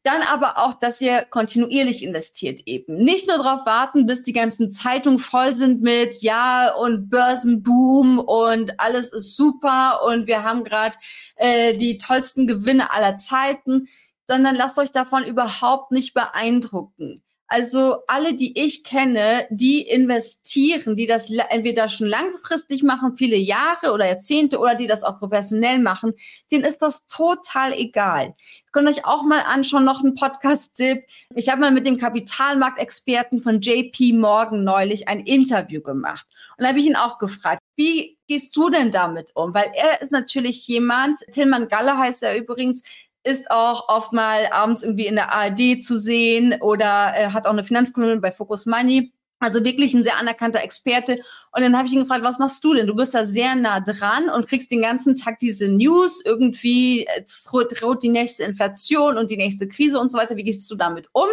Dann 0.05 0.21
aber 0.21 0.59
auch, 0.59 0.75
dass 0.75 1.01
ihr 1.01 1.23
kontinuierlich 1.23 2.03
investiert 2.03 2.61
eben. 2.67 2.93
Nicht 3.03 3.27
nur 3.27 3.37
darauf 3.37 3.65
warten, 3.65 4.05
bis 4.05 4.21
die 4.21 4.33
ganzen 4.33 4.69
Zeitungen 4.69 5.17
voll 5.17 5.55
sind 5.55 5.81
mit 5.81 6.21
Ja 6.21 6.75
und 6.75 7.09
Börsenboom 7.09 8.19
und 8.19 8.79
alles 8.79 9.11
ist 9.11 9.35
super 9.35 10.01
und 10.05 10.27
wir 10.27 10.43
haben 10.43 10.63
gerade 10.63 10.95
äh, 11.37 11.75
die 11.75 11.97
tollsten 11.97 12.45
Gewinne 12.45 12.91
aller 12.91 13.17
Zeiten, 13.17 13.87
sondern 14.27 14.55
lasst 14.55 14.77
euch 14.77 14.91
davon 14.91 15.23
überhaupt 15.23 15.91
nicht 15.91 16.13
beeindrucken. 16.13 17.23
Also 17.47 17.97
alle, 18.07 18.33
die 18.33 18.59
ich 18.59 18.83
kenne, 18.83 19.45
die 19.51 19.81
investieren, 19.81 20.95
die 20.95 21.05
das 21.05 21.29
entweder 21.29 21.89
schon 21.89 22.07
langfristig 22.07 22.81
machen, 22.81 23.17
viele 23.17 23.35
Jahre 23.35 23.91
oder 23.91 24.07
Jahrzehnte, 24.07 24.57
oder 24.57 24.73
die 24.73 24.87
das 24.87 25.03
auch 25.03 25.19
professionell 25.19 25.77
machen, 25.77 26.13
denen 26.51 26.63
ist 26.63 26.81
das 26.81 27.05
total 27.07 27.73
egal. 27.73 28.33
Ihr 28.37 28.71
könnt 28.71 28.89
euch 28.89 29.05
auch 29.05 29.23
mal 29.23 29.41
anschauen, 29.41 29.85
noch 29.85 30.03
ein 30.03 30.15
Podcast-Tipp. 30.15 31.05
Ich 31.35 31.49
habe 31.49 31.61
mal 31.61 31.71
mit 31.71 31.85
dem 31.85 31.99
Kapitalmarktexperten 31.99 33.41
von 33.41 33.61
JP 33.61 34.13
Morgan 34.13 34.63
neulich 34.63 35.07
ein 35.07 35.19
Interview 35.19 35.81
gemacht. 35.81 36.25
Und 36.57 36.63
da 36.63 36.69
habe 36.69 36.79
ich 36.79 36.85
ihn 36.85 36.95
auch 36.95 37.19
gefragt, 37.19 37.61
wie 37.75 38.17
gehst 38.27 38.55
du 38.55 38.69
denn 38.69 38.91
damit 38.91 39.35
um? 39.35 39.53
Weil 39.53 39.71
er 39.75 40.01
ist 40.01 40.11
natürlich 40.11 40.67
jemand, 40.67 41.19
Tillmann 41.31 41.67
Galle 41.67 41.97
heißt 41.97 42.23
er 42.23 42.37
übrigens, 42.37 42.83
ist 43.25 43.49
auch 43.49 43.89
oft 43.89 44.13
mal 44.13 44.47
abends 44.51 44.83
irgendwie 44.83 45.07
in 45.07 45.15
der 45.15 45.33
ARD 45.33 45.83
zu 45.83 45.97
sehen 45.97 46.55
oder 46.61 47.13
äh, 47.15 47.27
hat 47.29 47.47
auch 47.47 47.53
eine 47.53 47.63
Finanzkolumne 47.63 48.21
bei 48.21 48.31
Focus 48.31 48.65
Money. 48.65 49.11
Also 49.39 49.65
wirklich 49.65 49.93
ein 49.93 50.03
sehr 50.03 50.17
anerkannter 50.17 50.63
Experte. 50.63 51.19
Und 51.51 51.61
dann 51.61 51.75
habe 51.75 51.87
ich 51.87 51.93
ihn 51.93 51.99
gefragt, 51.99 52.23
was 52.23 52.39
machst 52.39 52.63
du 52.63 52.73
denn? 52.73 52.87
Du 52.87 52.95
bist 52.95 53.13
ja 53.13 53.25
sehr 53.25 53.55
nah 53.55 53.81
dran 53.81 54.29
und 54.29 54.47
kriegst 54.47 54.71
den 54.71 54.81
ganzen 54.81 55.15
Tag 55.15 55.39
diese 55.39 55.67
News. 55.67 56.23
Irgendwie 56.23 57.05
es 57.25 57.43
droht, 57.43 57.79
droht 57.79 58.01
die 58.01 58.09
nächste 58.09 58.43
Inflation 58.43 59.17
und 59.17 59.29
die 59.29 59.37
nächste 59.37 59.67
Krise 59.67 59.99
und 59.99 60.11
so 60.11 60.17
weiter. 60.17 60.37
Wie 60.37 60.43
gehst 60.43 60.69
du 60.71 60.75
damit 60.75 61.09
um? 61.11 61.27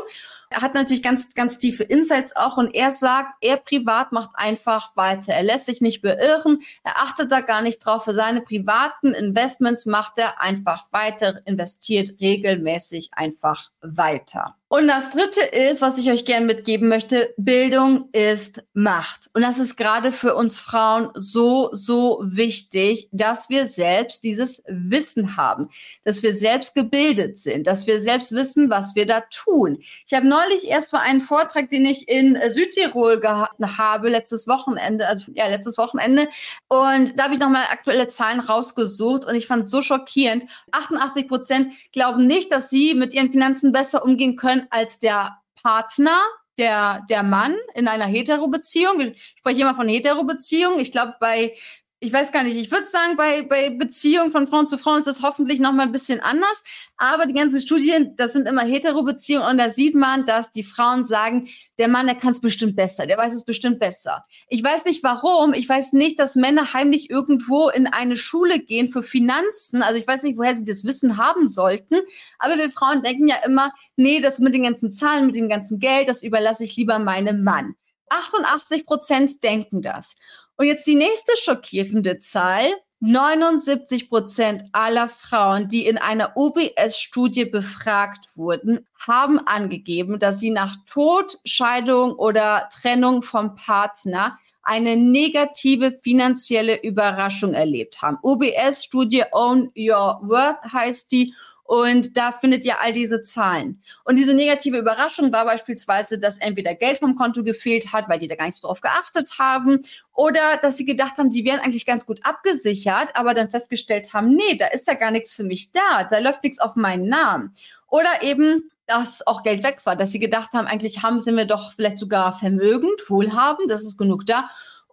Er 0.52 0.60
hat 0.60 0.74
natürlich 0.74 1.02
ganz, 1.02 1.34
ganz 1.34 1.58
tiefe 1.58 1.82
Insights 1.82 2.36
auch 2.36 2.58
und 2.58 2.74
er 2.74 2.92
sagt, 2.92 3.34
er 3.40 3.56
privat 3.56 4.12
macht 4.12 4.30
einfach 4.34 4.96
weiter. 4.96 5.32
Er 5.32 5.42
lässt 5.42 5.66
sich 5.66 5.80
nicht 5.80 6.02
beirren. 6.02 6.60
Er 6.84 6.98
achtet 6.98 7.32
da 7.32 7.40
gar 7.40 7.62
nicht 7.62 7.78
drauf. 7.78 8.04
Für 8.04 8.12
seine 8.12 8.42
privaten 8.42 9.14
Investments 9.14 9.86
macht 9.86 10.18
er 10.18 10.40
einfach 10.40 10.92
weiter, 10.92 11.40
investiert 11.46 12.20
regelmäßig 12.20 13.10
einfach 13.12 13.70
weiter. 13.80 14.56
Und 14.74 14.88
das 14.88 15.10
dritte 15.10 15.42
ist, 15.42 15.82
was 15.82 15.98
ich 15.98 16.10
euch 16.10 16.24
gerne 16.24 16.46
mitgeben 16.46 16.88
möchte, 16.88 17.34
Bildung 17.36 18.08
ist 18.12 18.64
Macht. 18.72 19.28
Und 19.34 19.42
das 19.42 19.58
ist 19.58 19.76
gerade 19.76 20.12
für 20.12 20.34
uns 20.34 20.58
Frauen 20.58 21.10
so, 21.12 21.68
so 21.72 22.22
wichtig, 22.24 23.06
dass 23.12 23.50
wir 23.50 23.66
selbst 23.66 24.24
dieses 24.24 24.62
Wissen 24.66 25.36
haben, 25.36 25.68
dass 26.04 26.22
wir 26.22 26.34
selbst 26.34 26.74
gebildet 26.74 27.38
sind, 27.38 27.66
dass 27.66 27.86
wir 27.86 28.00
selbst 28.00 28.32
wissen, 28.32 28.70
was 28.70 28.94
wir 28.94 29.04
da 29.04 29.20
tun. 29.30 29.76
Ich 30.06 30.14
habe 30.14 30.26
neulich 30.26 30.41
erst 30.64 30.90
für 30.90 31.00
einen 31.00 31.20
Vortrag, 31.20 31.68
den 31.68 31.84
ich 31.84 32.08
in 32.08 32.38
Südtirol 32.50 33.20
gehabt 33.20 33.60
habe, 33.60 34.08
letztes 34.08 34.46
Wochenende, 34.46 35.06
also 35.06 35.32
ja, 35.34 35.46
letztes 35.46 35.78
Wochenende. 35.78 36.28
Und 36.68 37.18
da 37.18 37.24
habe 37.24 37.34
ich 37.34 37.40
nochmal 37.40 37.64
aktuelle 37.70 38.08
Zahlen 38.08 38.40
rausgesucht 38.40 39.24
und 39.24 39.34
ich 39.34 39.46
fand 39.46 39.64
es 39.64 39.70
so 39.70 39.82
schockierend. 39.82 40.44
88 40.72 41.28
Prozent 41.28 41.74
glauben 41.92 42.26
nicht, 42.26 42.52
dass 42.52 42.70
sie 42.70 42.94
mit 42.94 43.14
ihren 43.14 43.30
Finanzen 43.30 43.72
besser 43.72 44.04
umgehen 44.04 44.36
können 44.36 44.66
als 44.70 44.98
der 44.98 45.38
Partner, 45.62 46.20
der, 46.58 47.04
der 47.08 47.22
Mann 47.22 47.56
in 47.74 47.88
einer 47.88 48.04
Hetero-Beziehung. 48.04 49.00
Ich 49.00 49.34
spreche 49.38 49.62
immer 49.62 49.74
von 49.74 49.88
Hetero-Beziehung. 49.88 50.80
Ich 50.80 50.92
glaube, 50.92 51.14
bei 51.18 51.54
ich 52.02 52.12
weiß 52.12 52.32
gar 52.32 52.42
nicht, 52.42 52.56
ich 52.56 52.72
würde 52.72 52.88
sagen, 52.88 53.16
bei, 53.16 53.42
bei 53.42 53.70
Beziehungen 53.70 54.32
von 54.32 54.48
Frauen 54.48 54.66
zu 54.66 54.76
Frauen 54.76 54.98
ist 54.98 55.06
das 55.06 55.22
hoffentlich 55.22 55.60
noch 55.60 55.72
mal 55.72 55.84
ein 55.84 55.92
bisschen 55.92 56.18
anders. 56.18 56.64
Aber 56.96 57.26
die 57.26 57.32
ganzen 57.32 57.60
Studien, 57.60 58.16
das 58.16 58.32
sind 58.32 58.48
immer 58.48 58.62
Hetero-Beziehungen 58.62 59.48
und 59.48 59.58
da 59.58 59.70
sieht 59.70 59.94
man, 59.94 60.26
dass 60.26 60.50
die 60.50 60.64
Frauen 60.64 61.04
sagen, 61.04 61.48
der 61.78 61.86
Mann, 61.86 62.06
der 62.06 62.16
kann 62.16 62.32
es 62.32 62.40
bestimmt 62.40 62.74
besser, 62.74 63.06
der 63.06 63.18
weiß 63.18 63.32
es 63.34 63.44
bestimmt 63.44 63.78
besser. 63.78 64.24
Ich 64.48 64.64
weiß 64.64 64.84
nicht 64.84 65.04
warum, 65.04 65.54
ich 65.54 65.68
weiß 65.68 65.92
nicht, 65.92 66.18
dass 66.18 66.34
Männer 66.34 66.72
heimlich 66.72 67.08
irgendwo 67.08 67.68
in 67.68 67.86
eine 67.86 68.16
Schule 68.16 68.58
gehen 68.58 68.88
für 68.88 69.04
Finanzen. 69.04 69.84
Also 69.84 69.96
ich 69.96 70.06
weiß 70.06 70.24
nicht, 70.24 70.36
woher 70.36 70.56
sie 70.56 70.64
das 70.64 70.84
Wissen 70.84 71.18
haben 71.18 71.46
sollten. 71.46 72.00
Aber 72.40 72.56
wir 72.56 72.68
Frauen 72.70 73.04
denken 73.04 73.28
ja 73.28 73.36
immer, 73.46 73.72
nee, 73.94 74.20
das 74.20 74.40
mit 74.40 74.54
den 74.54 74.64
ganzen 74.64 74.90
Zahlen, 74.90 75.26
mit 75.26 75.36
dem 75.36 75.48
ganzen 75.48 75.78
Geld, 75.78 76.08
das 76.08 76.24
überlasse 76.24 76.64
ich 76.64 76.76
lieber 76.76 76.98
meinem 76.98 77.44
Mann. 77.44 77.76
88 78.12 78.86
Prozent 78.86 79.42
denken 79.42 79.82
das. 79.82 80.16
Und 80.56 80.66
jetzt 80.66 80.86
die 80.86 80.96
nächste 80.96 81.32
schockierende 81.36 82.18
Zahl. 82.18 82.72
79 83.04 84.08
Prozent 84.08 84.62
aller 84.70 85.08
Frauen, 85.08 85.68
die 85.68 85.86
in 85.86 85.98
einer 85.98 86.36
OBS-Studie 86.36 87.46
befragt 87.46 88.36
wurden, 88.36 88.86
haben 88.96 89.40
angegeben, 89.40 90.20
dass 90.20 90.38
sie 90.38 90.50
nach 90.50 90.76
Tod, 90.86 91.40
Scheidung 91.44 92.12
oder 92.12 92.68
Trennung 92.72 93.22
vom 93.22 93.56
Partner 93.56 94.38
eine 94.62 94.96
negative 94.96 95.90
finanzielle 95.90 96.80
Überraschung 96.80 97.54
erlebt 97.54 98.00
haben. 98.00 98.18
OBS-Studie 98.22 99.24
Own 99.32 99.72
Your 99.76 100.20
Worth 100.22 100.62
heißt 100.72 101.10
die 101.10 101.34
und 101.72 102.18
da 102.18 102.32
findet 102.32 102.66
ihr 102.66 102.80
all 102.80 102.92
diese 102.92 103.22
Zahlen. 103.22 103.80
Und 104.04 104.16
diese 104.16 104.34
negative 104.34 104.76
Überraschung 104.76 105.32
war 105.32 105.46
beispielsweise, 105.46 106.18
dass 106.18 106.36
entweder 106.36 106.74
Geld 106.74 106.98
vom 106.98 107.16
Konto 107.16 107.42
gefehlt 107.42 107.94
hat, 107.94 108.10
weil 108.10 108.18
die 108.18 108.28
da 108.28 108.34
gar 108.34 108.44
nicht 108.44 108.60
so 108.60 108.68
drauf 108.68 108.82
geachtet 108.82 109.38
haben, 109.38 109.80
oder 110.12 110.58
dass 110.60 110.76
sie 110.76 110.84
gedacht 110.84 111.16
haben, 111.16 111.30
die 111.30 111.46
wären 111.46 111.60
eigentlich 111.60 111.86
ganz 111.86 112.04
gut 112.04 112.20
abgesichert, 112.24 113.16
aber 113.16 113.32
dann 113.32 113.48
festgestellt 113.48 114.12
haben, 114.12 114.34
nee, 114.34 114.54
da 114.58 114.66
ist 114.66 114.86
ja 114.86 114.92
gar 114.92 115.10
nichts 115.10 115.32
für 115.32 115.44
mich 115.44 115.72
da, 115.72 116.04
da 116.04 116.18
läuft 116.18 116.42
nichts 116.42 116.58
auf 116.58 116.76
meinen 116.76 117.08
Namen. 117.08 117.54
Oder 117.88 118.20
eben, 118.20 118.70
dass 118.84 119.26
auch 119.26 119.42
Geld 119.42 119.62
weg 119.62 119.80
war, 119.84 119.96
dass 119.96 120.12
sie 120.12 120.20
gedacht 120.20 120.52
haben, 120.52 120.66
eigentlich 120.66 121.02
haben, 121.02 121.22
sind 121.22 121.38
wir 121.38 121.46
doch 121.46 121.72
vielleicht 121.72 121.96
sogar 121.96 122.38
vermögend, 122.38 123.00
wohlhabend, 123.08 123.70
das 123.70 123.82
ist 123.82 123.96
genug 123.96 124.26
da 124.26 124.50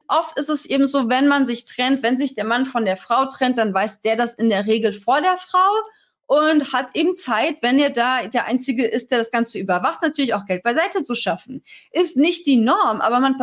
oft 0.08 0.40
ist 0.40 0.50
es 0.50 0.66
eben 0.66 0.88
so, 0.88 1.08
wenn 1.08 1.28
man 1.28 1.46
sich 1.46 1.66
trennt, 1.66 2.02
wenn 2.02 2.18
sich 2.18 2.34
der 2.34 2.46
Mann 2.46 2.66
von 2.66 2.84
der 2.84 2.98
Frau 2.98 3.26
trennt, 3.26 3.60
dann 3.60 3.76
weiß 3.76 4.02
der 4.02 4.16
das 4.16 4.34
in 4.34 4.50
der 4.50 4.66
Regel 4.66 4.92
vor 4.92 5.22
der 5.22 5.38
Frau 5.38 5.70
und 6.30 6.74
hat 6.74 6.96
eben 6.96 7.16
Zeit, 7.16 7.58
wenn 7.62 7.80
er 7.80 7.90
da 7.90 8.28
der 8.28 8.46
Einzige 8.46 8.86
ist, 8.86 9.10
der 9.10 9.18
das 9.18 9.32
Ganze 9.32 9.58
überwacht, 9.58 10.04
natürlich 10.04 10.36
auch 10.36 10.46
Geld 10.46 10.62
beiseite 10.62 11.04
zu 11.04 11.16
schaffen. 11.16 11.64
Ist 11.92 12.18
nicht 12.18 12.46
die 12.46 12.58
Norm, 12.58 13.02
aber 13.02 13.20
man, 13.20 13.36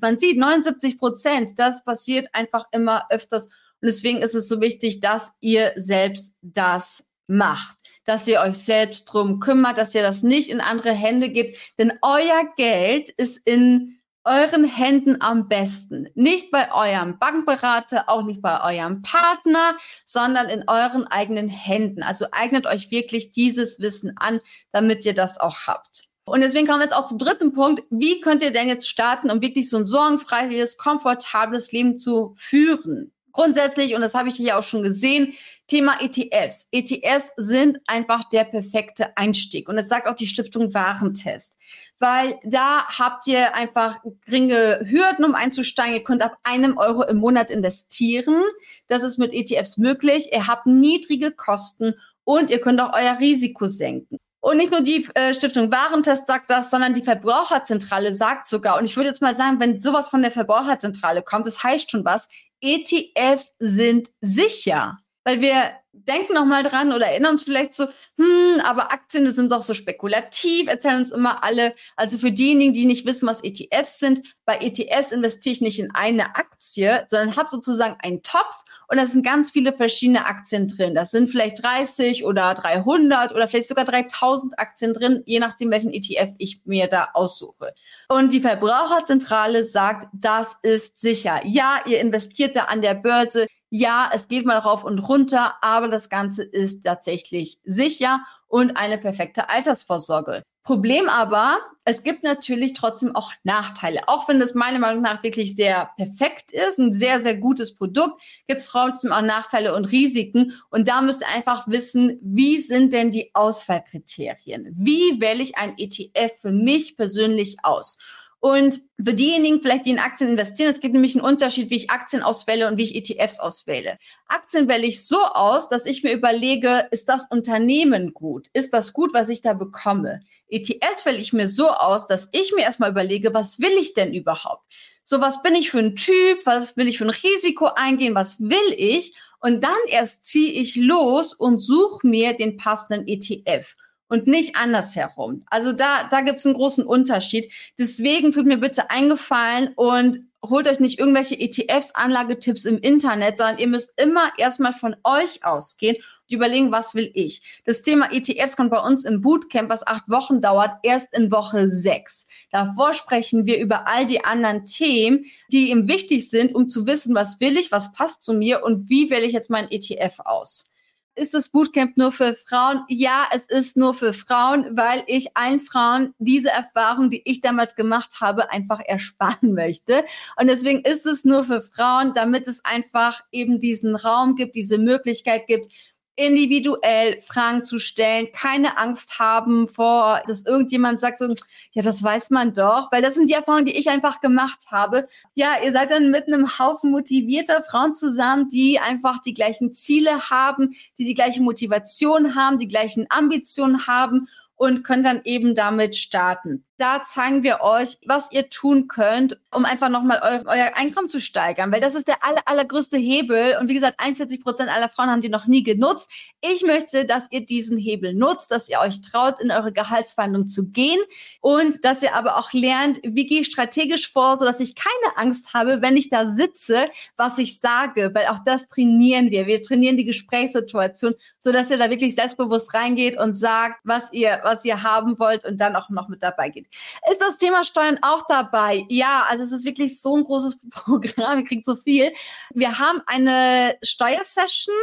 man 0.00 0.18
sieht 0.18 0.38
79 0.38 0.98
Prozent, 0.98 1.58
das 1.58 1.84
passiert 1.84 2.30
einfach 2.32 2.64
immer 2.72 3.04
öfters. 3.10 3.48
Und 3.48 3.88
deswegen 3.88 4.22
ist 4.22 4.34
es 4.34 4.48
so 4.48 4.58
wichtig, 4.62 5.00
dass 5.00 5.32
ihr 5.40 5.74
selbst 5.76 6.32
das 6.40 7.04
macht, 7.26 7.76
dass 8.06 8.26
ihr 8.26 8.40
euch 8.40 8.56
selbst 8.56 9.04
drum 9.04 9.38
kümmert, 9.38 9.76
dass 9.76 9.94
ihr 9.94 10.02
das 10.02 10.22
nicht 10.22 10.48
in 10.48 10.62
andere 10.62 10.92
Hände 10.92 11.28
gebt, 11.28 11.58
denn 11.78 11.92
euer 12.00 12.44
Geld 12.56 13.10
ist 13.10 13.36
in 13.44 13.99
euren 14.24 14.64
Händen 14.64 15.20
am 15.20 15.48
besten. 15.48 16.08
Nicht 16.14 16.50
bei 16.50 16.72
eurem 16.72 17.18
Bankberater, 17.18 18.08
auch 18.08 18.24
nicht 18.24 18.42
bei 18.42 18.60
eurem 18.62 19.02
Partner, 19.02 19.76
sondern 20.04 20.48
in 20.48 20.64
euren 20.66 21.06
eigenen 21.06 21.48
Händen. 21.48 22.02
Also 22.02 22.26
eignet 22.32 22.66
euch 22.66 22.90
wirklich 22.90 23.32
dieses 23.32 23.80
Wissen 23.80 24.14
an, 24.16 24.40
damit 24.72 25.04
ihr 25.04 25.14
das 25.14 25.38
auch 25.38 25.66
habt. 25.66 26.04
Und 26.26 26.42
deswegen 26.42 26.66
kommen 26.66 26.80
wir 26.80 26.84
jetzt 26.84 26.94
auch 26.94 27.06
zum 27.06 27.18
dritten 27.18 27.52
Punkt. 27.52 27.82
Wie 27.90 28.20
könnt 28.20 28.42
ihr 28.42 28.52
denn 28.52 28.68
jetzt 28.68 28.88
starten, 28.88 29.30
um 29.30 29.40
wirklich 29.40 29.68
so 29.68 29.78
ein 29.78 29.86
sorgenfreies, 29.86 30.76
komfortables 30.76 31.72
Leben 31.72 31.98
zu 31.98 32.34
führen? 32.36 33.12
Grundsätzlich, 33.32 33.94
und 33.94 34.00
das 34.00 34.14
habe 34.14 34.28
ich 34.28 34.36
hier 34.36 34.58
auch 34.58 34.62
schon 34.62 34.82
gesehen, 34.82 35.34
Thema 35.66 35.98
ETFs. 36.00 36.66
ETFs 36.72 37.32
sind 37.36 37.78
einfach 37.86 38.24
der 38.28 38.44
perfekte 38.44 39.16
Einstieg. 39.16 39.68
Und 39.68 39.76
das 39.76 39.88
sagt 39.88 40.08
auch 40.08 40.16
die 40.16 40.26
Stiftung 40.26 40.74
Warentest. 40.74 41.56
Weil 42.00 42.38
da 42.42 42.86
habt 42.88 43.26
ihr 43.26 43.54
einfach 43.54 43.98
geringe 44.24 44.80
Hürden, 44.84 45.24
um 45.24 45.34
einzusteigen. 45.34 45.94
Ihr 45.94 46.04
könnt 46.04 46.22
ab 46.22 46.36
einem 46.42 46.76
Euro 46.76 47.04
im 47.04 47.18
Monat 47.18 47.50
investieren. 47.50 48.42
Das 48.88 49.04
ist 49.04 49.18
mit 49.18 49.32
ETFs 49.32 49.76
möglich. 49.76 50.30
Ihr 50.32 50.46
habt 50.46 50.66
niedrige 50.66 51.30
Kosten 51.30 51.94
und 52.24 52.50
ihr 52.50 52.60
könnt 52.60 52.80
auch 52.80 52.92
euer 52.92 53.18
Risiko 53.20 53.66
senken. 53.66 54.18
Und 54.40 54.56
nicht 54.56 54.72
nur 54.72 54.80
die 54.80 55.06
äh, 55.14 55.34
Stiftung 55.34 55.70
Warentest 55.70 56.26
sagt 56.26 56.50
das, 56.50 56.70
sondern 56.70 56.94
die 56.94 57.02
Verbraucherzentrale 57.02 58.14
sagt 58.14 58.48
sogar, 58.48 58.78
und 58.78 58.86
ich 58.86 58.96
würde 58.96 59.10
jetzt 59.10 59.20
mal 59.20 59.36
sagen, 59.36 59.60
wenn 59.60 59.80
sowas 59.80 60.08
von 60.08 60.22
der 60.22 60.30
Verbraucherzentrale 60.30 61.22
kommt, 61.22 61.46
das 61.46 61.62
heißt 61.62 61.90
schon 61.90 62.06
was, 62.06 62.26
ETFs 62.60 63.56
sind 63.58 64.10
sicher. 64.20 64.98
Weil 65.30 65.40
wir 65.40 65.70
denken 65.92 66.34
noch 66.34 66.44
mal 66.44 66.64
dran 66.64 66.92
oder 66.92 67.06
erinnern 67.06 67.32
uns 67.32 67.44
vielleicht 67.44 67.74
so, 67.74 67.86
hm, 68.16 68.60
aber 68.64 68.90
Aktien 68.90 69.24
das 69.24 69.36
sind 69.36 69.52
doch 69.52 69.62
so 69.62 69.74
spekulativ, 69.74 70.66
erzählen 70.66 70.96
uns 70.96 71.12
immer 71.12 71.44
alle. 71.44 71.72
Also 71.94 72.18
für 72.18 72.32
diejenigen, 72.32 72.72
die 72.72 72.84
nicht 72.84 73.06
wissen, 73.06 73.28
was 73.28 73.44
ETFs 73.44 74.00
sind, 74.00 74.22
bei 74.44 74.58
ETFs 74.60 75.12
investiere 75.12 75.52
ich 75.52 75.60
nicht 75.60 75.78
in 75.78 75.94
eine 75.94 76.34
Aktie, 76.34 77.06
sondern 77.08 77.36
habe 77.36 77.48
sozusagen 77.48 77.96
einen 78.00 78.24
Topf 78.24 78.64
und 78.88 78.98
da 78.98 79.06
sind 79.06 79.24
ganz 79.24 79.52
viele 79.52 79.72
verschiedene 79.72 80.26
Aktien 80.26 80.66
drin. 80.66 80.96
Das 80.96 81.12
sind 81.12 81.30
vielleicht 81.30 81.62
30 81.62 82.24
oder 82.24 82.54
300 82.54 83.32
oder 83.32 83.46
vielleicht 83.46 83.68
sogar 83.68 83.84
3000 83.84 84.58
Aktien 84.58 84.94
drin, 84.94 85.22
je 85.26 85.38
nachdem, 85.38 85.70
welchen 85.70 85.92
ETF 85.92 86.34
ich 86.38 86.62
mir 86.64 86.88
da 86.88 87.10
aussuche. 87.14 87.72
Und 88.08 88.32
die 88.32 88.40
Verbraucherzentrale 88.40 89.62
sagt, 89.62 90.08
das 90.12 90.56
ist 90.62 91.00
sicher. 91.00 91.40
Ja, 91.44 91.82
ihr 91.86 92.00
investiert 92.00 92.56
da 92.56 92.64
an 92.64 92.82
der 92.82 92.94
Börse 92.94 93.46
ja, 93.70 94.10
es 94.12 94.28
geht 94.28 94.44
mal 94.44 94.58
rauf 94.58 94.84
und 94.84 94.98
runter, 94.98 95.54
aber 95.62 95.88
das 95.88 96.08
Ganze 96.08 96.42
ist 96.42 96.84
tatsächlich 96.84 97.58
sicher 97.64 98.20
und 98.48 98.76
eine 98.76 98.98
perfekte 98.98 99.48
Altersvorsorge. 99.48 100.42
Problem 100.62 101.08
aber, 101.08 101.58
es 101.84 102.02
gibt 102.02 102.22
natürlich 102.22 102.74
trotzdem 102.74 103.16
auch 103.16 103.32
Nachteile. 103.44 104.08
Auch 104.08 104.28
wenn 104.28 104.38
das 104.38 104.54
meiner 104.54 104.78
Meinung 104.78 105.02
nach 105.02 105.22
wirklich 105.22 105.56
sehr 105.56 105.90
perfekt 105.96 106.52
ist, 106.52 106.78
ein 106.78 106.92
sehr, 106.92 107.20
sehr 107.20 107.36
gutes 107.36 107.74
Produkt, 107.74 108.20
gibt 108.46 108.60
es 108.60 108.66
trotzdem 108.66 109.10
auch 109.10 109.22
Nachteile 109.22 109.74
und 109.74 109.86
Risiken. 109.86 110.52
Und 110.70 110.86
da 110.86 111.00
müsst 111.00 111.22
ihr 111.22 111.34
einfach 111.34 111.66
wissen, 111.66 112.18
wie 112.22 112.58
sind 112.58 112.92
denn 112.92 113.10
die 113.10 113.30
Auswahlkriterien? 113.34 114.68
Wie 114.76 115.20
wähle 115.20 115.42
ich 115.42 115.56
ein 115.56 115.74
ETF 115.78 116.32
für 116.40 116.52
mich 116.52 116.96
persönlich 116.96 117.56
aus? 117.62 117.98
Und 118.40 118.80
für 118.96 119.12
diejenigen 119.12 119.60
vielleicht, 119.60 119.84
die 119.84 119.90
in 119.90 119.98
Aktien 119.98 120.30
investieren, 120.30 120.70
es 120.70 120.80
gibt 120.80 120.94
nämlich 120.94 121.14
einen 121.14 121.24
Unterschied, 121.24 121.68
wie 121.68 121.76
ich 121.76 121.90
Aktien 121.90 122.22
auswähle 122.22 122.68
und 122.68 122.78
wie 122.78 122.84
ich 122.84 122.96
ETFs 122.96 123.38
auswähle. 123.38 123.98
Aktien 124.28 124.66
wähle 124.66 124.86
ich 124.86 125.04
so 125.04 125.18
aus, 125.18 125.68
dass 125.68 125.84
ich 125.84 126.02
mir 126.02 126.12
überlege, 126.12 126.88
ist 126.90 127.10
das 127.10 127.26
Unternehmen 127.30 128.14
gut? 128.14 128.48
Ist 128.54 128.72
das 128.72 128.94
gut, 128.94 129.12
was 129.12 129.28
ich 129.28 129.42
da 129.42 129.52
bekomme? 129.52 130.20
ETFs 130.48 131.04
wähle 131.04 131.18
ich 131.18 131.34
mir 131.34 131.48
so 131.48 131.68
aus, 131.68 132.06
dass 132.06 132.30
ich 132.32 132.54
mir 132.56 132.62
erstmal 132.62 132.90
überlege, 132.90 133.34
was 133.34 133.60
will 133.60 133.76
ich 133.78 133.92
denn 133.92 134.14
überhaupt? 134.14 134.64
So, 135.04 135.20
was 135.20 135.42
bin 135.42 135.54
ich 135.54 135.70
für 135.70 135.80
ein 135.80 135.96
Typ? 135.96 136.40
Was 136.44 136.78
will 136.78 136.88
ich 136.88 136.96
für 136.96 137.04
ein 137.04 137.10
Risiko 137.10 137.66
eingehen? 137.66 138.14
Was 138.14 138.40
will 138.40 138.74
ich? 138.74 139.14
Und 139.40 139.62
dann 139.62 139.72
erst 139.88 140.24
ziehe 140.24 140.52
ich 140.52 140.76
los 140.76 141.34
und 141.34 141.58
suche 141.58 142.06
mir 142.06 142.32
den 142.32 142.56
passenden 142.56 143.06
ETF 143.06 143.76
und 144.10 144.26
nicht 144.26 144.56
andersherum. 144.56 145.44
Also 145.46 145.72
da, 145.72 146.04
da 146.10 146.20
gibt 146.20 146.38
es 146.38 146.44
einen 146.44 146.56
großen 146.56 146.84
Unterschied. 146.84 147.50
Deswegen 147.78 148.32
tut 148.32 148.44
mir 148.44 148.58
bitte 148.58 148.90
eingefallen 148.90 149.72
und 149.76 150.28
holt 150.44 150.66
euch 150.66 150.80
nicht 150.80 150.98
irgendwelche 150.98 151.38
ETFs, 151.38 151.94
Anlagetipps 151.94 152.64
im 152.64 152.78
Internet, 152.78 153.38
sondern 153.38 153.58
ihr 153.58 153.68
müsst 153.68 153.92
immer 154.00 154.32
erstmal 154.36 154.72
von 154.72 154.96
euch 155.04 155.44
ausgehen 155.44 155.96
und 155.96 156.34
überlegen, 156.34 156.72
was 156.72 156.94
will 156.94 157.10
ich. 157.14 157.60
Das 157.66 157.82
Thema 157.82 158.10
ETFs 158.12 158.56
kommt 158.56 158.70
bei 158.70 158.80
uns 158.80 159.04
im 159.04 159.20
Bootcamp, 159.20 159.70
was 159.70 159.86
acht 159.86 160.08
Wochen 160.08 160.40
dauert, 160.40 160.72
erst 160.82 161.14
in 161.16 161.30
Woche 161.30 161.68
sechs. 161.68 162.26
Davor 162.50 162.94
sprechen 162.94 163.46
wir 163.46 163.58
über 163.58 163.86
all 163.86 164.06
die 164.06 164.24
anderen 164.24 164.64
Themen, 164.64 165.24
die 165.52 165.70
ihm 165.70 165.88
wichtig 165.88 166.30
sind, 166.30 166.54
um 166.54 166.68
zu 166.68 166.86
wissen, 166.86 167.14
was 167.14 167.38
will 167.40 167.56
ich, 167.56 167.70
was 167.70 167.92
passt 167.92 168.24
zu 168.24 168.32
mir 168.32 168.64
und 168.64 168.88
wie 168.88 169.10
wähle 169.10 169.26
ich 169.26 169.34
jetzt 169.34 169.50
meinen 169.50 169.70
ETF 169.70 170.20
aus 170.24 170.70
ist 171.14 171.34
das 171.34 171.48
Bootcamp 171.48 171.96
nur 171.96 172.12
für 172.12 172.34
Frauen? 172.34 172.84
Ja, 172.88 173.28
es 173.32 173.46
ist 173.46 173.76
nur 173.76 173.94
für 173.94 174.12
Frauen, 174.12 174.76
weil 174.76 175.02
ich 175.06 175.36
allen 175.36 175.60
Frauen 175.60 176.14
diese 176.18 176.50
Erfahrung, 176.50 177.10
die 177.10 177.22
ich 177.24 177.40
damals 177.40 177.74
gemacht 177.74 178.20
habe, 178.20 178.50
einfach 178.50 178.80
ersparen 178.80 179.52
möchte. 179.54 180.04
Und 180.40 180.48
deswegen 180.48 180.80
ist 180.82 181.06
es 181.06 181.24
nur 181.24 181.44
für 181.44 181.60
Frauen, 181.60 182.12
damit 182.14 182.46
es 182.46 182.64
einfach 182.64 183.22
eben 183.32 183.60
diesen 183.60 183.96
Raum 183.96 184.36
gibt, 184.36 184.54
diese 184.54 184.78
Möglichkeit 184.78 185.46
gibt, 185.46 185.72
individuell 186.20 187.18
Fragen 187.20 187.64
zu 187.64 187.78
stellen, 187.78 188.28
keine 188.32 188.76
Angst 188.76 189.18
haben 189.18 189.68
vor, 189.68 190.22
dass 190.26 190.44
irgendjemand 190.44 191.00
sagt 191.00 191.18
so, 191.18 191.32
ja, 191.72 191.82
das 191.82 192.02
weiß 192.02 192.30
man 192.30 192.52
doch, 192.52 192.92
weil 192.92 193.00
das 193.00 193.14
sind 193.14 193.30
die 193.30 193.34
Erfahrungen, 193.34 193.64
die 193.64 193.76
ich 193.76 193.88
einfach 193.88 194.20
gemacht 194.20 194.66
habe. 194.70 195.08
Ja, 195.34 195.54
ihr 195.64 195.72
seid 195.72 195.90
dann 195.90 196.10
mit 196.10 196.26
einem 196.26 196.58
Haufen 196.58 196.90
motivierter 196.90 197.62
Frauen 197.62 197.94
zusammen, 197.94 198.48
die 198.50 198.78
einfach 198.78 199.22
die 199.22 199.34
gleichen 199.34 199.72
Ziele 199.72 200.28
haben, 200.30 200.74
die 200.98 201.06
die 201.06 201.14
gleiche 201.14 201.40
Motivation 201.42 202.34
haben, 202.34 202.58
die 202.58 202.68
gleichen 202.68 203.06
Ambitionen 203.08 203.86
haben 203.86 204.28
und 204.60 204.84
könnt 204.84 205.06
dann 205.06 205.22
eben 205.24 205.54
damit 205.54 205.96
starten. 205.96 206.66
Da 206.76 207.02
zeigen 207.02 207.42
wir 207.42 207.60
euch, 207.62 207.96
was 208.06 208.30
ihr 208.30 208.50
tun 208.50 208.88
könnt, 208.88 209.38
um 209.54 209.64
einfach 209.64 209.88
nochmal 209.88 210.20
eu 210.22 210.50
euer 210.50 210.72
Einkommen 210.76 211.08
zu 211.08 211.18
steigern, 211.18 211.72
weil 211.72 211.80
das 211.80 211.94
ist 211.94 212.08
der 212.08 212.22
aller, 212.22 212.42
allergrößte 212.44 212.98
Hebel. 212.98 213.56
Und 213.58 213.68
wie 213.68 213.74
gesagt, 213.74 214.00
41 214.00 214.42
Prozent 214.42 214.70
aller 214.70 214.90
Frauen 214.90 215.08
haben 215.08 215.22
die 215.22 215.30
noch 215.30 215.46
nie 215.46 215.62
genutzt. 215.62 216.10
Ich 216.42 216.62
möchte, 216.62 217.06
dass 217.06 217.30
ihr 217.30 217.44
diesen 217.44 217.78
Hebel 217.78 218.14
nutzt, 218.14 218.50
dass 218.50 218.68
ihr 218.68 218.80
euch 218.80 219.00
traut, 219.00 219.40
in 219.40 219.50
eure 219.50 219.72
Gehaltsverhandlung 219.72 220.48
zu 220.48 220.68
gehen 220.68 221.00
und 221.40 221.82
dass 221.84 222.02
ihr 222.02 222.14
aber 222.14 222.36
auch 222.36 222.52
lernt, 222.52 223.00
wie 223.02 223.26
gehe 223.26 223.40
ich 223.40 223.46
strategisch 223.46 224.12
vor, 224.12 224.36
sodass 224.36 224.60
ich 224.60 224.74
keine 224.74 225.16
Angst 225.16 225.54
habe, 225.54 225.80
wenn 225.80 225.96
ich 225.96 226.10
da 226.10 226.26
sitze, 226.26 226.86
was 227.16 227.38
ich 227.38 227.60
sage, 227.60 228.10
weil 228.14 228.26
auch 228.26 228.40
das 228.44 228.68
trainieren 228.68 229.30
wir. 229.30 229.46
Wir 229.46 229.62
trainieren 229.62 229.96
die 229.96 230.04
Gesprächssituation, 230.04 231.14
sodass 231.38 231.70
ihr 231.70 231.78
da 231.78 231.88
wirklich 231.88 232.14
selbstbewusst 232.14 232.74
reingeht 232.74 233.18
und 233.18 233.34
sagt, 233.34 233.80
was 233.84 234.12
ihr, 234.12 234.40
was 234.50 234.64
ihr 234.64 234.82
haben 234.82 235.18
wollt 235.18 235.44
und 235.44 235.58
dann 235.58 235.76
auch 235.76 235.88
noch 235.88 236.08
mit 236.08 236.22
dabei 236.22 236.50
geht. 236.50 236.66
Ist 237.10 237.20
das 237.20 237.38
Thema 237.38 237.64
Steuern 237.64 237.98
auch 238.02 238.26
dabei? 238.28 238.84
Ja, 238.88 239.24
also 239.28 239.44
es 239.44 239.52
ist 239.52 239.64
wirklich 239.64 240.00
so 240.00 240.16
ein 240.16 240.24
großes 240.24 240.58
Programm, 240.70 241.40
ihr 241.40 241.46
kriegt 241.46 241.64
so 241.64 241.76
viel. 241.76 242.12
Wir 242.52 242.78
haben 242.78 243.02
eine 243.06 243.76
Steuersession 243.82 244.74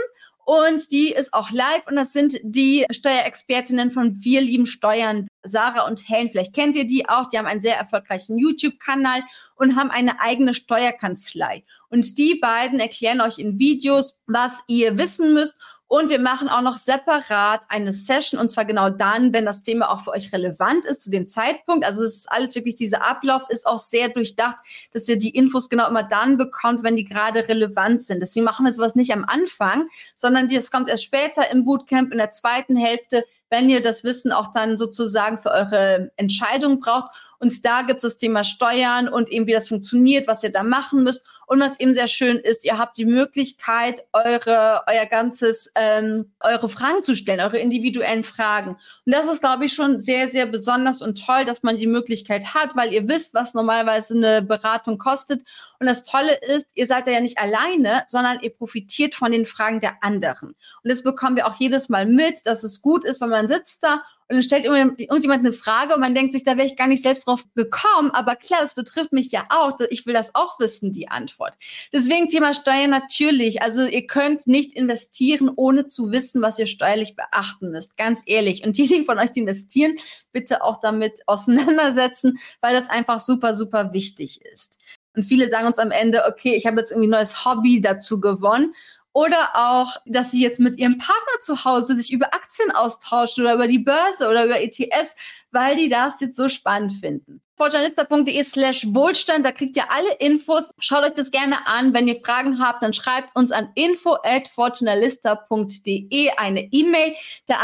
und 0.45 0.93
die 0.93 1.11
ist 1.11 1.33
auch 1.33 1.51
live 1.51 1.85
und 1.87 1.97
das 1.97 2.13
sind 2.13 2.39
die 2.41 2.85
Steuerexpertinnen 2.89 3.91
von 3.91 4.15
Wir 4.23 4.39
lieben 4.39 4.65
Steuern, 4.65 5.27
Sarah 5.43 5.85
und 5.85 6.07
Helen. 6.07 6.29
Vielleicht 6.29 6.53
kennt 6.53 6.73
ihr 6.77 6.87
die 6.87 7.09
auch. 7.09 7.27
Die 7.27 7.37
haben 7.37 7.47
einen 7.47 7.59
sehr 7.59 7.75
erfolgreichen 7.75 8.37
YouTube-Kanal 8.37 9.23
und 9.57 9.75
haben 9.75 9.91
eine 9.91 10.21
eigene 10.21 10.53
Steuerkanzlei. 10.53 11.65
Und 11.89 12.17
die 12.17 12.35
beiden 12.35 12.79
erklären 12.79 13.19
euch 13.19 13.39
in 13.39 13.59
Videos, 13.59 14.21
was 14.25 14.63
ihr 14.69 14.97
wissen 14.97 15.33
müsst 15.33 15.57
und 15.89 16.09
wir 16.09 16.19
machen 16.19 16.49
auch 16.49 16.61
noch 16.61 16.75
separat 16.75 17.61
eine 17.69 17.93
Session 17.93 18.39
und 18.39 18.49
zwar 18.49 18.65
genau 18.65 18.89
dann, 18.89 19.33
wenn 19.33 19.45
das 19.45 19.63
Thema 19.63 19.89
auch 19.89 20.01
für 20.01 20.11
euch 20.11 20.33
relevant 20.33 20.85
ist 20.85 21.01
zu 21.01 21.09
dem 21.09 21.25
Zeitpunkt. 21.25 21.85
Also 21.85 22.03
es 22.03 22.15
ist 22.15 22.31
alles 22.31 22.55
wirklich, 22.55 22.75
dieser 22.75 23.05
Ablauf 23.05 23.43
ist 23.49 23.65
auch 23.65 23.79
sehr 23.79 24.09
durchdacht, 24.09 24.57
dass 24.91 25.07
ihr 25.07 25.17
die 25.17 25.29
Infos 25.29 25.69
genau 25.69 25.87
immer 25.87 26.03
dann 26.03 26.37
bekommt, 26.37 26.83
wenn 26.83 26.97
die 26.97 27.05
gerade 27.05 27.47
relevant 27.47 28.03
sind. 28.03 28.19
Deswegen 28.19 28.43
machen 28.43 28.65
wir 28.65 28.73
sowas 28.73 28.95
nicht 28.95 29.13
am 29.13 29.23
Anfang, 29.23 29.87
sondern 30.15 30.49
das 30.49 30.71
kommt 30.71 30.89
erst 30.89 31.05
später 31.05 31.49
im 31.51 31.63
Bootcamp 31.63 32.11
in 32.11 32.17
der 32.17 32.31
zweiten 32.31 32.75
Hälfte, 32.75 33.23
wenn 33.49 33.69
ihr 33.69 33.81
das 33.81 34.03
Wissen 34.03 34.33
auch 34.33 34.51
dann 34.51 34.77
sozusagen 34.77 35.37
für 35.37 35.51
eure 35.51 36.11
Entscheidung 36.17 36.81
braucht. 36.81 37.11
Und 37.39 37.63
da 37.63 37.83
gibt 37.83 37.97
es 37.97 38.01
das 38.01 38.17
Thema 38.17 38.43
Steuern 38.43 39.07
und 39.07 39.29
eben 39.29 39.47
wie 39.47 39.53
das 39.53 39.69
funktioniert, 39.69 40.27
was 40.27 40.43
ihr 40.43 40.51
da 40.51 40.63
machen 40.63 41.03
müsst. 41.03 41.23
Und 41.47 41.61
was 41.61 41.79
eben 41.79 41.93
sehr 41.93 42.07
schön 42.07 42.37
ist, 42.37 42.65
ihr 42.65 42.77
habt 42.77 42.97
die 42.97 43.05
Möglichkeit, 43.05 44.05
eure, 44.11 44.81
euer 44.85 45.05
ganzes, 45.05 45.71
ähm, 45.75 46.33
eure 46.41 46.67
Fragen 46.67 47.03
zu 47.03 47.15
stellen, 47.15 47.39
eure 47.39 47.57
individuellen 47.57 48.25
Fragen. 48.25 48.71
Und 49.05 49.15
das 49.15 49.27
ist, 49.27 49.39
glaube 49.39 49.63
ich, 49.63 49.73
schon 49.73 50.01
sehr, 50.01 50.27
sehr 50.27 50.45
besonders 50.45 51.01
und 51.01 51.25
toll, 51.25 51.45
dass 51.45 51.63
man 51.63 51.77
die 51.77 51.87
Möglichkeit 51.87 52.53
hat, 52.53 52.75
weil 52.75 52.91
ihr 52.91 53.07
wisst, 53.07 53.33
was 53.33 53.53
normalerweise 53.53 54.13
eine 54.13 54.41
Beratung 54.41 54.97
kostet. 54.97 55.41
Und 55.79 55.87
das 55.87 56.03
Tolle 56.03 56.37
ist, 56.55 56.71
ihr 56.75 56.87
seid 56.87 57.07
ja 57.07 57.19
nicht 57.19 57.37
alleine, 57.37 58.03
sondern 58.07 58.39
ihr 58.41 58.53
profitiert 58.53 59.15
von 59.15 59.31
den 59.31 59.45
Fragen 59.45 59.79
der 59.79 60.03
anderen. 60.03 60.49
Und 60.49 60.91
das 60.91 61.03
bekommen 61.03 61.35
wir 61.35 61.47
auch 61.47 61.59
jedes 61.59 61.89
Mal 61.89 62.05
mit, 62.05 62.45
dass 62.45 62.63
es 62.63 62.81
gut 62.81 63.05
ist, 63.05 63.21
wenn 63.21 63.29
man 63.29 63.47
sitzt 63.47 63.83
da 63.83 64.03
und 64.29 64.35
dann 64.35 64.43
stellt 64.43 64.65
irgendjemand 64.65 65.39
eine 65.39 65.53
Frage 65.53 65.93
und 65.93 66.01
man 66.01 66.13
denkt 66.13 66.33
sich, 66.33 66.43
da 66.43 66.57
wäre 66.57 66.67
ich 66.67 66.75
gar 66.75 66.87
nicht 66.87 67.01
selbst 67.01 67.27
drauf 67.27 67.45
gekommen. 67.55 68.11
Aber 68.11 68.35
klar, 68.35 68.59
das 68.59 68.75
betrifft 68.75 69.13
mich 69.13 69.31
ja 69.31 69.45
auch. 69.49 69.79
Ich 69.89 70.05
will 70.05 70.13
das 70.13 70.35
auch 70.35 70.59
wissen, 70.59 70.91
die 70.91 71.07
Antwort. 71.07 71.55
Deswegen 71.93 72.27
Thema 72.27 72.53
Steuern 72.53 72.89
natürlich. 72.89 73.61
Also 73.61 73.85
ihr 73.85 74.05
könnt 74.05 74.45
nicht 74.45 74.73
investieren, 74.73 75.49
ohne 75.55 75.87
zu 75.87 76.11
wissen, 76.11 76.41
was 76.41 76.59
ihr 76.59 76.67
steuerlich 76.67 77.15
beachten 77.15 77.71
müsst. 77.71 77.95
Ganz 77.95 78.23
ehrlich. 78.25 78.65
Und 78.65 78.75
diejenigen 78.75 79.05
von 79.05 79.17
euch, 79.17 79.31
die 79.31 79.39
investieren, 79.39 79.95
bitte 80.33 80.61
auch 80.61 80.81
damit 80.81 81.21
auseinandersetzen, 81.25 82.37
weil 82.59 82.73
das 82.73 82.89
einfach 82.89 83.21
super, 83.21 83.55
super 83.55 83.93
wichtig 83.93 84.41
ist. 84.43 84.77
Und 85.17 85.23
viele 85.23 85.49
sagen 85.49 85.65
uns 85.65 85.79
am 85.79 85.89
Ende, 85.89 86.25
okay, 86.27 86.53
ich 86.55 86.67
habe 86.67 86.79
jetzt 86.79 86.91
irgendwie 86.91 87.07
ein 87.07 87.11
neues 87.11 87.43
Hobby 87.43 87.81
dazu 87.81 88.21
gewonnen. 88.21 88.75
Oder 89.13 89.49
auch, 89.55 89.97
dass 90.05 90.29
sie 90.29 90.39
jetzt 90.39 90.59
mit 90.59 90.77
ihrem 90.77 90.99
Partner 90.99 91.41
zu 91.41 91.65
Hause 91.65 91.95
sich 91.95 92.13
über 92.13 92.35
Aktien 92.35 92.69
austauschen 92.69 93.43
oder 93.43 93.55
über 93.55 93.65
die 93.65 93.79
Börse 93.79 94.29
oder 94.29 94.45
über 94.45 94.61
ETFs, 94.61 95.15
weil 95.51 95.75
die 95.75 95.89
das 95.89 96.19
jetzt 96.21 96.35
so 96.35 96.49
spannend 96.49 96.93
finden. 96.93 97.41
Fortunalista.de 97.55 98.43
slash 98.43 98.85
Wohlstand, 98.93 99.43
da 99.43 99.51
kriegt 99.51 99.75
ihr 99.75 99.91
alle 99.91 100.13
Infos. 100.19 100.69
Schaut 100.77 101.03
euch 101.03 101.15
das 101.15 101.31
gerne 101.31 101.65
an. 101.65 101.95
Wenn 101.95 102.07
ihr 102.07 102.21
Fragen 102.23 102.59
habt, 102.59 102.83
dann 102.83 102.93
schreibt 102.93 103.35
uns 103.35 103.51
an 103.51 103.69
info 103.73 104.17
at 104.21 104.47
fortunalista.de 104.47 106.29
eine 106.37 106.61
E-Mail. 106.71 107.15
Da 107.47 107.55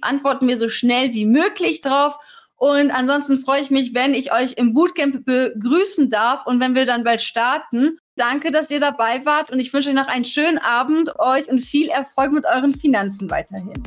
antworten 0.00 0.48
wir 0.48 0.58
so 0.58 0.68
schnell 0.68 1.14
wie 1.14 1.26
möglich 1.26 1.80
drauf. 1.80 2.18
Und 2.58 2.90
ansonsten 2.90 3.38
freue 3.38 3.62
ich 3.62 3.70
mich, 3.70 3.94
wenn 3.94 4.14
ich 4.14 4.32
euch 4.32 4.54
im 4.54 4.74
Bootcamp 4.74 5.24
begrüßen 5.24 6.10
darf 6.10 6.44
und 6.44 6.60
wenn 6.60 6.74
wir 6.74 6.86
dann 6.86 7.04
bald 7.04 7.22
starten. 7.22 7.98
Danke, 8.16 8.50
dass 8.50 8.70
ihr 8.70 8.80
dabei 8.80 9.24
wart 9.24 9.50
und 9.50 9.60
ich 9.60 9.72
wünsche 9.72 9.90
euch 9.90 9.94
noch 9.94 10.08
einen 10.08 10.24
schönen 10.24 10.58
Abend 10.58 11.18
euch 11.20 11.48
und 11.48 11.60
viel 11.60 11.88
Erfolg 11.88 12.32
mit 12.32 12.44
euren 12.44 12.74
Finanzen 12.74 13.30
weiterhin. 13.30 13.80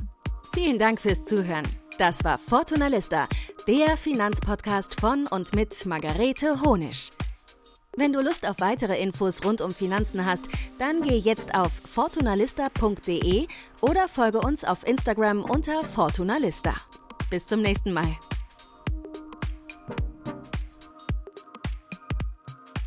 Vielen 0.53 0.79
Dank 0.79 1.01
fürs 1.01 1.25
Zuhören. 1.25 1.67
Das 1.97 2.23
war 2.23 2.37
Fortuna 2.37 2.87
Lista, 2.87 3.27
der 3.67 3.97
Finanzpodcast 3.97 4.99
von 4.99 5.27
und 5.27 5.53
mit 5.53 5.85
Margarete 5.85 6.61
Honisch. 6.61 7.09
Wenn 7.97 8.13
du 8.13 8.21
Lust 8.21 8.47
auf 8.47 8.55
weitere 8.59 8.97
Infos 9.01 9.43
rund 9.43 9.59
um 9.59 9.71
Finanzen 9.71 10.25
hast, 10.25 10.47
dann 10.79 11.01
geh 11.01 11.17
jetzt 11.17 11.53
auf 11.53 11.71
fortunalista.de 11.85 13.47
oder 13.81 14.07
folge 14.07 14.39
uns 14.39 14.63
auf 14.63 14.87
Instagram 14.87 15.43
unter 15.43 15.83
Fortunalista. 15.83 16.73
Bis 17.29 17.45
zum 17.45 17.61
nächsten 17.61 17.91
Mal. 17.91 18.15